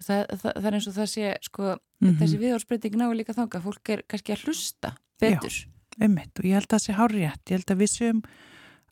það, 0.00 0.22
það, 0.40 0.52
það 0.56 0.68
er 0.70 0.76
eins 0.78 0.88
og 0.92 0.96
það 1.00 1.10
sé 1.14 1.32
sko, 1.48 1.76
Mhm. 2.00 2.14
þessi 2.16 2.38
viðhórsbreyting 2.40 2.94
ná 2.96 3.06
líka 3.12 3.34
þanga, 3.36 3.60
fólk 3.60 3.90
er 3.92 4.02
kannski 4.08 4.32
að 4.32 4.44
hlusta 4.48 4.94
betur 5.20 5.58
Einmitt, 6.00 6.32
og 6.40 6.44
ég 6.48 6.54
held 6.56 6.64
að 6.70 6.76
það 6.78 6.84
sé 6.86 6.94
hárrétt, 6.96 7.42
ég 7.50 7.58
held 7.58 7.72
að 7.74 7.80
við 7.82 7.90
séum 7.92 8.22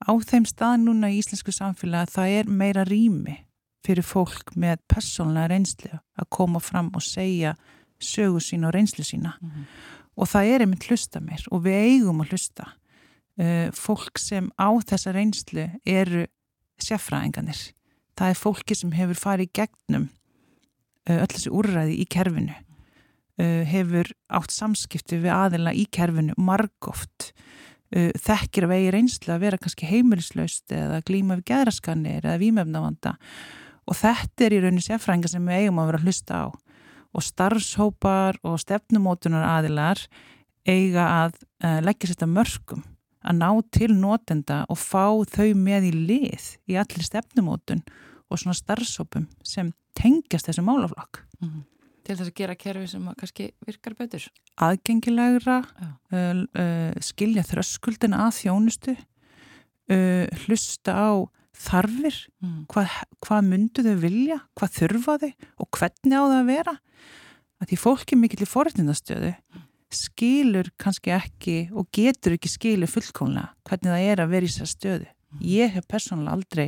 á 0.04 0.10
þeim 0.28 0.44
stað 0.44 0.74
núna 0.82 1.08
í 1.08 1.16
íslensku 1.22 1.54
samfélagi 1.56 2.04
að 2.04 2.12
það 2.18 2.34
er 2.36 2.50
meira 2.52 2.84
rými 2.84 3.36
fyrir 3.88 4.04
fólk 4.04 4.52
með 4.60 4.82
persónlega 4.90 5.48
reynslu 5.54 5.92
að 5.96 6.28
koma 6.34 6.60
fram 6.60 6.90
og 6.92 7.04
segja 7.04 7.54
sögu 7.98 8.42
sína 8.42 8.68
og 8.68 8.76
reynslu 8.76 9.04
sína. 9.04 9.34
Mhm. 9.40 9.64
og 10.18 10.26
það 10.26 10.48
er 10.50 10.60
einmitt 10.64 10.84
hlusta 10.90 11.20
mér 11.22 11.44
og 11.54 11.62
við 11.62 11.76
eigum 11.78 12.20
að 12.20 12.32
hlusta. 12.32 12.64
Uh, 13.38 13.70
fólk 13.70 14.18
sem 14.18 14.50
á 14.58 14.66
þessa 14.82 15.12
reynslu 15.14 15.68
eru 15.86 16.26
sérfræðinganir 16.82 17.70
það 18.18 18.32
er 18.32 18.40
fólki 18.40 18.74
sem 18.74 18.90
hefur 18.96 19.14
farið 19.14 19.52
gegnum 19.54 20.08
uh, 21.06 21.20
öll 21.20 21.30
þessi 21.30 21.52
úrræði 21.54 22.00
í 22.02 22.06
kerfinu. 22.10 22.56
Uh, 23.38 23.62
hefur 23.70 24.10
átt 24.26 24.50
samskipti 24.50 25.20
við 25.22 25.30
aðila 25.30 25.70
í 25.70 25.86
kerfinu 25.86 26.34
margóft 26.34 27.32
þekkir 27.88 28.66
að 28.66 28.72
vegi 28.74 28.88
reynslu 28.92 29.32
að 29.32 29.44
vera 29.46 29.58
kannski 29.62 29.86
heimilislaust 29.88 30.72
eða 30.76 30.98
glíma 31.08 31.38
við 31.38 31.46
geðraskanir 31.48 32.26
eða 32.26 32.40
vímefnavanda 32.42 33.14
og 33.88 33.96
þetta 33.96 34.44
er 34.44 34.56
í 34.56 34.60
rauninni 34.62 34.84
sérfrænga 34.84 35.30
sem 35.32 35.44
við 35.48 35.64
eigum 35.64 35.80
að 35.80 35.90
vera 35.90 36.00
að 36.00 36.08
hlusta 36.08 36.42
á 36.44 36.46
og 37.16 37.24
starfshópar 37.24 38.38
og 38.46 38.58
stefnumótunar 38.60 39.46
aðilar 39.48 40.02
eiga 40.68 41.06
að 41.24 41.38
uh, 41.64 41.78
leggja 41.84 42.10
sér 42.10 42.18
þetta 42.18 42.30
mörgum 42.34 42.84
að 43.28 43.40
ná 43.40 43.48
til 43.74 43.90
notenda 43.96 44.60
og 44.70 44.78
fá 44.80 45.08
þau 45.32 45.48
með 45.58 45.88
í 45.88 45.94
lið 45.96 46.50
í 46.70 46.76
allir 46.80 47.06
stefnumótun 47.06 47.82
og 48.28 48.40
svona 48.40 48.56
starfshópum 48.56 49.26
sem 49.42 49.72
tengjast 49.98 50.50
þessu 50.50 50.62
málaflokk. 50.62 51.24
Mm 51.40 51.48
-hmm. 51.48 51.64
Til 52.04 52.16
þess 52.16 52.28
að 52.28 52.38
gera 52.40 52.54
kerfi 52.54 52.86
sem 52.86 53.08
kannski 53.18 53.50
virkar 53.66 53.94
betur. 53.94 54.28
Aðgengilegra, 54.56 55.58
uh, 56.12 56.44
uh, 56.60 56.92
skilja 57.00 57.42
þröskuldina 57.42 58.26
að 58.28 58.36
þjónustu, 58.42 58.96
hlusta 59.88 60.92
á 60.92 61.08
þarfir, 61.58 62.18
mm. 62.42 62.58
hvað, 62.70 62.98
hvað 63.24 63.48
myndu 63.48 63.84
þau 63.86 63.96
vilja, 64.02 64.42
hvað 64.58 64.76
þurfa 64.76 65.16
þau 65.22 65.30
og 65.32 65.70
hvernig 65.78 66.14
á 66.14 66.22
það 66.22 66.36
að 66.38 66.52
vera. 66.52 66.76
Að 67.58 67.72
því 67.72 67.80
fólki 67.82 68.18
mikill 68.18 68.44
í 68.44 68.48
forrætnindastöðu 68.48 69.32
mm 69.34 69.64
skilur 69.94 70.68
kannski 70.80 71.12
ekki 71.14 71.56
og 71.72 71.88
getur 71.94 72.36
ekki 72.36 72.50
skilur 72.52 72.90
fullkónlega 72.90 73.52
hvernig 73.68 73.92
það 73.92 74.08
er 74.12 74.22
að 74.22 74.32
vera 74.34 74.48
í 74.48 74.50
þessar 74.50 74.70
stöðu. 74.72 75.08
Ég 75.44 75.72
hef 75.74 75.88
persónulega 75.88 76.36
aldrei 76.36 76.66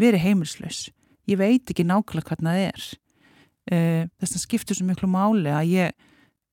verið 0.00 0.24
heimilslaus. 0.24 0.80
Ég 1.28 1.40
veit 1.40 1.70
ekki 1.70 1.86
nákvæmlega 1.88 2.28
hvernig 2.28 2.50
það 2.50 2.66
er. 2.68 2.86
Uh, 3.70 4.04
þess 4.20 4.36
að 4.36 4.44
skiptur 4.44 4.76
svo 4.76 4.86
miklu 4.88 5.08
máli 5.10 5.52
að 5.52 5.72
ég 5.72 5.92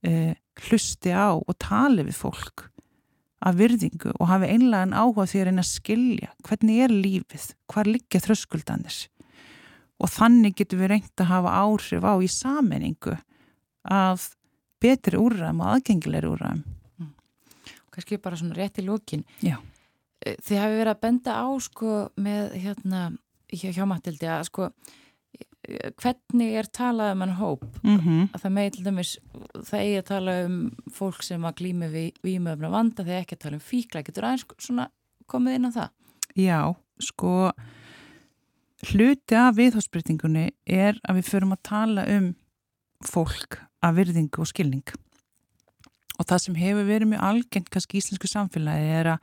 uh, 0.08 0.34
hlusti 0.68 1.12
á 1.16 1.36
og 1.36 1.56
tali 1.60 2.06
við 2.08 2.20
fólk 2.20 2.68
af 3.38 3.58
virðingu 3.58 4.16
og 4.16 4.30
hafi 4.32 4.50
einlega 4.50 4.88
en 4.88 4.96
áhuga 4.98 5.28
því 5.30 5.42
að 5.42 5.48
reyna 5.50 5.64
að 5.64 5.70
skilja 5.70 6.32
hvernig 6.48 6.82
er 6.86 6.94
lífið, 6.94 7.46
hvað 7.70 7.92
liggja 7.94 8.24
þröskuldanir 8.24 8.98
og 9.98 10.12
þannig 10.14 10.58
getur 10.58 10.82
við 10.82 10.92
reynd 10.94 11.22
að 11.22 11.32
hafa 11.32 11.54
áhrif 11.62 12.06
á 12.06 12.14
í 12.22 12.30
sammenningu 12.32 13.16
að 13.88 14.28
betri 14.82 15.18
úrræðum 15.18 15.64
og 15.64 15.72
aðgengilegri 15.74 16.30
úrræðum. 16.30 16.64
Mm. 17.02 17.14
Kannski 17.94 18.20
bara 18.22 18.38
svona 18.38 18.58
rétt 18.58 18.82
í 18.82 18.86
lókin. 18.86 19.26
Já. 19.42 19.58
Þið 20.22 20.62
hafi 20.62 20.78
verið 20.78 20.94
að 20.94 21.02
benda 21.06 21.38
á 21.42 21.48
sko 21.64 21.98
með 22.20 22.58
hérna 22.62 23.02
hjá, 23.54 23.72
hjá 23.74 23.86
Matildi 23.90 24.30
að 24.30 24.48
sko 24.50 24.70
hvernig 25.68 26.54
er 26.60 26.70
talað 26.72 27.14
um 27.14 27.24
hann 27.24 27.36
hóp 27.40 27.64
mm 27.84 27.98
-hmm. 28.00 28.28
að 28.34 28.42
það 28.44 28.54
með 28.58 28.70
til 28.74 28.84
dæmis 28.86 29.18
það 29.68 29.80
eigi 29.80 29.98
að 29.98 30.10
tala 30.12 30.36
um 30.46 30.58
fólk 30.92 31.24
sem 31.24 31.46
að 31.46 31.58
glými 31.62 31.90
við 31.92 32.12
výmöfna 32.24 32.70
vanda 32.72 33.04
þegar 33.04 33.22
ekki 33.22 33.36
að 33.36 33.44
tala 33.44 33.60
um 33.60 33.66
fíkla 33.72 34.04
getur 34.04 34.24
aðeins 34.24 34.46
svona 34.58 34.90
komið 35.28 35.56
inn 35.56 35.68
á 35.68 35.72
það? 35.72 35.90
Já, 36.36 36.76
sko 37.00 37.52
hluti 38.88 39.36
af 39.36 39.58
viðhósbreytingunni 39.58 40.52
er 40.66 41.00
að 41.04 41.16
við 41.20 41.30
förum 41.32 41.52
að 41.52 41.64
tala 41.64 42.06
um 42.18 42.36
fólk 43.04 43.60
af 43.82 43.96
virðingu 43.96 44.42
og 44.42 44.48
skilning 44.48 44.88
og 46.18 46.26
það 46.26 46.42
sem 46.42 46.56
hefur 46.56 46.88
verið 46.88 47.12
mjög 47.12 47.24
algengt 47.24 47.70
kannski 47.70 47.98
í 47.98 48.02
íslensku 48.02 48.30
samfélagi 48.30 48.90
er 49.02 49.12
að 49.16 49.20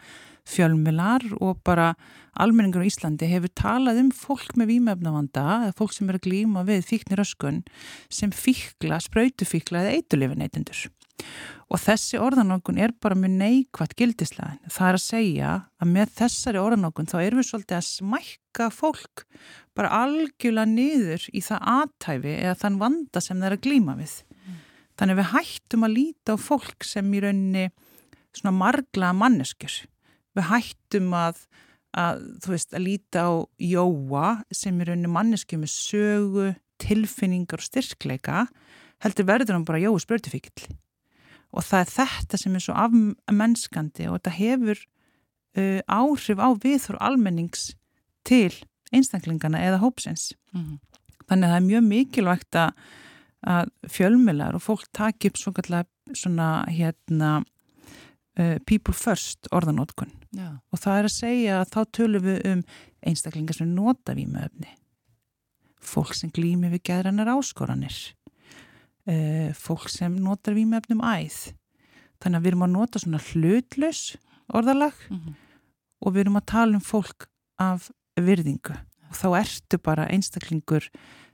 fjölmilar 0.49 1.25
og 1.41 1.63
bara 1.65 1.93
almenningur 2.37 2.85
á 2.85 2.89
Íslandi 2.89 3.29
hefur 3.31 3.53
talað 3.57 4.03
um 4.03 4.11
fólk 4.15 4.57
með 4.59 4.75
výmefnavanda 4.75 5.45
eða 5.69 5.77
fólk 5.79 5.95
sem 5.97 6.11
er 6.11 6.19
að 6.19 6.27
glíma 6.29 6.67
við 6.69 6.85
fíknir 6.91 7.23
öskun 7.25 7.63
sem 8.13 8.35
fíkla, 8.35 9.01
sprautufíkla 9.01 9.85
eða 9.85 9.97
eitulifin 9.99 10.45
og 11.71 11.81
þessi 11.81 12.19
orðanókun 12.21 12.79
er 12.83 12.93
bara 13.01 13.17
mjög 13.17 13.37
neikvægt 13.39 13.95
gildislega 13.97 14.59
það 14.69 14.89
er 14.89 14.99
að 14.99 15.05
segja 15.05 15.53
að 15.81 15.93
með 15.95 16.17
þessari 16.19 16.61
orðanókun 16.61 17.09
þá 17.09 17.17
erum 17.23 17.41
við 17.41 17.49
svolítið 17.49 17.79
að 17.79 17.87
smækka 17.89 18.69
fólk 18.75 19.25
bara 19.75 19.93
algjörlega 20.05 20.71
niður 20.71 21.25
í 21.33 21.43
það 21.45 21.71
aðtæfi 21.75 22.35
eða 22.37 22.59
þann 22.61 22.79
vanda 22.83 23.23
sem 23.23 23.41
það 23.41 23.49
er 23.49 23.57
að 23.57 23.65
glíma 23.67 23.97
við. 23.99 24.15
Þannig 24.95 25.19
við 25.19 25.31
hættum 25.33 25.87
að 25.87 25.97
líta 25.97 26.37
á 26.39 26.39
fólk 26.39 26.87
sem 26.87 27.11
í 27.11 27.23
rauninni 27.25 27.65
svona 28.35 28.55
margla 28.55 29.11
manneskjur. 29.17 29.81
Við 30.35 30.49
hættum 30.51 31.13
að, 31.17 31.43
að, 31.97 32.23
veist, 32.49 32.75
að 32.75 32.87
líta 32.89 33.27
á 33.27 33.33
jóa 33.59 34.29
sem 34.55 34.81
í 34.81 34.89
rauninni 34.89 35.13
manneskjur 35.13 35.63
með 35.63 35.75
sögu, 35.75 36.49
tilfinningar 36.83 37.63
og 37.63 37.69
styrkleika 37.69 38.47
heldur 39.05 39.29
verður 39.29 39.57
hann 39.57 39.69
bara 39.69 39.83
jói 39.83 40.01
spröðufíkil. 40.03 40.75
Og 41.55 41.63
það 41.63 41.85
er 41.85 41.93
þetta 41.95 42.41
sem 42.41 42.57
er 42.57 42.65
svo 42.65 42.75
afmennskandi 42.83 44.09
og 44.09 44.19
þetta 44.19 44.35
hefur 44.39 44.81
uh, 44.81 45.81
áhrif 45.87 46.43
á 46.43 46.49
viðhóru 46.65 46.99
almennings 46.99 47.73
til 48.27 48.51
einstaklingana 48.95 49.63
eða 49.63 49.83
hópsins. 49.85 50.33
Mm 50.53 50.65
-hmm. 50.65 50.79
Þannig 51.29 51.47
að 51.47 51.53
það 51.53 51.61
er 51.61 51.69
mjög 51.71 51.85
mikilvægt 51.89 52.55
að 52.59 52.73
fjölmilar 53.93 54.57
og 54.57 54.63
fólk 54.63 54.87
taki 54.93 55.29
upp 55.29 55.37
svona 56.17 56.65
hérna 56.69 57.45
uh, 58.41 58.57
people 58.67 58.95
first 58.97 59.49
orðanótkun 59.55 60.13
Já. 60.35 60.59
og 60.71 60.81
það 60.81 60.99
er 60.99 61.09
að 61.09 61.17
segja 61.17 61.61
að 61.61 61.71
þá 61.75 61.81
tölum 61.99 62.27
við 62.27 62.41
um 62.51 62.65
einstaklingar 63.05 63.59
sem 63.59 63.75
nota 63.75 64.17
výmöfni 64.17 64.71
fólk 65.85 66.15
sem 66.17 66.33
glými 66.35 66.71
við 66.73 66.85
gæðrannar 66.91 67.35
áskoranir 67.35 67.99
uh, 69.09 69.51
fólk 69.59 69.91
sem 69.93 70.17
notar 70.21 70.57
výmöfnum 70.57 71.05
æð 71.05 71.53
þannig 72.23 72.39
að 72.39 72.45
við 72.45 72.53
erum 72.53 72.67
að 72.67 72.75
nota 72.79 73.03
svona 73.03 73.23
hlutlaus 73.33 74.05
orðalag 74.49 74.97
mm 75.11 75.19
-hmm. 75.19 75.37
og 76.01 76.15
við 76.15 76.25
erum 76.25 76.41
að 76.41 76.51
tala 76.53 76.81
um 76.81 76.85
fólk 76.85 77.29
af 77.59 77.91
virðingu 78.17 78.75
og 79.11 79.15
þá 79.19 79.29
ertu 79.41 79.79
bara 79.79 80.09
einstaklingur 80.09 80.89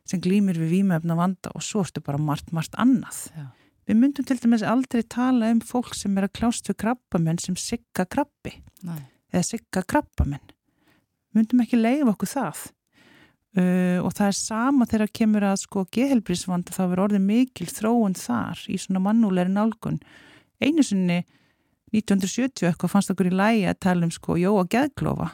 sem 0.05 0.21
glýmir 0.21 0.59
við 0.59 0.81
výmöfna 0.81 1.17
vanda 1.17 1.53
og 1.55 1.63
svo 1.63 1.85
ertu 1.85 2.03
bara 2.05 2.19
margt, 2.19 2.53
margt 2.53 2.75
annað. 2.75 3.31
Já. 3.37 3.47
Við 3.91 3.97
myndum 3.99 4.23
til 4.23 4.37
dæmis 4.39 4.63
aldrei 4.63 5.01
tala 5.03 5.49
um 5.51 5.59
fólk 5.67 5.97
sem 5.99 6.15
er 6.15 6.29
að 6.29 6.37
klást 6.39 6.69
við 6.71 6.77
krabbamenn 6.79 7.41
sem 7.43 7.57
sigga 7.59 8.05
krabbi 8.07 8.53
Nei. 8.87 9.01
eða 9.35 9.47
sigga 9.49 9.81
krabbamenn. 9.83 10.53
Myndum 11.35 11.65
ekki 11.65 11.81
leiða 11.81 12.13
okkur 12.13 12.29
það. 12.31 12.61
Uh, 13.59 13.99
og 14.07 14.13
það 14.15 14.29
er 14.29 14.37
sama 14.39 14.87
þegar 14.87 15.11
kemur 15.19 15.43
að 15.49 15.57
sko 15.65 15.83
gehelbrísvanda 15.91 16.71
þá 16.71 16.85
verður 16.85 17.03
orðið 17.09 17.25
mikil 17.25 17.67
þróun 17.67 18.15
þar 18.15 18.61
í 18.71 18.77
svona 18.79 19.03
mannúleiri 19.03 19.51
nálgun. 19.51 19.99
Einu 20.63 20.85
sinni 20.87 21.25
1970 21.91 22.69
eitthvað 22.69 22.93
fannst 22.93 23.11
okkur 23.11 23.33
í 23.33 23.33
lægi 23.35 23.65
að 23.73 23.81
tala 23.89 24.07
um 24.07 24.13
sko 24.15 24.37
jóa 24.39 24.63
geðklofa 24.71 25.33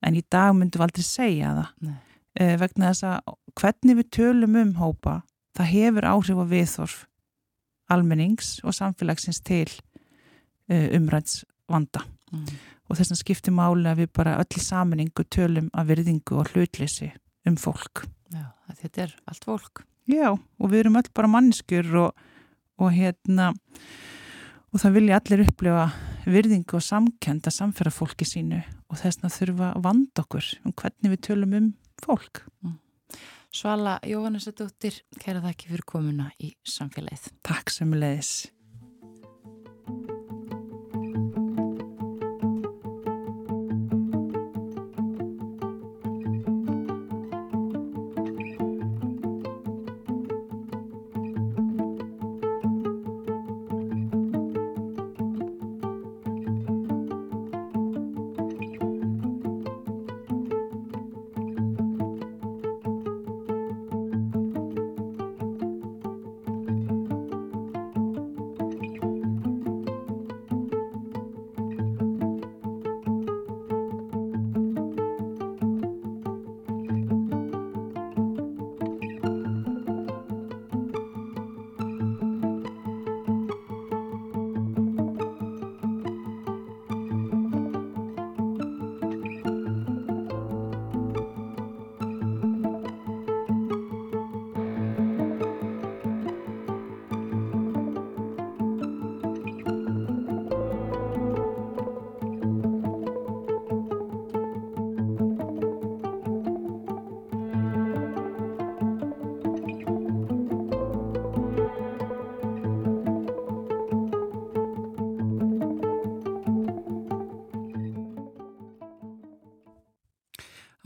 en 0.00 0.16
í 0.16 0.22
dag 0.32 0.54
myndum 0.56 0.80
við 0.80 0.86
aldrei 0.86 1.04
segja 1.04 1.52
það. 1.58 1.92
Uh, 2.40 2.56
vegna 2.64 2.94
þess 2.94 3.04
að 3.10 3.36
hvernig 3.60 4.00
við 4.00 4.10
tölum 4.16 4.56
um 4.62 4.72
hópa, 4.80 5.18
það 5.60 5.70
hefur 5.74 6.08
áhrif 6.14 6.40
á 6.40 6.46
viðþorf 6.54 6.96
almennings 7.92 8.58
og 8.64 8.74
samfélagsins 8.76 9.42
til 9.44 9.70
uh, 10.70 10.88
umræts 10.96 11.44
vanda 11.70 12.04
Mm. 12.32 12.46
og 12.90 12.98
þess 12.98 13.12
að 13.14 13.20
skipti 13.20 13.52
máli 13.54 13.86
að 13.86 14.00
við 14.02 14.08
bara 14.18 14.32
öll 14.42 14.62
saminningu 14.62 15.24
tölum 15.30 15.68
að 15.70 15.92
virðingu 15.92 16.40
og 16.40 16.48
hlutleysi 16.50 17.12
um 17.46 17.54
fólk. 17.60 18.02
Já, 18.34 18.48
þetta 18.80 19.04
er 19.04 19.12
allt 19.30 19.46
fólk. 19.46 19.84
Já, 20.10 20.32
og 20.34 20.72
við 20.72 20.80
erum 20.80 20.98
öll 20.98 21.10
bara 21.14 21.30
mannskjur 21.30 21.92
og, 22.02 22.24
og 22.82 22.90
hérna 22.94 23.52
og 24.72 24.82
það 24.82 24.98
vilja 24.98 25.20
allir 25.20 25.44
upplifa 25.46 25.86
virðingu 26.26 26.78
og 26.80 26.82
samkend 26.82 27.46
að 27.46 27.56
samfæra 27.60 27.94
fólki 27.94 28.26
sínu 28.26 28.58
og 28.90 28.98
þess 28.98 29.22
að 29.22 29.36
þurfa 29.38 29.70
að 29.76 29.86
vanda 29.86 30.26
okkur 30.26 30.50
um 30.66 30.74
hvernig 30.74 31.14
við 31.14 31.22
tölum 31.28 31.56
um 31.60 31.72
fólk. 32.02 32.42
Svala 33.56 33.94
Jóhannesadóttir, 34.04 34.98
kæra 35.22 35.40
þakki 35.40 35.70
fyrir 35.70 35.84
komuna 35.88 36.26
í 36.44 36.50
samfélagið. 36.68 37.30
Takk 37.46 37.72
sem 37.72 37.94
leiðis. 37.96 38.32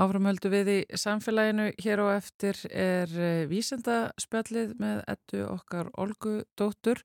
Áframhöldu 0.00 0.48
við 0.48 0.68
í 0.72 0.78
samfélaginu 0.96 1.66
hér 1.82 2.00
og 2.00 2.14
eftir 2.14 2.56
er 2.72 3.10
eh, 3.20 3.42
vísendaspjallið 3.50 4.72
með 4.80 5.02
ettu 5.12 5.42
okkar 5.44 5.90
Olgu 6.00 6.38
dóttur 6.56 7.02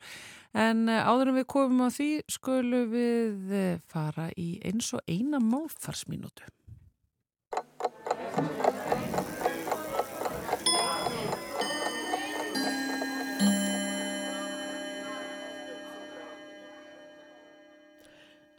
en 0.55 0.87
eh, 0.87 1.03
áður 1.03 1.33
en 1.33 1.39
við 1.41 1.47
komum 1.51 1.83
á 1.83 1.89
því 1.91 2.09
skulum 2.31 2.93
við 2.93 3.51
eh, 3.51 3.81
fara 3.91 4.29
í 4.39 4.61
eins 4.63 4.93
og 4.95 5.03
eina 5.11 5.43
málfarsminútu. 5.43 6.47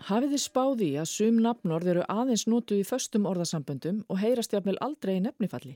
Hafið 0.07 0.37
þið 0.37 0.39
spáði 0.39 0.89
að 1.01 1.09
sum 1.11 1.39
nafnorð 1.43 1.89
eru 1.91 2.03
aðeins 2.07 2.45
notuð 2.47 2.79
í 2.79 2.87
föstum 2.87 3.25
orðasamböndum 3.27 4.05
og 4.07 4.21
heyrast 4.23 4.53
jafnvel 4.55 4.77
aldrei 4.85 5.17
í 5.17 5.23
nefnifalli. 5.25 5.73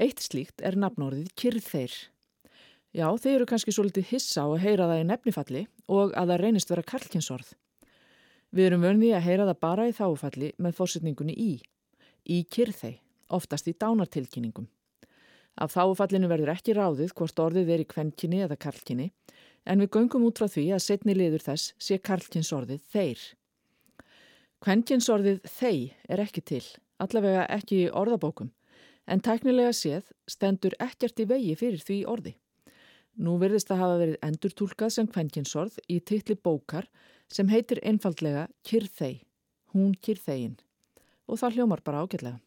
Eitt 0.00 0.22
slíkt 0.24 0.62
er 0.64 0.78
nafnorðið 0.80 1.34
kyrþeir. 1.36 1.92
Já, 2.96 3.04
þeir 3.20 3.34
eru 3.34 3.48
kannski 3.50 3.74
svolítið 3.76 4.08
hissa 4.14 4.46
á 4.46 4.48
að 4.48 4.62
heyra 4.62 4.86
það 4.88 5.02
í 5.02 5.06
nefnifalli 5.10 5.62
og 5.92 6.16
að 6.16 6.32
það 6.32 6.40
reynist 6.40 6.72
vera 6.72 6.86
karlkinsorð. 6.88 7.50
Við 8.48 8.70
erum 8.70 8.86
vörnið 8.86 9.18
að 9.18 9.26
heyra 9.26 9.48
það 9.50 9.60
bara 9.66 9.88
í 9.90 9.94
þáfalli 9.98 10.50
með 10.56 10.78
fórsetningunni 10.78 11.36
í. 11.36 11.52
Í 12.24 12.38
kyrþei, 12.48 12.94
oftast 13.28 13.68
í 13.68 13.76
dánartilkynningum. 13.76 14.70
Af 15.60 15.74
þáfallinu 15.76 16.32
verður 16.32 16.54
ekki 16.54 16.78
ráðið 16.78 17.12
hvort 17.18 17.44
orðið 17.44 17.74
er 17.74 17.84
í 17.84 17.90
kvenkinni 17.92 18.40
eða 18.46 18.56
karlkinni 18.56 19.10
en 19.68 19.82
við 19.82 19.92
göngum 19.96 20.24
út 20.28 20.40
frá 20.40 20.48
því 20.48 20.64
að 20.74 20.84
setni 20.86 21.14
liður 21.16 21.44
þess 21.44 21.74
sé 21.82 21.98
karlkinsorðið 22.00 22.80
þeir. 22.92 23.24
Kvenkinsorðið 24.64 25.42
þei 25.46 25.92
er 26.08 26.22
ekki 26.24 26.42
til, 26.42 26.64
allavega 26.98 27.44
ekki 27.54 27.84
í 27.84 27.90
orðabókum, 28.00 28.50
en 29.06 29.22
tæknilega 29.22 29.74
séð 29.76 30.08
stendur 30.26 30.74
ekkert 30.82 31.20
í 31.22 31.28
vegi 31.30 31.54
fyrir 31.60 31.84
því 31.84 31.98
orði. 32.10 32.34
Nú 33.18 33.36
verðist 33.42 33.70
að 33.74 33.82
hafa 33.82 34.00
verið 34.02 34.18
endurtúlkað 34.28 34.94
sem 34.94 35.06
kvenkinsorð 35.10 35.78
í 35.90 36.00
titli 36.00 36.36
bókar 36.38 36.88
sem 37.30 37.48
heitir 37.50 37.82
einfaldlega 37.82 38.48
kyrþei, 38.66 39.22
hún 39.74 39.94
kyrþegin 40.02 40.58
og 41.28 41.40
það 41.42 41.58
hljómar 41.58 41.82
bara 41.84 42.02
ágætlega. 42.02 42.38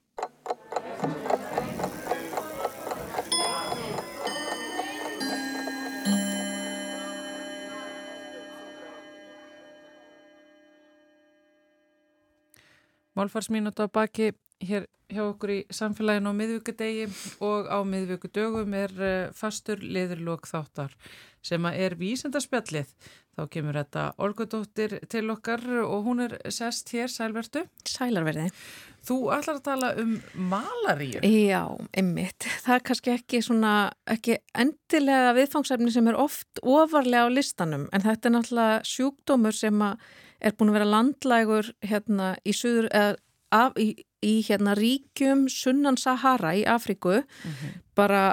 Málfarsmínúta 13.22 13.86
á 13.86 13.94
baki 13.94 14.32
hér 14.66 14.90
hjá 15.12 15.24
okkur 15.28 15.54
í 15.54 15.60
samfélaginu 15.74 16.32
á 16.32 16.40
miðvíkudegi 16.40 17.08
og 17.44 17.68
á 17.68 17.80
miðvíkudögum 17.88 18.78
er 18.78 18.94
uh, 18.98 19.34
fastur 19.36 19.82
liðurlokk 19.84 20.48
þáttar 20.50 20.96
sem 21.46 21.66
er 21.72 21.98
vísendarspjallið. 22.00 22.90
Þá 23.32 23.46
kemur 23.48 23.78
þetta 23.80 24.02
Olgudóttir 24.22 24.98
til 25.10 25.24
okkar 25.32 25.62
og 25.86 26.04
hún 26.06 26.26
er 26.26 26.36
sest 26.52 26.92
hér, 26.92 27.08
sælvertu. 27.10 27.64
Sælarverði. 27.88 28.50
Þú 29.08 29.18
ætlar 29.34 29.58
að 29.58 29.64
tala 29.66 29.92
um 30.02 30.12
malaríu. 30.52 31.22
Já, 31.24 31.64
einmitt. 31.98 32.46
Það 32.66 32.76
er 32.76 32.84
kannski 32.90 33.14
ekki 33.16 33.42
svona, 33.46 33.76
ekki 34.12 34.36
endilega 34.52 35.32
viðfangsefni 35.40 35.94
sem 35.96 36.12
er 36.12 36.20
oft 36.22 36.62
ofarlega 36.62 37.32
á 37.32 37.34
listanum 37.34 37.88
en 37.90 38.06
þetta 38.06 38.30
er 38.30 38.36
náttúrulega 38.36 38.84
sjúkdómur 38.92 39.58
sem 39.58 39.82
er 40.42 40.56
búin 40.58 40.72
að 40.72 40.80
vera 40.80 40.94
landlægur 40.96 41.74
hérna 41.86 42.34
í 42.44 42.56
suður, 42.58 42.90
eða 42.92 43.18
af, 43.52 43.76
í, 43.80 43.94
í 44.24 44.38
hérna 44.48 44.76
ríkjum 44.78 45.46
sunnan 45.52 46.00
Sahara 46.00 46.54
í 46.58 46.64
Afriku 46.68 47.22
bara 47.98 48.32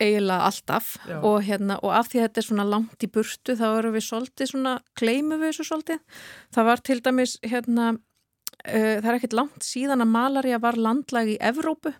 eiginlega 0.00 0.48
alltaf. 0.48 0.94
Og, 1.20 1.42
hérna, 1.44 1.78
og 1.84 1.94
af 1.94 2.10
því 2.10 2.20
að 2.20 2.28
þetta 2.28 2.40
er 2.40 2.48
svona 2.48 2.68
langt 2.68 3.04
í 3.04 3.10
burtu 3.12 3.56
þá 3.58 3.66
erum 3.70 3.96
við 3.96 4.06
svolítið 4.06 4.52
svona, 4.52 4.76
gleymum 4.98 5.40
við 5.40 5.52
þessu 5.52 5.66
svolítið. 5.68 6.22
Það 6.56 6.70
var 6.70 6.84
til 6.88 7.00
dæmis 7.04 7.34
hérna, 7.44 7.88
uh, 8.64 8.94
það 9.00 9.10
er 9.10 9.18
ekkert 9.18 9.36
langt 9.36 9.66
síðan 9.66 10.04
að 10.04 10.14
malaria 10.14 10.62
var 10.62 10.80
landlæg 10.80 11.34
í 11.34 11.40
Evrópu. 11.50 11.94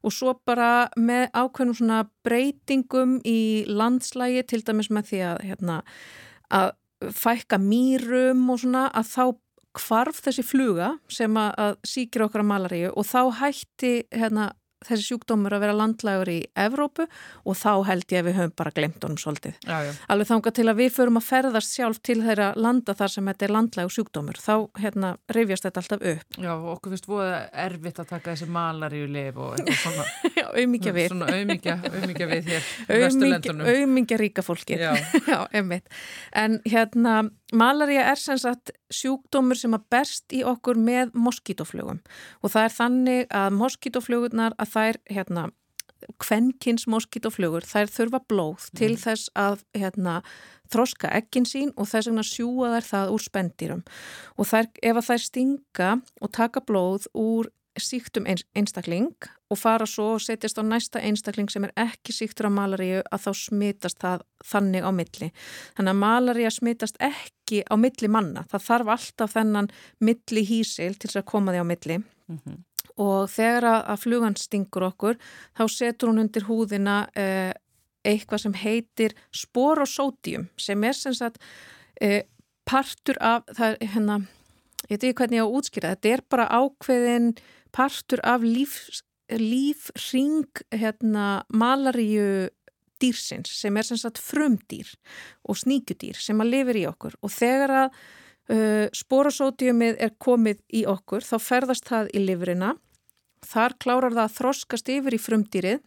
Og 0.00 0.14
svo 0.14 0.32
bara 0.48 0.88
með 0.96 1.28
ákveðnum 1.36 1.76
svona 1.76 2.04
breytingum 2.24 3.18
í 3.28 3.66
landslægi 3.68 4.46
til 4.48 4.62
dæmis 4.64 4.88
með 4.92 5.10
því 5.10 5.24
að, 5.28 5.42
hérna, 5.50 5.80
að 6.56 6.70
fækka 7.00 7.58
mýrum 7.62 8.48
og 8.52 8.60
svona 8.62 8.88
að 8.92 9.12
þá 9.14 9.24
hvarf 9.80 10.18
þessi 10.24 10.44
fluga 10.44 10.94
sem 11.12 11.36
að 11.38 11.76
síkir 11.86 12.24
okkar 12.26 12.42
að 12.42 12.50
malaríu 12.50 12.90
og 12.90 13.06
þá 13.06 13.20
hætti 13.40 13.92
hérna, 14.10 14.50
þessi 14.86 15.04
sjúkdómur 15.10 15.52
að 15.56 15.62
vera 15.64 15.74
landlægur 15.76 16.30
í 16.32 16.38
Evrópu 16.58 17.04
og 17.44 17.56
þá 17.60 17.72
held 17.88 18.06
ég 18.14 18.22
að 18.22 18.28
við 18.30 18.36
höfum 18.40 18.54
bara 18.56 18.72
glemt 18.76 19.04
honum 19.04 19.18
svolítið. 19.20 19.58
Já, 19.66 19.76
já. 19.86 19.92
Alveg 20.14 20.30
þanga 20.30 20.52
til 20.56 20.66
að 20.72 20.78
við 20.80 20.94
förum 20.96 21.20
að 21.20 21.26
ferðast 21.28 21.76
sjálf 21.76 22.00
til 22.06 22.16
þeirra 22.24 22.48
landa 22.56 22.94
þar 22.96 23.12
sem 23.14 23.30
þetta 23.30 23.46
er 23.48 23.54
landlægur 23.56 23.94
sjúkdómur. 23.96 24.40
Þá 24.40 24.54
hérna, 24.80 25.12
reyfjast 25.36 25.68
þetta 25.68 25.82
alltaf 25.84 26.06
upp. 26.14 26.38
Já, 26.40 26.52
okkur 26.74 26.94
finnst 26.94 27.10
voða 27.10 27.38
erfitt 27.66 28.00
að 28.00 28.10
taka 28.14 28.32
þessi 28.34 28.50
malaríu 28.56 29.10
lif 29.12 29.36
og 29.40 29.58
eitthvað 29.60 29.80
svona. 29.84 30.08
Já, 30.40 30.46
auðmíkja 30.54 30.96
við. 30.96 31.08
Svona 31.12 31.30
auðmíkja, 31.36 31.76
auðmíkja 31.90 32.30
við 32.32 32.50
hér. 32.54 32.70
í 32.88 33.00
Vesturlöndunum. 33.04 33.70
Auðmíkja 33.74 34.20
ríka 34.24 34.46
fólkið. 34.46 34.86
Já. 34.88 34.92
Já, 35.30 35.38
einmitt. 35.60 35.88
En 36.36 36.60
hérna, 36.68 37.18
malaria 37.52 38.08
er 38.10 38.20
sem 38.20 38.38
sagt 38.40 38.72
sjúkdómur 38.90 39.58
sem 39.58 39.74
að 39.76 39.86
berst 39.92 40.34
í 40.34 40.42
okkur 40.46 40.78
með 40.80 41.14
moskítoflugum 41.14 42.02
og 42.42 42.52
það 42.52 42.66
er 42.66 42.76
þannig 42.76 43.32
að 43.42 43.56
moskítoflugurnar 43.60 44.56
að 44.58 44.72
þær, 44.74 45.00
hérna, 45.10 45.46
kvenkins 46.20 46.86
moskítoflugur, 46.90 47.66
þær 47.66 47.90
þurfa 47.92 48.20
blóð 48.30 48.68
til 48.78 48.94
þess 49.00 49.30
að 49.38 49.64
hérna, 49.76 50.20
þroska 50.72 51.10
ekkin 51.18 51.48
sín 51.48 51.72
og 51.76 51.90
þess 51.90 52.10
vegna 52.10 52.24
sjúa 52.26 52.70
þær 52.76 52.88
það 52.88 53.14
úr 53.14 53.24
spendýrum. 53.24 53.82
Og 54.38 54.48
þær, 54.50 54.70
ef 54.82 55.00
að 55.00 55.08
þær 55.10 55.24
stinga 55.26 55.90
og 56.20 56.32
taka 56.36 56.62
blóð 56.64 57.10
úr 57.12 57.50
síktum 57.80 58.26
einstakling 58.28 59.30
og 59.50 59.58
fara 59.58 59.86
svo 59.88 60.12
og 60.14 60.22
setjast 60.22 60.60
á 60.60 60.64
næsta 60.64 61.02
einstakling 61.02 61.50
sem 61.50 61.66
er 61.66 61.74
ekki 61.82 62.14
síktur 62.14 62.46
af 62.46 62.54
malaríu 62.54 63.02
að 63.02 63.26
þá 63.26 63.30
smitast 63.40 63.98
það 64.02 64.24
þannig 64.46 64.86
á 64.86 64.90
milli. 64.94 65.30
Þannig 65.76 65.94
að 65.94 66.00
malaríu 66.04 66.54
smitast 66.54 67.00
ekki 67.02 67.64
á 67.66 67.74
milli 67.74 68.08
manna. 68.08 68.46
Það 68.50 68.66
þarf 68.68 68.94
alltaf 68.94 69.34
þennan 69.34 69.70
milli 69.98 70.46
hísil 70.46 70.94
til 70.94 71.10
þess 71.10 71.22
að 71.24 71.30
koma 71.32 71.54
því 71.54 71.62
á 71.62 71.66
milli 71.66 72.02
og 73.00 73.30
þegar 73.32 73.66
að, 73.70 74.00
flugan 74.02 74.36
stingur 74.38 74.86
okkur 74.90 75.18
þá 75.58 75.64
setur 75.72 76.10
hún 76.10 76.24
undir 76.24 76.46
húðina 76.48 77.02
eh, 77.18 77.52
eitthvað 78.06 78.44
sem 78.44 78.56
heitir 78.56 79.14
sporosódium 79.36 80.48
sem 80.60 80.84
er 80.84 80.96
sem 80.96 81.16
sagt 81.16 81.40
eh, 82.00 82.24
partur 82.68 83.18
af 83.20 83.48
það 83.56 83.76
er 83.76 83.94
hérna 83.94 84.18
ég 84.88 84.94
veit 84.94 85.04
ekki 85.04 85.18
hvernig 85.20 85.40
ég 85.40 85.44
á 85.44 85.48
að 85.48 85.56
útskýra, 85.58 85.94
þetta 85.94 86.14
er 86.14 86.24
bara 86.32 86.48
ákveðin 86.48 87.32
partur 87.76 88.22
af 88.26 88.44
líf, 89.38 89.90
lífring 89.94 90.62
hérna, 90.74 91.44
malaríu 91.52 92.48
dýrsins 93.00 93.52
sem 93.56 93.76
er 93.76 93.86
sem 93.86 93.98
sagt 94.00 94.20
frumdýr 94.20 94.88
og 95.48 95.56
sníkjudýr 95.56 96.18
sem 96.20 96.40
að 96.42 96.52
lifir 96.54 96.80
í 96.82 96.86
okkur. 96.90 97.16
Og 97.24 97.32
þegar 97.32 97.74
að 97.84 97.88
uh, 97.90 98.86
sporosódiumið 98.96 100.00
er 100.02 100.14
komið 100.18 100.60
í 100.76 100.84
okkur 100.88 101.24
þá 101.24 101.36
ferðast 101.40 101.88
það 101.88 102.12
í 102.14 102.24
lifrina. 102.26 102.74
Þar 103.46 103.76
klárar 103.80 104.12
það 104.12 104.26
að 104.26 104.36
þroskast 104.36 104.92
yfir 104.92 105.16
í 105.16 105.22
frumdýrið 105.22 105.80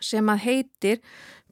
sem 0.00 0.30
að 0.32 0.44
heitir 0.46 1.00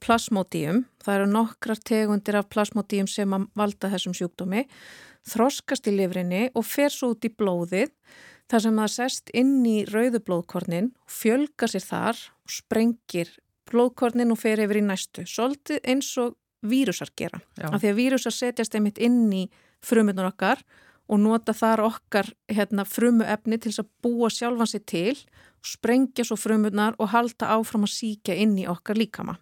plasmodium, 0.01 0.85
það 1.03 1.15
eru 1.19 1.29
nokkrar 1.33 1.81
tegundir 1.85 2.39
af 2.39 2.47
plasmodium 2.49 3.07
sem 3.11 3.33
að 3.35 3.49
valda 3.59 3.91
þessum 3.91 4.15
sjúkdómi, 4.15 4.63
þroskast 5.27 5.89
í 5.91 5.93
lifrinni 5.97 6.47
og 6.55 6.65
fer 6.65 6.93
svo 6.93 7.11
út 7.13 7.27
í 7.27 7.33
blóðið 7.35 7.91
þar 8.49 8.65
sem 8.65 8.81
það 8.81 8.91
sest 8.95 9.31
inn 9.37 9.55
í 9.67 9.77
rauðublóðkornin, 9.89 10.91
fjölga 11.09 11.69
sér 11.69 11.85
þar 11.85 12.21
og 12.45 12.53
sprengir 12.53 13.31
blóðkornin 13.69 14.33
og 14.33 14.39
fer 14.41 14.61
yfir 14.63 14.81
í 14.81 14.85
næstu. 14.85 15.25
Svolítið 15.29 15.81
eins 15.85 16.09
og 16.21 16.35
vírusar 16.65 17.11
gera, 17.15 17.39
Já. 17.55 17.69
af 17.69 17.81
því 17.81 17.91
að 17.91 17.99
vírusar 17.99 18.35
setjast 18.35 18.75
einmitt 18.75 18.99
inn 18.99 19.27
í 19.31 19.45
frumunar 19.85 20.31
okkar 20.31 20.63
og 21.09 21.21
nota 21.21 21.53
þar 21.57 21.85
okkar 21.87 22.33
hérna, 22.51 22.85
frumu 22.85 23.25
efni 23.25 23.57
til 23.57 23.71
þess 23.71 23.85
að 23.85 23.93
búa 24.03 24.29
sjálfan 24.33 24.69
sér 24.69 24.83
til, 24.85 25.15
sprengja 25.65 26.25
svo 26.27 26.37
frumunar 26.39 26.97
og 26.99 27.11
halda 27.13 27.53
áfram 27.55 27.87
að 27.87 27.95
síkja 27.95 28.37
inn 28.37 28.57
í 28.59 28.67
okkar 28.69 28.99
líkama. 28.99 29.39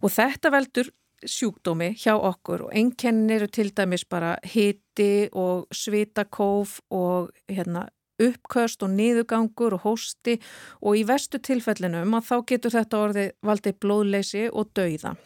Og 0.00 0.12
þetta 0.14 0.52
veldur 0.54 0.88
sjúkdómi 1.20 1.90
hjá 2.00 2.14
okkur 2.16 2.66
og 2.66 2.74
einkennin 2.76 3.34
eru 3.34 3.48
til 3.52 3.72
dæmis 3.76 4.06
bara 4.08 4.36
hiti 4.44 5.28
og 5.36 5.66
svitakóf 5.74 6.78
og 6.90 7.30
hérna, 7.50 7.88
uppköst 8.28 8.84
og 8.86 8.92
niðugangur 8.96 9.78
og 9.78 9.86
hósti 9.86 10.36
og 10.80 11.00
í 11.00 11.06
vestu 11.08 11.40
tilfellinum 11.40 12.14
að 12.18 12.28
þá 12.28 12.36
getur 12.52 12.76
þetta 12.76 13.02
orðið 13.06 13.34
valdið 13.46 13.80
blóðleysi 13.84 14.46
og 14.52 14.70
dauða 14.76 15.16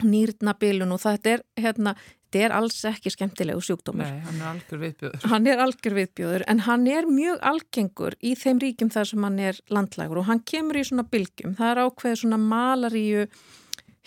nýrnabilun 0.00 0.94
og 0.94 1.02
þetta 1.02 1.36
er 1.36 1.44
hérna 1.60 1.94
þetta 2.30 2.44
er 2.46 2.52
alls 2.54 2.78
ekki 2.86 3.10
skemmtilegu 3.10 3.62
sjúkdómur. 3.64 4.06
Nei, 4.06 4.20
hann 4.22 4.38
er 4.38 4.50
algjör 4.52 4.80
viðbjöður. 4.84 5.24
Hann 5.32 5.46
er 5.50 5.62
algjör 5.64 5.96
viðbjóður 5.98 6.44
en 6.52 6.60
hann 6.66 6.84
er 6.86 7.08
mjög 7.10 7.40
algengur 7.50 8.16
í 8.22 8.36
þeim 8.38 8.60
ríkjum 8.62 8.92
þar 8.94 9.10
sem 9.10 9.26
hann 9.26 9.40
er 9.42 9.58
landlægur 9.74 10.22
og 10.22 10.28
hann 10.30 10.42
kemur 10.46 10.78
í 10.78 10.84
svona 10.86 11.06
bylgjum. 11.10 11.56
Það 11.58 11.72
er 11.72 11.82
ákveðið 11.82 12.20
svona 12.22 12.38
malaríu 12.44 13.24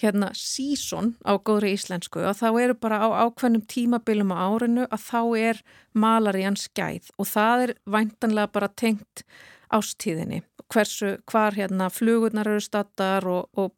hérna 0.01 0.31
síson 0.33 1.13
á 1.21 1.37
góðri 1.37 1.73
íslensku 1.77 2.23
og 2.25 2.37
þá 2.39 2.47
eru 2.63 2.75
bara 2.81 3.01
á 3.05 3.07
ákveðnum 3.27 3.65
tímabilum 3.69 4.33
á 4.33 4.49
árinu 4.49 4.87
að 4.89 5.03
þá 5.05 5.21
er 5.37 5.61
malarían 5.93 6.57
skæð 6.57 7.11
og 7.17 7.29
það 7.29 7.65
er 7.67 7.75
væntanlega 7.85 8.53
bara 8.55 8.71
tengt 8.73 9.25
ástíðinni. 9.73 10.41
Hversu, 10.73 11.17
hvar 11.29 11.53
hérna 11.53 11.89
flugurnar 11.93 12.49
eru 12.49 12.61
stattar 12.63 13.25
og, 13.29 13.49
og, 13.53 13.73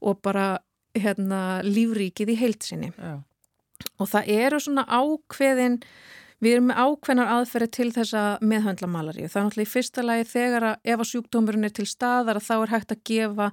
og 0.00 0.20
bara 0.24 0.58
hérna 0.96 1.62
lífríkið 1.64 2.34
í 2.34 2.36
heilsinni 2.40 2.92
Já. 2.96 3.22
og 4.00 4.10
það 4.12 4.30
eru 4.36 4.60
svona 4.60 4.84
ákveðin 4.88 5.80
við 6.44 6.58
erum 6.58 6.70
með 6.70 6.80
ákveðnar 6.84 7.32
aðferði 7.38 7.68
til 7.72 7.88
þess 7.96 8.16
að 8.16 8.44
meðhöndla 8.50 8.88
malaríu. 8.92 9.28
Það 9.32 9.40
er 9.40 9.46
náttúrulega 9.46 9.68
í 9.68 9.72
fyrsta 9.72 10.04
lagi 10.04 10.28
þegar 10.32 10.68
að 10.70 10.90
ef 10.92 11.02
að 11.02 11.10
sjúkdómurinn 11.10 11.68
er 11.68 11.74
til 11.76 11.88
staðar 11.88 12.40
að 12.40 12.48
þá 12.48 12.54
er 12.58 12.72
hægt 12.74 12.92
að 12.92 13.04
gefa 13.08 13.50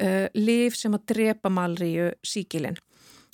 uh, 0.00 0.26
lif 0.34 0.78
sem 0.78 0.94
að 0.96 1.06
drepa 1.14 1.52
malaríu 1.52 2.12
síkilinn 2.26 2.78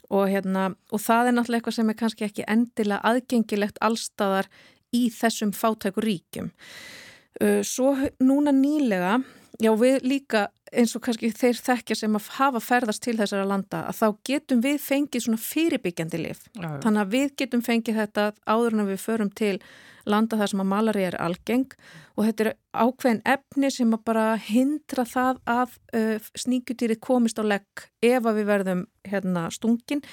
og, 0.09 0.24
hérna, 0.32 0.70
og 0.92 1.02
það 1.04 1.28
er 1.30 1.36
náttúrulega 1.36 1.61
eitthvað 1.61 1.76
sem 1.76 1.92
er 1.92 1.98
kannski 1.98 2.26
ekki 2.28 2.46
endilega 2.48 3.04
aðgengilegt 3.11 3.80
allstaðar 3.84 4.48
í 4.96 5.09
þessum 5.12 5.52
fátæku 5.52 6.00
ríkjum. 6.00 6.48
Uh, 7.38 7.61
svo 7.66 7.92
núna 8.24 8.54
nýlega, 8.56 9.18
já 9.61 9.72
við 9.76 10.00
líka 10.09 10.48
eins 10.72 10.94
og 10.96 11.04
kannski 11.04 11.30
þeir 11.34 11.60
þekkja 11.64 11.96
sem 12.00 12.16
að 12.18 12.30
hafa 12.38 12.62
ferðast 12.62 13.02
til 13.04 13.16
þessara 13.18 13.48
landa 13.48 13.84
að 13.88 14.00
þá 14.00 14.06
getum 14.30 14.62
við 14.64 14.80
fengið 14.84 15.24
svona 15.24 15.42
fyrirbyggjandi 15.42 16.22
lif. 16.22 16.42
Þannig 16.58 17.02
að 17.02 17.14
við 17.14 17.28
getum 17.42 17.62
fengið 17.64 18.00
þetta 18.02 18.26
áður 18.48 18.78
en 18.78 18.90
við 18.90 19.00
förum 19.04 19.30
til 19.30 19.54
landa 20.08 20.38
þar 20.40 20.52
sem 20.52 20.62
að 20.62 20.70
malari 20.72 21.04
er 21.04 21.16
algeng 21.20 21.66
og 22.16 22.26
þetta 22.26 22.44
er 22.44 22.52
ákveðin 22.72 23.24
efni 23.28 23.70
sem 23.72 23.94
að 23.94 24.04
bara 24.08 24.26
hindra 24.48 25.04
það 25.08 25.40
að 25.48 25.74
uh, 25.98 26.28
sníkjutýrið 26.44 27.00
komist 27.04 27.40
á 27.40 27.44
legg 27.44 27.88
ef 28.04 28.24
að 28.24 28.40
við 28.40 28.48
verðum 28.52 28.84
hérna 29.08 29.48
stungin 29.54 30.04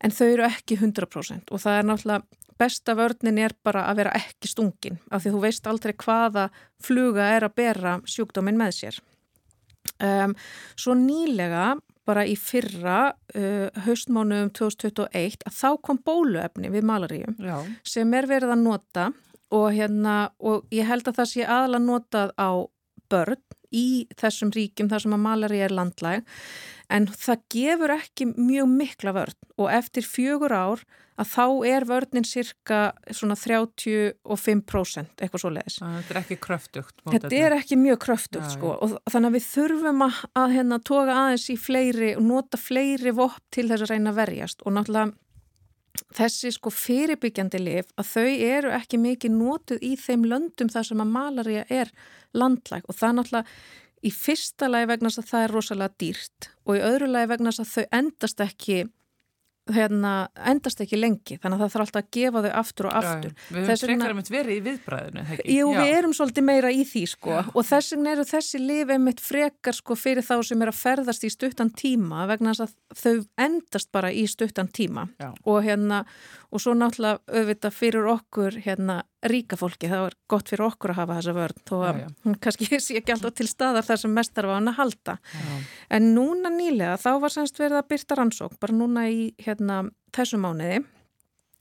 en 0.00 0.14
þau 0.14 0.26
eru 0.28 0.46
ekki 0.46 0.78
100% 0.78 1.50
og 1.50 1.64
það 1.64 1.80
er 1.80 1.90
náttúrulega 1.90 2.40
besta 2.60 2.94
vörnin 2.96 3.40
er 3.40 3.54
bara 3.64 3.86
að 3.88 4.02
vera 4.02 4.16
ekki 4.18 4.50
stungin 4.50 4.98
af 5.10 5.24
því 5.24 5.34
þú 5.34 5.44
veist 5.44 5.70
aldrei 5.70 5.94
hvaða 5.96 6.48
fluga 6.82 7.30
er 7.36 7.46
að 7.46 7.56
bera 7.56 7.94
sjúkdóminn 8.04 8.60
með 8.60 8.76
sér. 8.76 9.00
Um, 10.00 10.34
svo 10.80 10.96
nýlega, 10.96 11.74
bara 12.08 12.24
í 12.26 12.36
fyrra, 12.40 13.12
uh, 13.36 13.82
haustmánuðum 13.84 14.52
2021, 14.56 15.44
að 15.46 15.58
þá 15.60 15.68
kom 15.86 16.00
bóluefni 16.06 16.72
við 16.72 16.86
malaríu 16.88 17.34
Já, 17.38 17.58
sem 17.86 18.14
er 18.16 18.28
verið 18.30 18.54
að 18.56 18.64
nota 18.64 19.10
og, 19.50 19.68
hérna, 19.74 20.30
og 20.38 20.66
ég 20.74 20.88
held 20.88 21.10
að 21.10 21.20
það 21.20 21.32
sé 21.32 21.46
aðalega 21.46 21.86
notað 21.86 22.34
á 22.38 22.50
börn 23.10 23.42
í 23.74 24.06
þessum 24.18 24.52
ríkjum 24.54 24.90
þar 24.90 25.04
sem 25.04 25.14
að 25.16 25.24
malaríu 25.26 25.66
er 25.66 25.74
landlæg 25.74 26.24
en 26.90 27.06
það 27.10 27.44
gefur 27.54 27.94
ekki 27.94 28.30
mjög 28.34 28.72
mikla 28.72 29.14
vörn 29.14 29.38
og 29.60 29.70
eftir 29.72 30.06
fjögur 30.06 30.54
ár 30.54 30.82
að 31.20 31.28
þá 31.34 31.46
er 31.68 31.84
vörnin 31.88 32.24
cirka 32.24 32.80
svona 33.12 33.36
35% 33.36 35.20
eitthvað 35.20 35.42
svo 35.42 35.50
leiðis. 35.52 35.80
þetta 35.98 36.14
er 36.14 36.20
ekki 36.22 36.38
kröftugt. 36.40 36.94
Þetta 37.04 37.32
er 37.36 37.56
ekki 37.58 37.76
mjög 37.80 37.98
kröftugt 38.06 38.46
Já, 38.46 38.54
sko 38.54 38.74
og 38.76 38.94
þannig 39.12 39.28
að 39.28 39.36
við 39.36 39.48
þurfum 39.50 40.04
að, 40.06 40.20
að 40.42 40.54
hérna 40.56 40.80
toga 40.90 41.18
aðeins 41.24 41.48
í 41.52 41.58
fleiri 41.60 42.14
og 42.16 42.24
nota 42.30 42.60
fleiri 42.60 43.12
vopp 43.16 43.42
til 43.52 43.68
þess 43.68 43.84
að 43.86 43.92
reyna 43.94 44.14
að 44.14 44.22
verjast 44.22 44.64
og 44.64 44.76
náttúrulega 44.78 45.12
þessi 46.16 46.52
sko 46.54 46.72
fyrirbyggjandi 46.74 47.60
lif 47.62 47.90
að 47.98 48.10
þau 48.12 48.30
eru 48.46 48.72
ekki 48.76 49.00
mikið 49.00 49.36
notuð 49.36 49.84
í 49.84 49.92
þeim 50.00 50.26
löndum 50.30 50.70
þar 50.72 50.88
sem 50.90 51.02
að 51.02 51.12
malaria 51.14 51.64
er 51.68 51.92
landlæg. 52.36 52.86
Og 52.86 52.96
það 52.96 53.08
er 53.08 53.16
náttúrulega 53.18 53.46
í 54.00 54.12
fyrsta 54.14 54.70
lagi 54.70 54.88
vegna 54.90 55.12
að 55.12 55.28
það 55.28 55.44
er 55.44 55.54
rosalega 55.56 55.96
dýrt 56.00 56.50
og 56.64 56.78
í 56.78 56.84
öðru 56.86 57.10
lagi 57.10 57.30
vegna 57.34 57.52
að 57.52 57.74
þau 57.74 57.84
endast 58.00 58.44
ekki 58.44 58.78
hérna, 59.70 60.28
endast 60.50 60.80
ekki 60.82 60.98
lengi 60.98 61.36
þannig 61.38 61.58
að 61.58 61.62
það 61.62 61.72
þarf 61.74 61.84
alltaf 61.84 62.00
að 62.00 62.10
gefa 62.16 62.42
þau 62.44 62.52
aftur 62.60 62.86
og 62.88 62.94
aftur. 63.00 63.34
Við 63.50 63.58
höfum 63.58 63.66
Þess 63.70 63.82
vegna- 63.84 63.96
frekar 64.00 64.14
einmitt 64.14 64.30
verið 64.34 64.54
í 64.56 64.62
viðbræðinu? 64.66 65.24
Jú, 65.44 65.66
Já. 65.74 65.80
við 65.84 65.92
erum 65.98 66.14
svolítið 66.16 66.44
meira 66.48 66.70
í 66.72 66.80
því 66.88 67.02
sko. 67.12 67.36
Og 67.54 67.64
þess 67.68 67.92
vegna 67.94 68.10
eru 68.16 68.24
þessi 68.24 68.58
lif 68.66 68.88
einmitt 68.88 69.20
frekar 69.20 69.74
sko 69.74 69.94
fyrir 69.94 70.22
þá 70.26 70.34
sem 70.44 70.62
er 70.62 70.72
að 70.72 70.80
ferðast 70.80 71.24
í 71.24 71.30
stuttan 71.30 71.70
tíma 71.70 72.26
vegna 72.26 72.54
þess 72.54 72.66
að 72.66 72.74
þau 73.04 73.26
endast 73.38 73.92
bara 73.92 74.10
í 74.10 74.26
stuttan 74.26 74.68
tíma. 74.68 75.08
Og 75.44 75.62
hérna 75.64 76.04
og 76.50 76.58
svo 76.60 76.74
náttúrulega 76.74 77.20
auðvitað 77.30 77.72
fyrir 77.76 78.08
okkur 78.10 78.56
hérna 78.64 79.02
ríka 79.28 79.56
fólki, 79.60 79.88
það 79.90 80.06
er 80.08 80.14
gott 80.30 80.48
fyrir 80.48 80.64
okkur 80.64 80.94
að 80.94 81.00
hafa 81.02 81.16
þessa 81.18 81.34
vörn 81.36 81.64
þó 81.68 81.74
að 81.76 81.98
Já, 82.00 82.04
já. 82.04 82.12
hún 82.24 82.38
kannski 82.46 82.68
sé 82.80 83.00
ekki 83.00 83.14
alltaf 83.14 83.34
til 83.36 83.48
staðar 83.50 83.88
þar 83.88 84.02
sem 84.04 84.14
mest 84.16 84.36
þarf 84.36 84.52
á 84.52 84.56
hann 84.56 84.70
að 84.72 84.78
halda 84.78 85.16
Já. 85.20 85.58
en 85.98 86.08
núna 86.14 86.52
nýlega 86.54 86.96
þá 87.02 87.10
var 87.24 87.34
semst 87.34 87.60
verið 87.60 87.82
að 87.82 87.90
byrta 87.92 88.18
rannsók 88.20 88.56
bara 88.62 88.78
núna 88.78 89.08
í 89.12 89.28
hérna 89.44 89.82
þessu 90.16 90.40
mánuði 90.40 90.80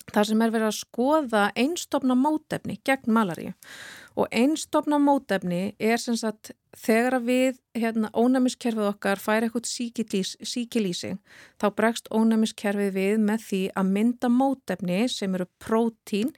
þar 0.09 0.29
sem 0.29 0.41
er 0.41 0.53
verið 0.53 0.69
að 0.69 0.79
skoða 0.79 1.43
einstofna 1.59 2.15
mótefni 2.17 2.79
gegn 2.87 3.13
malaríu 3.13 3.51
og 4.19 4.31
einstofna 4.35 4.97
mótefni 5.01 5.61
er 5.79 6.01
sem 6.01 6.17
sagt 6.19 6.51
þegar 6.77 7.17
að 7.19 7.27
við 7.29 7.59
hérna, 7.77 8.09
ónæmiskerfið 8.13 8.89
okkar 8.91 9.21
fær 9.21 9.45
eitthvað 9.45 9.69
síkilís, 9.69 10.35
síkilísing 10.45 11.19
þá 11.61 11.69
bregst 11.77 12.09
ónæmiskerfið 12.13 12.91
við 12.95 13.21
með 13.25 13.45
því 13.47 13.61
að 13.79 13.93
mynda 13.95 14.31
mótefni 14.33 14.99
sem 15.11 15.37
eru 15.37 15.49
prótín 15.61 16.33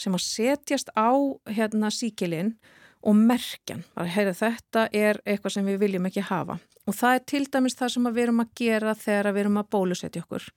sem 0.00 0.16
að 0.16 0.24
setjast 0.24 0.92
á 0.96 1.12
hérna, 1.50 1.92
síkilinn 1.92 2.54
og 3.00 3.16
merkjan, 3.16 3.84
að 3.96 4.10
heyra 4.14 4.34
þetta 4.36 4.88
er 4.92 5.20
eitthvað 5.24 5.56
sem 5.56 5.68
við 5.68 5.78
viljum 5.84 6.08
ekki 6.08 6.24
hafa. 6.28 6.58
Og 6.88 6.96
það 6.96 7.14
er 7.16 7.22
til 7.32 7.44
dæmis 7.52 7.76
það 7.78 7.92
sem 7.94 8.08
við 8.08 8.22
erum 8.24 8.42
að 8.42 8.50
gera 8.60 8.96
þegar 8.98 9.34
við 9.34 9.44
erum 9.44 9.60
að 9.60 9.70
bólusetja 9.76 10.24
okkur. 10.24 10.48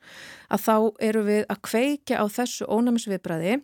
Að 0.50 0.64
þá 0.64 0.76
eru 1.08 1.24
við 1.28 1.46
að 1.52 1.62
kveikja 1.70 2.24
á 2.24 2.26
þessu 2.32 2.68
ónæmisviðbræði 2.72 3.60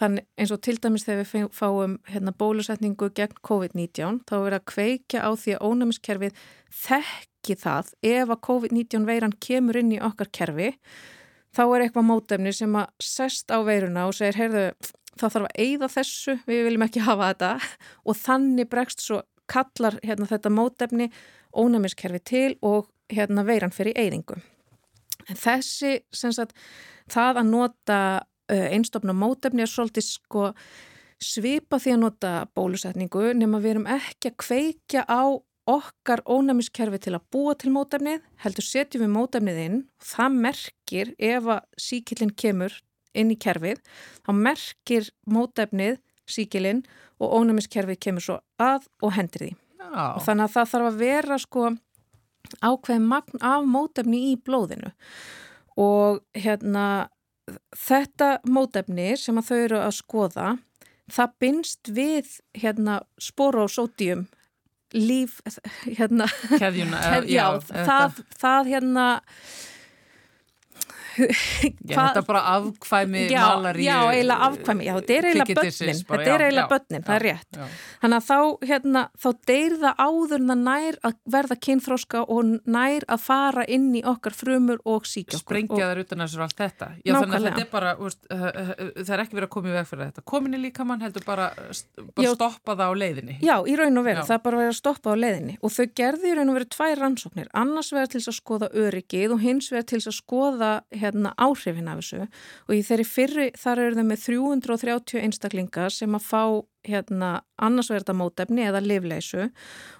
þannig 0.00 0.26
eins 0.40 0.52
og 0.54 0.62
til 0.64 0.76
dæmis 0.80 1.04
þegar 1.04 1.20
við 1.20 1.48
fáum 1.56 1.96
hérna, 2.08 2.32
bólusetningu 2.32 3.10
gegn 3.16 3.40
COVID-19 3.46 4.22
þá 4.28 4.34
er 4.36 4.44
verið 4.46 4.58
að 4.58 4.68
kveikja 4.72 5.24
á 5.28 5.30
því 5.36 5.56
að 5.56 5.64
ónæmiskerfið 5.68 6.44
þekki 6.82 7.56
það. 7.60 7.94
Ef 8.00 8.34
að 8.34 8.42
COVID-19 8.48 9.08
veiran 9.08 9.36
kemur 9.48 9.80
inn 9.80 9.92
í 9.96 10.02
okkar 10.02 10.32
kerfi 10.32 10.72
þá 11.56 11.62
er 11.66 11.84
eitthvað 11.84 12.08
mótefni 12.08 12.54
sem 12.56 12.74
að 12.78 12.90
sest 13.02 13.52
á 13.52 13.58
veiruna 13.66 14.06
og 14.08 14.16
segir, 14.16 14.38
heyrðu, 14.38 14.64
það 15.20 15.34
þarf 15.34 15.48
að 15.50 15.64
eyða 15.64 15.90
þessu, 15.96 16.36
við 16.48 16.64
viljum 16.66 16.86
ekki 16.86 17.04
hafa 17.04 17.32
þetta 17.32 17.50
og 18.04 18.18
þannig 18.20 18.70
bregst 18.72 19.04
svo 19.04 19.20
kallar 19.50 19.98
hérna, 20.04 20.28
þetta 20.30 20.52
mótefni 20.54 21.10
ónæmiskerfi 21.56 22.22
til 22.24 22.50
og 22.62 22.90
hérna, 23.10 23.44
veiran 23.46 23.74
fyrir 23.74 23.98
eyðingu. 23.98 24.38
En 25.28 25.38
þessi, 25.38 25.98
sagt, 26.14 26.54
það 27.10 27.42
að 27.42 27.50
nota 27.50 27.98
uh, 28.20 28.66
einstofna 28.70 29.14
mótefni 29.16 29.64
er 29.64 29.70
svolítið 29.70 30.06
sko 30.06 30.48
svipa 31.20 31.78
því 31.82 31.94
að 31.94 32.02
nota 32.04 32.32
bólusetningu 32.56 33.34
nema 33.36 33.60
við 33.60 33.74
erum 33.74 33.88
ekki 33.92 34.30
að 34.30 34.38
kveikja 34.40 35.04
á 35.04 35.36
okkar 35.70 36.22
ónæmiskerfi 36.26 36.98
til 37.04 37.14
að 37.18 37.26
búa 37.34 37.54
til 37.58 37.70
mótefnið, 37.74 38.22
heldur 38.42 38.66
setjum 38.66 39.04
við 39.04 39.12
mótefnið 39.14 39.60
inn 39.66 39.76
og 39.84 40.06
það 40.14 40.38
merkir 40.46 41.12
ef 41.18 41.50
að 41.54 41.66
síkillin 41.84 42.32
kemur 42.34 42.78
inn 43.14 43.32
í 43.34 43.38
kerfið, 43.40 43.80
þá 44.26 44.30
merkir 44.36 45.10
mótefnið 45.26 46.00
síkilinn 46.30 46.84
og 47.20 47.36
ónæmiskerfið 47.40 48.00
kemur 48.06 48.24
svo 48.24 48.38
að 48.62 48.86
og 49.02 49.14
hendur 49.16 49.46
því. 49.46 49.52
Já. 49.80 50.04
Og 50.14 50.22
þannig 50.26 50.46
að 50.46 50.56
það 50.56 50.72
þarf 50.72 50.90
að 50.90 51.00
vera 51.00 51.38
sko 51.40 51.70
ákveðin 52.64 53.08
magn 53.10 53.42
af 53.44 53.66
mótefni 53.68 54.20
í 54.30 54.34
blóðinu 54.40 54.92
og 55.80 56.20
hérna 56.36 56.84
þetta 57.76 58.32
mótefni 58.48 59.14
sem 59.18 59.38
að 59.38 59.48
þau 59.50 59.58
eru 59.58 59.80
að 59.80 59.96
skoða 59.98 60.50
það 61.10 61.34
binst 61.42 61.90
við 61.94 62.36
hérna 62.58 63.00
sporósódium 63.20 64.26
líf 64.94 65.38
hérna 65.86 66.26
Keðjuna, 66.58 67.00
Kef, 67.14 67.28
já, 67.30 67.44
það, 67.70 68.22
það 68.40 68.72
hérna 68.74 69.06
Þetta 71.20 72.20
er 72.20 72.26
bara 72.26 72.42
afkvæmi 72.56 73.24
já, 73.30 73.40
malaríu 73.44 73.86
já, 73.86 73.96
eiginlega 74.10 74.48
afkvæmi, 74.48 74.86
já, 74.86 74.92
þetta 74.98 75.14
er 75.16 75.28
eiginlega 75.30 75.56
börnin, 75.60 76.02
bara, 76.08 76.20
þetta 76.20 76.34
er 76.34 76.44
eiginlega 76.46 76.70
börnin, 76.72 77.04
það 77.06 77.16
er 77.16 77.24
rétt. 77.26 77.58
já. 77.60 77.66
Þannig 78.00 78.18
að 78.20 78.26
þá, 78.30 78.66
hérna, 78.70 79.02
þá 79.20 79.28
deyr 79.50 79.76
það 79.84 80.02
áður 80.06 80.36
en 80.38 80.52
það 80.52 80.62
nær 80.66 80.98
að 81.10 81.16
verða 81.36 81.58
kynþróska 81.66 82.22
og 82.36 82.52
nær 82.76 83.06
að 83.10 83.24
fara 83.24 83.64
inn 83.76 83.88
í 83.98 84.02
okkar 84.06 84.36
frumur 84.36 84.80
og 84.88 85.08
síkja 85.10 85.36
okkur. 85.36 85.44
sprengja 85.44 85.90
þar 85.90 86.02
utan 86.04 86.24
þessu 86.24 86.40
og 86.40 86.46
allt 86.46 86.60
þetta. 86.60 86.90
Já, 87.00 87.12
þannig 87.12 87.20
að 87.20 87.20
Nákvæmlega. 87.20 87.50
þetta 87.50 87.66
er 87.66 87.72
bara, 87.74 87.94
úst, 88.00 88.20
uh, 88.30 88.46
uh, 88.46 88.72
það 89.00 89.14
er 89.16 89.24
ekki 89.24 89.38
verið 89.38 89.48
að 89.48 89.54
koma 89.56 89.68
í 89.70 89.76
veg 89.76 89.90
fyrir 89.90 90.04
þetta. 90.10 90.24
Komin 90.30 90.56
í 90.56 90.62
líkamann 90.64 91.04
heldur 91.04 91.26
bara, 91.26 91.50
bara 92.16 92.34
stoppa 92.36 92.76
það 92.78 92.86
á 92.88 92.94
leiðinni. 93.02 93.38
Já, 93.44 93.56
í 93.66 93.76
raun 93.80 94.00
og 94.00 94.06
veru, 94.06 94.22
það 94.24 94.36
er 94.38 94.42
bara 94.46 94.56
verið 94.60 94.72
að 94.72 94.78
stoppa 94.80 95.12
á 95.12 95.16
leiðinni. 95.20 95.54
Og 95.60 95.70
þau 95.74 95.86
gerði 96.00 96.30
í 96.30 96.34
raun 96.38 96.52
og 96.52 96.54
veru 96.58 96.68
tvær 96.70 96.96
rannsóknir, 97.04 97.48
annars 97.52 97.92
verið 97.92 98.14
til 98.14 98.22
að 98.24 98.36
skoða 98.38 98.68
öryggið 98.70 99.34
og 99.34 99.40
hins 99.44 99.70
verið 99.72 99.86
til 99.90 100.00
að 100.00 100.16
skoða 100.16 100.70
hérna, 100.90 101.09
áhrifin 101.36 101.90
af 101.90 102.00
þessu. 102.00 102.26
Og 102.68 102.74
í 102.76 102.82
þeirri 102.86 103.06
fyrri 103.08 103.46
þar 103.58 103.84
eru 103.84 103.98
þau 103.98 104.06
með 104.10 104.24
330 104.26 105.24
einstaklingar 105.24 105.94
sem 105.94 106.16
að 106.16 106.26
fá 106.26 106.44
hérna, 106.88 107.30
annarsverða 107.60 108.16
mótefni 108.16 108.64
eða 108.64 108.80
livleisu 108.80 109.50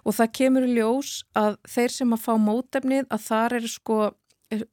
og 0.04 0.16
það 0.16 0.32
kemur 0.38 0.64
í 0.64 0.78
ljós 0.78 1.20
að 1.36 1.58
þeir 1.68 1.94
sem 1.98 2.16
að 2.16 2.24
fá 2.24 2.32
mótefnið 2.40 3.10
að 3.12 3.26
þar 3.26 3.56
eru 3.58 3.70
sko 3.70 4.00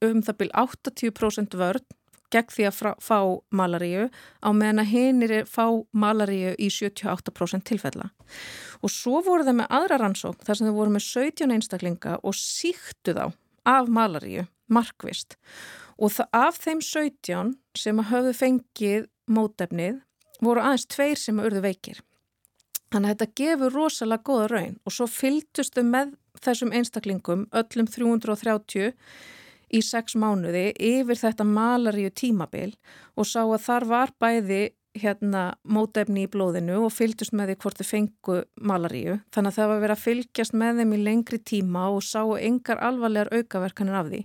um 0.08 0.22
það 0.24 0.38
byrj 0.40 0.54
80% 0.64 1.58
vörn 1.60 1.86
gegn 2.32 2.52
því 2.52 2.66
að 2.68 2.76
frá, 2.76 2.90
fá 3.00 3.18
malaríu 3.54 4.08
á 4.44 4.48
meðan 4.52 4.82
að 4.82 4.92
hinnir 4.92 5.34
fá 5.48 5.64
malaríu 5.96 6.54
í 6.60 6.68
78% 6.72 7.64
tilfella. 7.68 8.10
Og 8.84 8.92
svo 8.92 9.22
voru 9.24 9.46
það 9.46 9.60
með 9.62 9.72
aðra 9.78 10.00
rannsókn 10.02 10.44
þar 10.44 10.60
sem 10.60 10.68
þau 10.68 10.76
voru 10.76 10.94
með 10.96 11.06
17 11.08 11.54
einstaklinga 11.56 12.18
og 12.22 12.36
síktu 12.36 13.16
þá 13.16 13.24
af 13.68 13.88
malaríu, 13.92 14.46
markvist. 14.72 15.36
Og 15.98 16.14
af 16.32 16.60
þeim 16.62 16.82
17 16.84 17.56
sem 17.76 18.04
hafðu 18.10 18.34
fengið 18.36 19.08
mótefnið 19.28 19.98
voru 20.44 20.62
aðeins 20.62 20.86
tveir 20.86 21.18
sem 21.18 21.40
urðu 21.42 21.64
veikir. 21.64 21.98
Þannig 22.88 23.10
að 23.10 23.14
þetta 23.14 23.40
gefur 23.40 23.74
rosalega 23.74 24.24
goða 24.24 24.46
raun 24.52 24.78
og 24.86 24.94
svo 24.94 25.08
fylgdustu 25.10 25.84
með 25.84 26.14
þessum 26.40 26.72
einstaklingum 26.72 27.44
öllum 27.58 27.88
330 27.90 28.94
í 29.68 29.82
sex 29.84 30.16
mánuði 30.16 30.70
yfir 30.72 31.20
þetta 31.20 31.44
malaríu 31.44 32.12
tímabil 32.14 32.70
og 33.18 33.28
sá 33.28 33.42
að 33.42 33.64
þar 33.66 33.88
var 33.90 34.14
bæði 34.22 34.62
hérna 35.02 35.42
mótefni 35.64 36.26
í 36.26 36.30
blóðinu 36.30 36.78
og 36.86 36.94
fylgdust 36.94 37.34
með 37.36 37.52
því 37.52 37.56
hvort 37.62 37.80
þau 37.80 37.88
fengu 37.88 38.38
malaríu. 38.70 39.18
Þannig 39.34 39.52
að 39.52 39.58
það 39.58 39.70
var 39.72 39.82
verið 39.84 39.96
að 39.96 40.04
fylgjast 40.04 40.56
með 40.62 40.80
þeim 40.82 40.94
í 40.94 41.02
lengri 41.02 41.40
tíma 41.52 41.88
og 41.94 42.00
sá 42.06 42.22
engar 42.38 42.82
alvarlegar 42.84 43.32
aukaverkanir 43.34 43.98
af 43.98 44.08
því. 44.12 44.22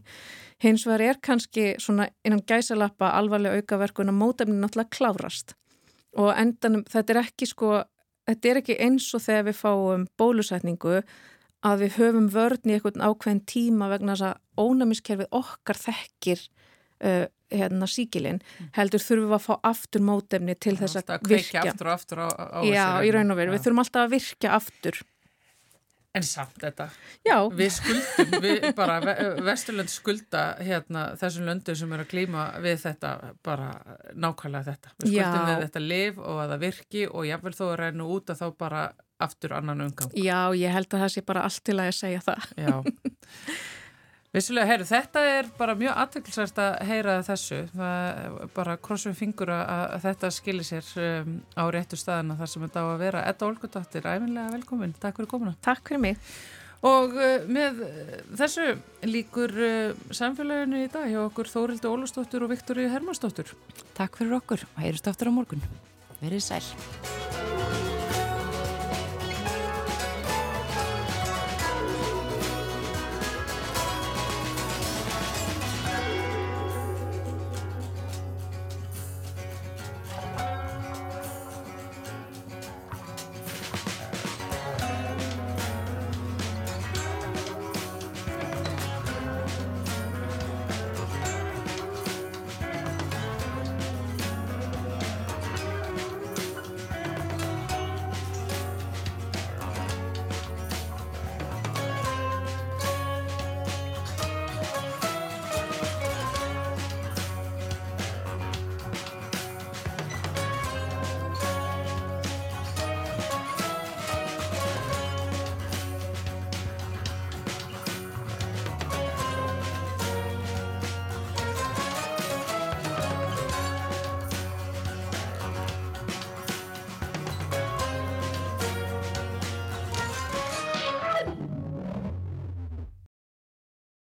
Hins 0.64 0.86
vegar 0.88 1.06
er 1.08 1.20
kannski 1.24 1.74
svona 1.82 2.08
innan 2.24 2.46
gæsalappa 2.48 3.12
alvarlega 3.18 3.60
aukaverkun 3.62 4.14
að 4.14 4.20
mótefni 4.22 4.58
náttúrulega 4.60 4.96
klárast 4.96 5.58
og 6.20 6.34
endanum 6.38 6.84
þetta 6.90 7.16
er 7.16 7.22
ekki 7.24 7.48
sko, 7.50 7.76
þetta 8.30 8.50
er 8.50 8.60
ekki 8.62 8.80
eins 8.86 9.08
og 9.18 9.24
þegar 9.26 9.48
við 9.50 9.60
fáum 9.60 10.08
bólusetningu 10.20 11.00
að 11.64 11.86
við 11.86 11.98
höfum 12.00 12.28
vörn 12.34 12.70
í 12.70 12.76
einhvern 12.76 13.06
ákveðin 13.08 13.46
tíma 13.50 13.90
vegna 13.92 14.18
þess 14.18 14.30
að 14.30 14.68
ónæmiskerfið 14.68 15.30
okkar 15.40 15.80
þekkir 15.80 16.44
uh, 16.44 17.26
hérna 17.54 17.88
síkilinn, 17.90 18.42
heldur 18.78 19.04
þurfum 19.04 19.32
við 19.32 19.38
að 19.40 19.48
fá 19.48 19.54
aftur 19.72 20.06
mótefni 20.10 20.58
til 20.60 20.76
þess 20.80 21.00
að 21.02 21.16
virkja. 21.30 21.62
kveikja 21.62 21.66
aftur 21.72 21.90
og 21.90 21.96
aftur 21.98 22.24
á, 22.26 22.28
á 22.34 22.60
Já, 22.68 22.86
í 23.06 23.12
raun 23.16 23.34
og 23.34 23.40
veru, 23.40 23.54
Já. 23.54 23.56
við 23.58 23.66
þurfum 23.68 23.84
alltaf 23.86 24.06
að 24.08 24.16
virkja 24.18 24.54
aftur. 24.60 25.02
En 26.14 26.22
samt 26.22 26.60
þetta, 26.62 26.86
Já, 27.26 27.40
við 27.58 27.72
skuldum, 27.74 28.34
við 28.44 28.68
bara, 28.78 29.00
Vesturlönd 29.42 29.90
skulda 29.90 30.44
hérna 30.62 31.08
þessum 31.18 31.48
löndu 31.48 31.74
sem 31.74 31.96
eru 31.96 32.06
að 32.06 32.12
glíma 32.12 32.44
við 32.62 32.84
þetta, 32.84 33.14
bara 33.42 33.72
nákvæmlega 34.14 34.68
þetta. 34.68 34.94
Við 35.02 35.16
skuldum 35.16 35.48
Já. 35.50 35.50
við 35.50 35.64
þetta 35.64 35.84
liv 35.88 36.20
og 36.22 36.44
að 36.44 36.54
það 36.54 36.66
virki 36.68 37.08
og 37.10 37.26
jáfnvel 37.26 37.56
þó 37.58 37.66
að 37.72 37.80
reynu 37.82 38.10
út 38.14 38.30
að 38.30 38.44
þá 38.44 38.48
bara 38.62 38.84
aftur 39.24 39.56
annan 39.58 39.82
umgang. 39.88 40.14
já, 40.14 40.54
ég 40.54 40.70
held 40.76 40.94
að 40.94 41.06
það 41.08 41.14
sé 41.16 41.26
bara 41.26 41.48
allt 41.48 41.64
til 41.66 41.80
að 41.80 41.90
ég 41.90 41.98
segja 41.98 42.22
það. 42.30 42.52
Já. 42.62 42.76
Vissulega, 44.34 44.66
heyru, 44.66 44.86
þetta 44.90 45.22
er 45.30 45.50
bara 45.60 45.76
mjög 45.78 45.94
aðtöklusvært 46.02 46.58
að 46.64 46.72
heyra 46.90 47.20
þessu. 47.28 47.60
Það 47.70 48.40
bara 48.56 48.74
krossum 48.82 49.14
fingur 49.14 49.52
að, 49.54 49.94
þetta 50.08 50.32
skilir 50.34 50.66
sér 50.66 50.90
um, 51.04 51.36
á 51.54 51.64
réttu 51.76 52.00
staðina 52.02 52.40
þar 52.40 52.50
sem 52.50 52.66
þetta 52.66 52.82
á 52.82 52.88
að 52.96 53.04
vera. 53.04 53.24
Edda 53.30 53.52
Olgudóttir, 53.52 54.10
æfinlega 54.10 54.56
velkomin. 54.56 54.98
Takk 54.98 55.22
fyrir 55.22 55.32
komuna. 55.36 55.54
Takk 55.62 55.86
fyrir 55.86 56.02
mig. 56.08 56.34
Og 56.82 57.14
uh, 57.14 57.46
með 57.46 57.86
uh, 57.86 58.12
þessu 58.42 58.68
líkur 59.06 59.54
uh, 59.54 60.04
samfélaginu 60.10 60.82
í 60.82 60.92
dag 60.98 61.14
hjá 61.14 61.22
okkur 61.28 61.54
Þórildi 61.54 61.94
Ólastóttur 61.94 62.48
og 62.48 62.56
Viktori 62.58 62.90
Hermannsdóttur. 62.90 63.54
Takk 63.94 64.18
fyrir 64.18 64.40
okkur 64.42 64.66
og 64.66 64.82
heyrjumst 64.82 65.14
aftur 65.14 65.30
á 65.30 65.34
morgun. 65.38 65.62
Verið 66.26 66.48
sæl. 66.50 67.93